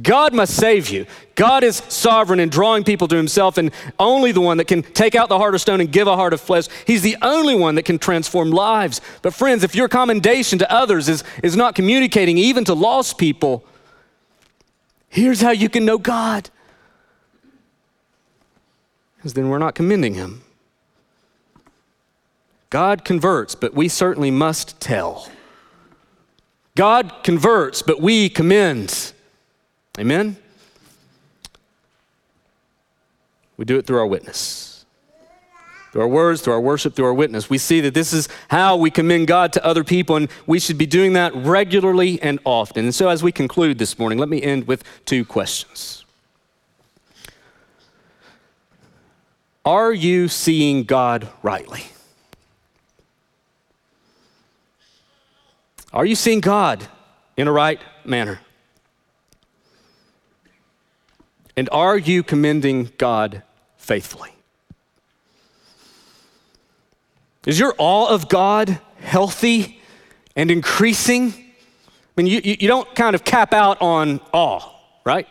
God 0.00 0.32
must 0.32 0.56
save 0.56 0.88
you. 0.88 1.04
God 1.34 1.62
is 1.62 1.76
sovereign 1.88 2.40
in 2.40 2.48
drawing 2.48 2.82
people 2.82 3.08
to 3.08 3.16
himself 3.16 3.58
and 3.58 3.70
only 3.98 4.32
the 4.32 4.40
one 4.40 4.56
that 4.56 4.64
can 4.64 4.82
take 4.82 5.14
out 5.14 5.28
the 5.28 5.36
heart 5.36 5.54
of 5.54 5.60
stone 5.60 5.82
and 5.82 5.92
give 5.92 6.06
a 6.06 6.16
heart 6.16 6.32
of 6.32 6.40
flesh. 6.40 6.66
He's 6.86 7.02
the 7.02 7.16
only 7.20 7.54
one 7.54 7.74
that 7.74 7.84
can 7.84 7.98
transform 7.98 8.50
lives. 8.50 9.02
But, 9.20 9.34
friends, 9.34 9.62
if 9.62 9.74
your 9.74 9.88
commendation 9.88 10.58
to 10.60 10.72
others 10.72 11.10
is, 11.10 11.24
is 11.42 11.56
not 11.56 11.74
communicating 11.74 12.38
even 12.38 12.64
to 12.64 12.74
lost 12.74 13.18
people, 13.18 13.66
here's 15.10 15.42
how 15.42 15.50
you 15.50 15.68
can 15.68 15.84
know 15.84 15.98
God. 15.98 16.48
Because 19.16 19.34
then 19.34 19.50
we're 19.50 19.58
not 19.58 19.74
commending 19.74 20.14
him. 20.14 20.42
God 22.70 23.04
converts, 23.04 23.54
but 23.54 23.74
we 23.74 23.88
certainly 23.88 24.30
must 24.30 24.80
tell. 24.80 25.28
God 26.74 27.12
converts, 27.22 27.82
but 27.82 28.00
we 28.00 28.30
commend. 28.30 29.12
Amen? 29.98 30.36
We 33.56 33.64
do 33.64 33.78
it 33.78 33.86
through 33.86 33.98
our 33.98 34.06
witness. 34.06 34.84
Through 35.92 36.02
our 36.02 36.08
words, 36.08 36.40
through 36.40 36.54
our 36.54 36.60
worship, 36.60 36.96
through 36.96 37.04
our 37.04 37.14
witness. 37.14 37.50
We 37.50 37.58
see 37.58 37.82
that 37.82 37.92
this 37.92 38.14
is 38.14 38.26
how 38.48 38.76
we 38.76 38.90
commend 38.90 39.26
God 39.26 39.52
to 39.52 39.64
other 39.64 39.84
people, 39.84 40.16
and 40.16 40.30
we 40.46 40.58
should 40.58 40.78
be 40.78 40.86
doing 40.86 41.12
that 41.12 41.34
regularly 41.34 42.20
and 42.22 42.40
often. 42.44 42.84
And 42.84 42.94
so, 42.94 43.10
as 43.10 43.22
we 43.22 43.30
conclude 43.30 43.78
this 43.78 43.98
morning, 43.98 44.18
let 44.18 44.30
me 44.30 44.42
end 44.42 44.66
with 44.66 44.84
two 45.04 45.26
questions. 45.26 46.06
Are 49.66 49.92
you 49.92 50.28
seeing 50.28 50.84
God 50.84 51.28
rightly? 51.42 51.84
Are 55.92 56.06
you 56.06 56.14
seeing 56.14 56.40
God 56.40 56.88
in 57.36 57.46
a 57.46 57.52
right 57.52 57.80
manner? 58.04 58.40
And 61.56 61.68
are 61.70 61.98
you 61.98 62.22
commending 62.22 62.92
God 62.98 63.42
faithfully? 63.76 64.30
Is 67.46 67.58
your 67.58 67.74
awe 67.78 68.08
of 68.08 68.28
God 68.28 68.80
healthy 69.00 69.80
and 70.36 70.50
increasing? 70.50 71.32
I 71.32 71.42
mean, 72.16 72.26
you, 72.26 72.40
you 72.44 72.68
don't 72.68 72.92
kind 72.94 73.14
of 73.14 73.24
cap 73.24 73.52
out 73.52 73.82
on 73.82 74.20
awe, 74.32 74.62
right? 75.04 75.26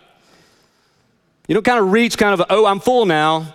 You 1.47 1.53
don't 1.53 1.63
kind 1.63 1.80
of 1.80 1.91
reach 1.91 2.17
kind 2.17 2.39
of, 2.39 2.45
oh, 2.49 2.65
I'm 2.65 2.80
full 2.80 3.05
now. 3.05 3.53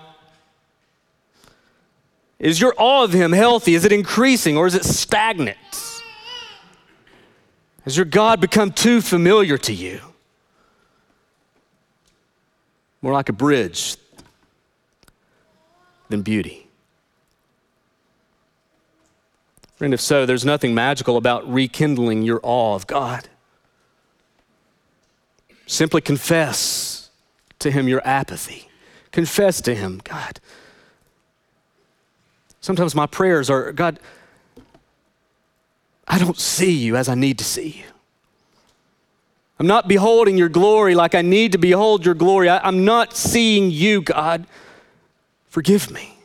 Is 2.38 2.60
your 2.60 2.74
awe 2.76 3.04
of 3.04 3.12
Him 3.12 3.32
healthy? 3.32 3.74
Is 3.74 3.84
it 3.84 3.92
increasing 3.92 4.56
or 4.56 4.66
is 4.66 4.74
it 4.74 4.84
stagnant? 4.84 5.56
Has 7.84 7.96
your 7.96 8.06
God 8.06 8.40
become 8.40 8.72
too 8.72 9.00
familiar 9.00 9.56
to 9.58 9.72
you? 9.72 10.00
More 13.02 13.12
like 13.12 13.28
a 13.28 13.32
bridge 13.32 13.96
than 16.08 16.22
beauty. 16.22 16.66
Friend, 19.76 19.92
if 19.92 20.00
so, 20.00 20.24
there's 20.24 20.44
nothing 20.44 20.74
magical 20.74 21.16
about 21.16 21.50
rekindling 21.52 22.22
your 22.22 22.40
awe 22.42 22.74
of 22.74 22.86
God. 22.86 23.28
Simply 25.66 26.00
confess 26.00 27.10
to 27.58 27.70
Him 27.70 27.86
your 27.86 28.00
apathy. 28.06 28.70
Confess 29.10 29.60
to 29.62 29.74
Him, 29.74 30.00
God. 30.02 30.40
Sometimes 32.60 32.94
my 32.94 33.06
prayers 33.06 33.50
are, 33.50 33.72
God, 33.72 34.00
I 36.08 36.18
don't 36.18 36.38
see 36.38 36.72
you 36.72 36.96
as 36.96 37.08
I 37.08 37.14
need 37.14 37.38
to 37.38 37.44
see 37.44 37.68
you. 37.68 37.95
I'm 39.58 39.66
not 39.66 39.88
beholding 39.88 40.36
your 40.36 40.50
glory 40.50 40.94
like 40.94 41.14
I 41.14 41.22
need 41.22 41.52
to 41.52 41.58
behold 41.58 42.04
your 42.04 42.14
glory. 42.14 42.48
I, 42.48 42.66
am 42.68 42.84
not 42.84 43.16
seeing 43.16 43.70
you, 43.70 44.02
God. 44.02 44.46
Forgive 45.48 45.90
me. 45.90 46.18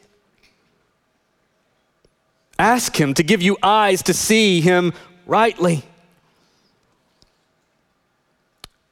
Ask 2.59 2.99
Him 2.99 3.13
to 3.13 3.23
give 3.23 3.41
you 3.41 3.57
eyes 3.63 4.03
to 4.03 4.13
see 4.13 4.59
Him 4.59 4.93
rightly. 5.25 5.83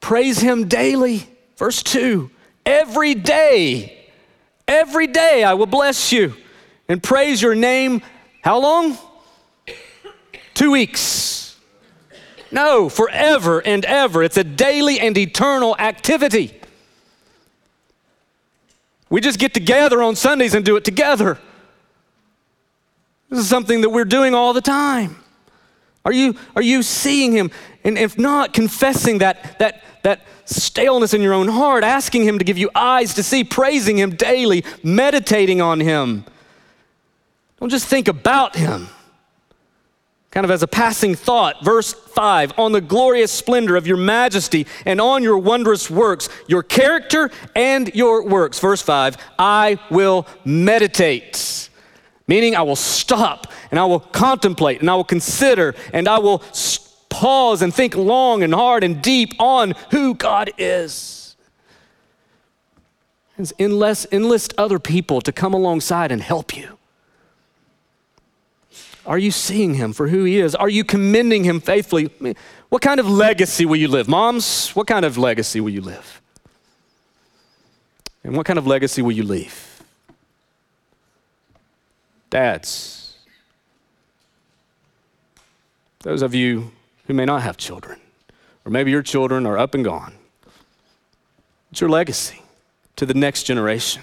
Praise 0.00 0.40
Him 0.40 0.68
daily. 0.68 1.28
Verse 1.56 1.82
2 1.82 2.30
Every 2.64 3.14
day, 3.14 4.08
every 4.66 5.06
day 5.06 5.44
I 5.44 5.52
will 5.54 5.66
bless 5.66 6.12
you 6.12 6.34
and 6.88 7.02
praise 7.02 7.42
your 7.42 7.54
name. 7.54 8.00
How 8.40 8.58
long? 8.58 8.96
Two 10.54 10.70
weeks 10.70 11.49
no, 12.50 12.88
forever 12.88 13.60
and 13.60 13.84
ever. 13.84 14.22
It's 14.22 14.36
a 14.36 14.44
daily 14.44 14.98
and 15.00 15.16
eternal 15.16 15.76
activity. 15.78 16.54
We 19.08 19.20
just 19.20 19.38
get 19.38 19.54
together 19.54 20.02
on 20.02 20.16
Sundays 20.16 20.54
and 20.54 20.64
do 20.64 20.76
it 20.76 20.84
together. 20.84 21.38
This 23.28 23.40
is 23.40 23.48
something 23.48 23.80
that 23.82 23.90
we're 23.90 24.04
doing 24.04 24.34
all 24.34 24.52
the 24.52 24.60
time. 24.60 25.16
Are 26.04 26.12
you, 26.12 26.36
are 26.56 26.62
you 26.62 26.82
seeing 26.82 27.32
him? 27.32 27.50
And 27.84 27.98
if 27.98 28.18
not, 28.18 28.52
confessing 28.52 29.18
that, 29.18 29.58
that, 29.58 29.82
that 30.02 30.22
staleness 30.44 31.14
in 31.14 31.22
your 31.22 31.34
own 31.34 31.48
heart, 31.48 31.84
asking 31.84 32.24
him 32.24 32.38
to 32.38 32.44
give 32.44 32.58
you 32.58 32.70
eyes 32.74 33.14
to 33.14 33.22
see, 33.22 33.44
praising 33.44 33.98
him 33.98 34.10
daily, 34.16 34.64
meditating 34.82 35.60
on 35.60 35.80
him. 35.80 36.24
Don't 37.58 37.68
just 37.68 37.86
think 37.86 38.08
about 38.08 38.56
him 38.56 38.88
kind 40.30 40.44
of 40.44 40.50
as 40.50 40.62
a 40.62 40.68
passing 40.68 41.14
thought, 41.14 41.64
verse 41.64 41.92
5 41.92 42.58
on 42.58 42.72
the 42.72 42.80
glorious 42.80 43.32
splendor 43.32 43.76
of 43.76 43.86
your 43.86 43.96
majesty 43.96 44.66
and 44.86 45.00
on 45.00 45.22
your 45.22 45.38
wondrous 45.38 45.90
works, 45.90 46.28
your 46.46 46.62
character 46.62 47.30
and 47.56 47.92
your 47.94 48.24
works. 48.24 48.60
Verse 48.60 48.80
5 48.80 49.16
I 49.38 49.78
will 49.90 50.26
meditate, 50.44 51.68
meaning 52.28 52.54
I 52.54 52.62
will 52.62 52.76
stop 52.76 53.48
and 53.70 53.80
I 53.80 53.84
will 53.86 54.00
contemplate 54.00 54.80
and 54.80 54.88
I 54.90 54.94
will 54.94 55.04
consider 55.04 55.74
and 55.92 56.06
I 56.08 56.18
will 56.18 56.42
pause 57.08 57.60
and 57.60 57.74
think 57.74 57.96
long 57.96 58.42
and 58.42 58.54
hard 58.54 58.84
and 58.84 59.02
deep 59.02 59.34
on 59.40 59.74
who 59.90 60.14
God 60.14 60.52
is. 60.58 61.36
Enlist, 63.58 64.06
enlist 64.12 64.52
other 64.58 64.78
people 64.78 65.22
to 65.22 65.32
come 65.32 65.54
alongside 65.54 66.12
and 66.12 66.22
help 66.22 66.54
you. 66.56 66.79
Are 69.06 69.18
you 69.18 69.30
seeing 69.30 69.74
him 69.74 69.92
for 69.92 70.08
who 70.08 70.24
he 70.24 70.38
is? 70.38 70.54
Are 70.54 70.68
you 70.68 70.84
commending 70.84 71.44
him 71.44 71.60
faithfully? 71.60 72.06
I 72.06 72.22
mean, 72.22 72.34
what 72.68 72.82
kind 72.82 73.00
of 73.00 73.08
legacy 73.08 73.64
will 73.64 73.76
you 73.76 73.88
live? 73.88 74.08
Moms, 74.08 74.70
what 74.70 74.86
kind 74.86 75.04
of 75.04 75.16
legacy 75.16 75.60
will 75.60 75.70
you 75.70 75.80
live? 75.80 76.20
And 78.22 78.36
what 78.36 78.46
kind 78.46 78.58
of 78.58 78.66
legacy 78.66 79.02
will 79.02 79.12
you 79.12 79.22
leave? 79.22 79.82
Dads, 82.28 83.16
those 86.00 86.22
of 86.22 86.34
you 86.34 86.70
who 87.06 87.14
may 87.14 87.24
not 87.24 87.42
have 87.42 87.56
children, 87.56 87.98
or 88.64 88.70
maybe 88.70 88.90
your 88.90 89.02
children 89.02 89.46
are 89.46 89.58
up 89.58 89.74
and 89.74 89.84
gone, 89.84 90.12
what's 91.70 91.80
your 91.80 91.90
legacy 91.90 92.42
to 92.96 93.06
the 93.06 93.14
next 93.14 93.44
generation? 93.44 94.02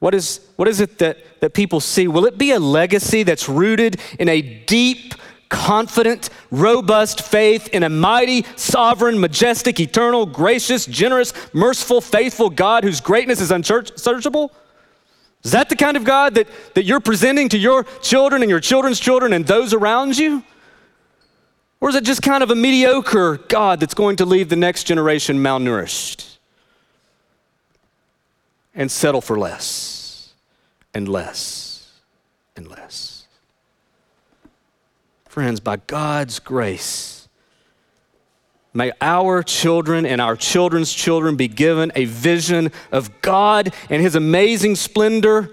What 0.00 0.14
is, 0.14 0.40
what 0.56 0.68
is 0.68 0.80
it 0.80 0.98
that, 0.98 1.18
that 1.40 1.54
people 1.54 1.80
see? 1.80 2.06
Will 2.06 2.24
it 2.24 2.38
be 2.38 2.52
a 2.52 2.60
legacy 2.60 3.24
that's 3.24 3.48
rooted 3.48 4.00
in 4.18 4.28
a 4.28 4.40
deep, 4.40 5.14
confident, 5.48 6.30
robust 6.50 7.22
faith 7.22 7.68
in 7.68 7.82
a 7.82 7.88
mighty, 7.88 8.44
sovereign, 8.54 9.18
majestic, 9.18 9.80
eternal, 9.80 10.24
gracious, 10.24 10.86
generous, 10.86 11.32
merciful, 11.52 12.00
faithful 12.00 12.48
God 12.48 12.84
whose 12.84 13.00
greatness 13.00 13.40
is 13.40 13.50
unsearchable? 13.50 14.52
Is 15.42 15.52
that 15.52 15.68
the 15.68 15.76
kind 15.76 15.96
of 15.96 16.04
God 16.04 16.34
that, 16.34 16.48
that 16.74 16.84
you're 16.84 17.00
presenting 17.00 17.48
to 17.48 17.58
your 17.58 17.84
children 18.02 18.42
and 18.42 18.50
your 18.50 18.60
children's 18.60 19.00
children 19.00 19.32
and 19.32 19.46
those 19.46 19.72
around 19.72 20.16
you? 20.16 20.44
Or 21.80 21.88
is 21.88 21.94
it 21.94 22.04
just 22.04 22.22
kind 22.22 22.42
of 22.42 22.50
a 22.50 22.56
mediocre 22.56 23.38
God 23.48 23.80
that's 23.80 23.94
going 23.94 24.16
to 24.16 24.24
leave 24.24 24.48
the 24.48 24.56
next 24.56 24.84
generation 24.84 25.38
malnourished 25.38 26.37
and 28.78 28.90
settle 28.90 29.20
for 29.20 29.38
less 29.38 30.32
and 30.94 31.06
less 31.06 31.90
and 32.56 32.66
less? 32.68 33.26
Friends, 35.26 35.60
by 35.60 35.76
God's 35.76 36.38
grace, 36.38 37.28
may 38.72 38.92
our 39.00 39.42
children 39.42 40.06
and 40.06 40.20
our 40.20 40.36
children's 40.36 40.92
children 40.92 41.36
be 41.36 41.48
given 41.48 41.92
a 41.94 42.06
vision 42.06 42.72
of 42.90 43.20
God 43.20 43.74
and 43.90 44.00
His 44.00 44.14
amazing 44.14 44.76
splendor 44.76 45.50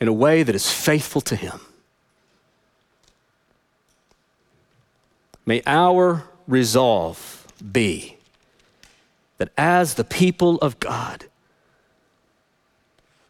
in 0.00 0.08
a 0.08 0.12
way 0.12 0.42
that 0.42 0.54
is 0.54 0.70
faithful 0.70 1.20
to 1.22 1.36
Him. 1.36 1.60
May 5.44 5.62
our 5.66 6.24
resolve 6.46 7.46
be 7.72 8.11
that 9.42 9.50
as 9.58 9.94
the 9.94 10.04
people 10.04 10.54
of 10.58 10.78
God, 10.78 11.24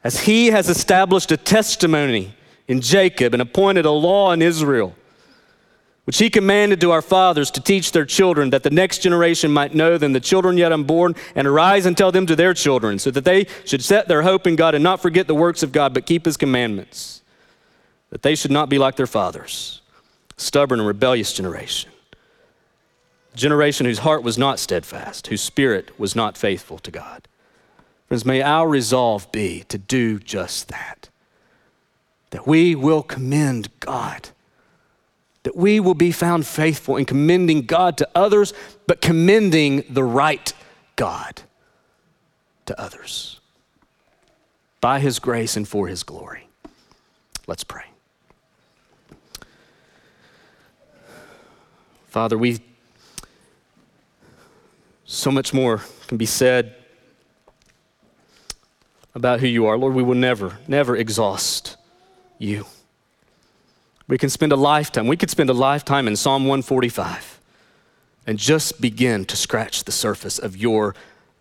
as 0.05 0.21
He 0.21 0.49
has 0.49 0.69
established 0.69 1.33
a 1.33 1.39
testimony 1.39 2.35
in 2.69 2.83
Jacob 2.83 3.33
and 3.33 3.41
appointed 3.41 3.87
a 3.87 3.91
law 3.91 4.31
in 4.33 4.43
Israel, 4.43 4.95
which 6.05 6.19
he 6.19 6.29
commanded 6.29 6.83
to 6.83 6.91
our 6.91 7.01
fathers 7.01 7.51
to 7.53 7.63
teach 7.63 7.93
their 7.93 8.05
children, 8.05 8.51
that 8.51 8.63
the 8.63 8.69
next 8.69 8.99
generation 8.99 9.51
might 9.51 9.75
know 9.75 9.97
them, 9.97 10.13
the 10.13 10.21
children 10.21 10.59
yet 10.59 10.71
unborn, 10.71 11.15
and 11.35 11.47
arise 11.47 11.87
and 11.87 11.97
tell 11.97 12.13
them 12.13 12.27
to 12.27 12.37
their 12.37 12.53
children, 12.53 12.99
so 12.99 13.11
that 13.11 13.25
they 13.25 13.47
should 13.65 13.83
set 13.83 14.07
their 14.07 14.21
hope 14.21 14.47
in 14.47 14.55
God 14.55 14.75
and 14.75 14.85
not 14.85 15.01
forget 15.01 15.27
the 15.27 15.35
works 15.35 15.63
of 15.63 15.73
God, 15.73 15.95
but 15.95 16.05
keep 16.05 16.27
his 16.27 16.37
commandments, 16.37 17.23
that 18.11 18.21
they 18.21 18.35
should 18.35 18.51
not 18.51 18.69
be 18.69 18.79
like 18.79 18.97
their 18.97 19.07
fathers, 19.07 19.81
stubborn 20.37 20.79
and 20.79 20.87
rebellious 20.87 21.33
generation 21.33 21.91
generation 23.35 23.87
whose 23.87 24.01
heart 24.01 24.23
was 24.23 24.37
not 24.37 24.59
steadfast, 24.59 25.29
whose 25.29 25.41
spirit 25.41 25.99
was 25.99 26.15
not 26.15 26.37
faithful 26.37 26.79
to 26.79 26.91
God. 26.91 27.27
Friends, 28.09 28.27
may 28.27 28.43
our 28.43 28.69
resolve 28.69 29.31
be 29.33 29.65
to 29.69 29.79
do 29.79 30.19
just 30.19 30.69
that. 30.69 31.09
That 32.31 32.47
we 32.47 32.75
will 32.75 33.03
commend 33.03 33.69
God. 33.81 34.31
That 35.45 35.57
we 35.57 35.81
will 35.81 35.95
be 35.95 36.13
found 36.13 36.47
faithful 36.47 36.97
in 36.97 37.05
commending 37.05 37.63
God 37.63 37.97
to 37.99 38.09
others, 38.15 38.53
but 38.87 39.01
commending 39.01 39.85
the 39.89 40.05
right 40.05 40.53
God 40.97 41.43
to 42.67 42.79
others 42.79 43.41
by 44.81 45.01
His 45.01 45.19
grace 45.19 45.57
and 45.57 45.67
for 45.67 45.89
His 45.89 46.03
glory. 46.03 46.49
Let's 47.47 47.65
pray. 47.65 47.85
Father, 52.09 52.37
we 52.37 52.61
so 55.13 55.31
much 55.31 55.53
more 55.53 55.83
can 56.07 56.17
be 56.17 56.25
said 56.25 56.75
about 59.15 59.41
who 59.41 59.47
you 59.47 59.67
are. 59.67 59.77
Lord, 59.77 59.93
we 59.95 60.03
will 60.03 60.15
never, 60.15 60.59
never 60.67 60.97
exhaust 60.97 61.77
you. 62.39 62.65
We 64.09 64.17
can 64.17 64.31
spend 64.31 64.53
a 64.53 64.57
lifetime, 64.57 65.07
we 65.07 65.19
could 65.19 65.31
spend 65.31 65.51
a 65.51 65.55
lifetime 65.55 66.09
in 66.09 66.17
Psalm 66.17 66.45
145 66.45 67.41
and 68.27 68.39
just 68.39 68.81
begin 68.81 69.27
to 69.27 69.37
scratch 69.37 69.85
the 69.85 69.93
surface 69.93 70.39
of 70.39 70.57
your 70.57 70.95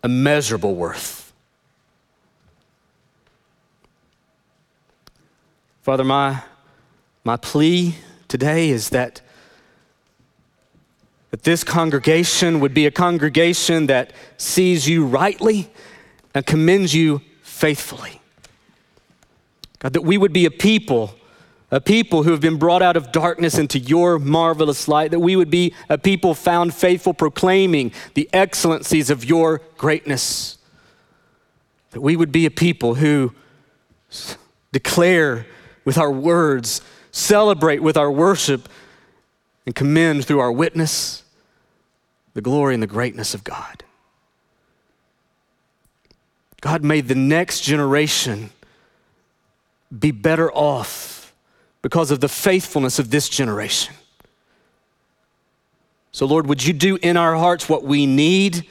immeasurable 0.04 0.74
worth. 0.74 1.32
Father, 5.80 6.04
my, 6.04 6.42
my 7.24 7.38
plea 7.38 7.94
today 8.28 8.68
is 8.68 8.90
that 8.90 9.21
that 11.32 11.44
this 11.44 11.64
congregation 11.64 12.60
would 12.60 12.74
be 12.74 12.86
a 12.86 12.90
congregation 12.90 13.86
that 13.86 14.12
sees 14.36 14.86
you 14.86 15.04
rightly 15.04 15.68
and 16.34 16.44
commends 16.46 16.94
you 16.94 17.22
faithfully. 17.42 18.20
God, 19.78 19.94
that 19.94 20.02
we 20.02 20.18
would 20.18 20.34
be 20.34 20.44
a 20.44 20.50
people, 20.50 21.14
a 21.70 21.80
people 21.80 22.22
who 22.22 22.32
have 22.32 22.42
been 22.42 22.58
brought 22.58 22.82
out 22.82 22.98
of 22.98 23.12
darkness 23.12 23.56
into 23.56 23.78
your 23.78 24.18
marvelous 24.18 24.86
light, 24.88 25.10
that 25.10 25.20
we 25.20 25.34
would 25.34 25.50
be 25.50 25.74
a 25.88 25.96
people 25.96 26.34
found 26.34 26.74
faithful, 26.74 27.14
proclaiming 27.14 27.92
the 28.12 28.28
excellencies 28.34 29.08
of 29.08 29.24
your 29.24 29.62
greatness. 29.78 30.58
That 31.92 32.02
we 32.02 32.14
would 32.14 32.30
be 32.30 32.44
a 32.44 32.50
people 32.50 32.96
who 32.96 33.32
declare 34.70 35.46
with 35.86 35.96
our 35.96 36.12
words, 36.12 36.82
celebrate 37.10 37.82
with 37.82 37.96
our 37.96 38.12
worship, 38.12 38.68
and 39.64 39.74
commend 39.74 40.26
through 40.26 40.40
our 40.40 40.52
witness 40.52 41.21
the 42.34 42.40
glory 42.40 42.74
and 42.74 42.82
the 42.82 42.86
greatness 42.86 43.34
of 43.34 43.44
God. 43.44 43.84
God 46.60 46.84
made 46.84 47.08
the 47.08 47.14
next 47.14 47.60
generation 47.60 48.50
be 49.96 50.10
better 50.10 50.50
off 50.52 51.34
because 51.82 52.10
of 52.10 52.20
the 52.20 52.28
faithfulness 52.28 52.98
of 52.98 53.10
this 53.10 53.28
generation. 53.28 53.94
So, 56.12 56.26
Lord, 56.26 56.46
would 56.46 56.64
you 56.64 56.72
do 56.72 56.98
in 57.02 57.16
our 57.16 57.34
hearts 57.34 57.68
what 57.68 57.84
we 57.84 58.06
need? 58.06 58.66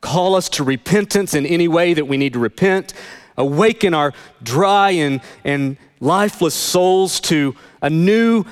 Call 0.00 0.34
us 0.34 0.48
to 0.50 0.64
repentance 0.64 1.34
in 1.34 1.44
any 1.44 1.68
way 1.68 1.94
that 1.94 2.06
we 2.06 2.16
need 2.16 2.34
to 2.34 2.38
repent. 2.38 2.94
Awaken 3.36 3.92
our 3.92 4.12
dry 4.42 4.90
and, 4.90 5.20
and 5.44 5.76
lifeless 6.00 6.54
souls 6.54 7.18
to 7.20 7.56
a 7.82 7.90
new 7.90 8.44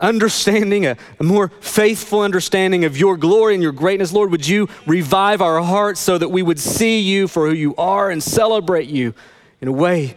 understanding, 0.00 0.86
a, 0.86 0.96
a, 1.18 1.24
more 1.24 1.48
faithful 1.60 2.20
understanding 2.20 2.84
of 2.84 2.96
your 2.96 3.16
glory 3.16 3.54
and 3.54 3.62
your 3.62 3.72
greatness. 3.72 4.12
Lord, 4.12 4.30
would 4.30 4.46
you 4.46 4.68
revive 4.86 5.42
our 5.42 5.60
hearts 5.62 6.00
so 6.00 6.16
that 6.18 6.30
we 6.30 6.42
would 6.42 6.58
see 6.58 7.00
you 7.00 7.28
for 7.28 7.48
who 7.48 7.54
you 7.54 7.74
are 7.76 8.10
and 8.10 8.22
celebrate 8.22 8.88
you 8.88 9.14
in 9.60 9.68
a 9.68 9.72
way 9.72 10.16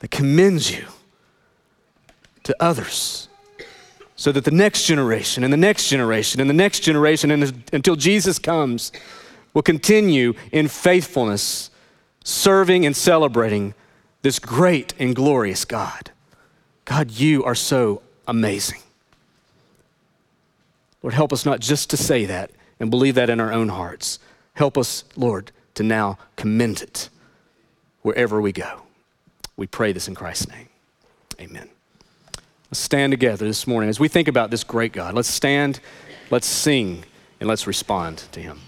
that 0.00 0.10
commends 0.10 0.70
you 0.70 0.86
to 2.42 2.56
others. 2.60 3.28
So 4.16 4.32
that 4.32 4.44
the 4.44 4.50
next 4.50 4.84
generation 4.84 5.44
and 5.44 5.52
the 5.52 5.56
next 5.56 5.88
generation 5.88 6.40
and 6.40 6.50
the 6.50 6.54
next 6.54 6.80
generation 6.80 7.30
and 7.30 7.64
until 7.72 7.96
Jesus 7.96 8.38
comes 8.38 8.92
will 9.54 9.62
continue 9.62 10.34
in 10.52 10.68
faithfulness, 10.68 11.70
serving 12.22 12.84
and 12.84 12.94
celebrating 12.94 13.74
this 14.22 14.38
great 14.38 14.92
and 14.98 15.16
glorious 15.16 15.64
God. 15.64 16.10
God, 16.84 17.10
you 17.12 17.44
are 17.44 17.54
so 17.54 18.02
amazing. 18.28 18.80
Lord, 21.02 21.14
help 21.14 21.32
us 21.32 21.46
not 21.46 21.60
just 21.60 21.90
to 21.90 21.96
say 21.96 22.24
that 22.26 22.50
and 22.78 22.90
believe 22.90 23.14
that 23.14 23.30
in 23.30 23.40
our 23.40 23.52
own 23.52 23.68
hearts. 23.68 24.18
Help 24.54 24.76
us, 24.76 25.04
Lord, 25.16 25.52
to 25.74 25.82
now 25.82 26.18
commend 26.36 26.82
it 26.82 27.08
wherever 28.02 28.40
we 28.40 28.52
go. 28.52 28.82
We 29.56 29.66
pray 29.66 29.92
this 29.92 30.08
in 30.08 30.14
Christ's 30.14 30.48
name. 30.48 30.68
Amen. 31.40 31.68
Let's 32.70 32.80
stand 32.80 33.12
together 33.12 33.46
this 33.46 33.66
morning 33.66 33.90
as 33.90 33.98
we 33.98 34.08
think 34.08 34.28
about 34.28 34.50
this 34.50 34.62
great 34.62 34.92
God. 34.92 35.14
Let's 35.14 35.28
stand, 35.28 35.80
let's 36.30 36.46
sing, 36.46 37.04
and 37.40 37.48
let's 37.48 37.66
respond 37.66 38.18
to 38.32 38.40
Him. 38.40 38.60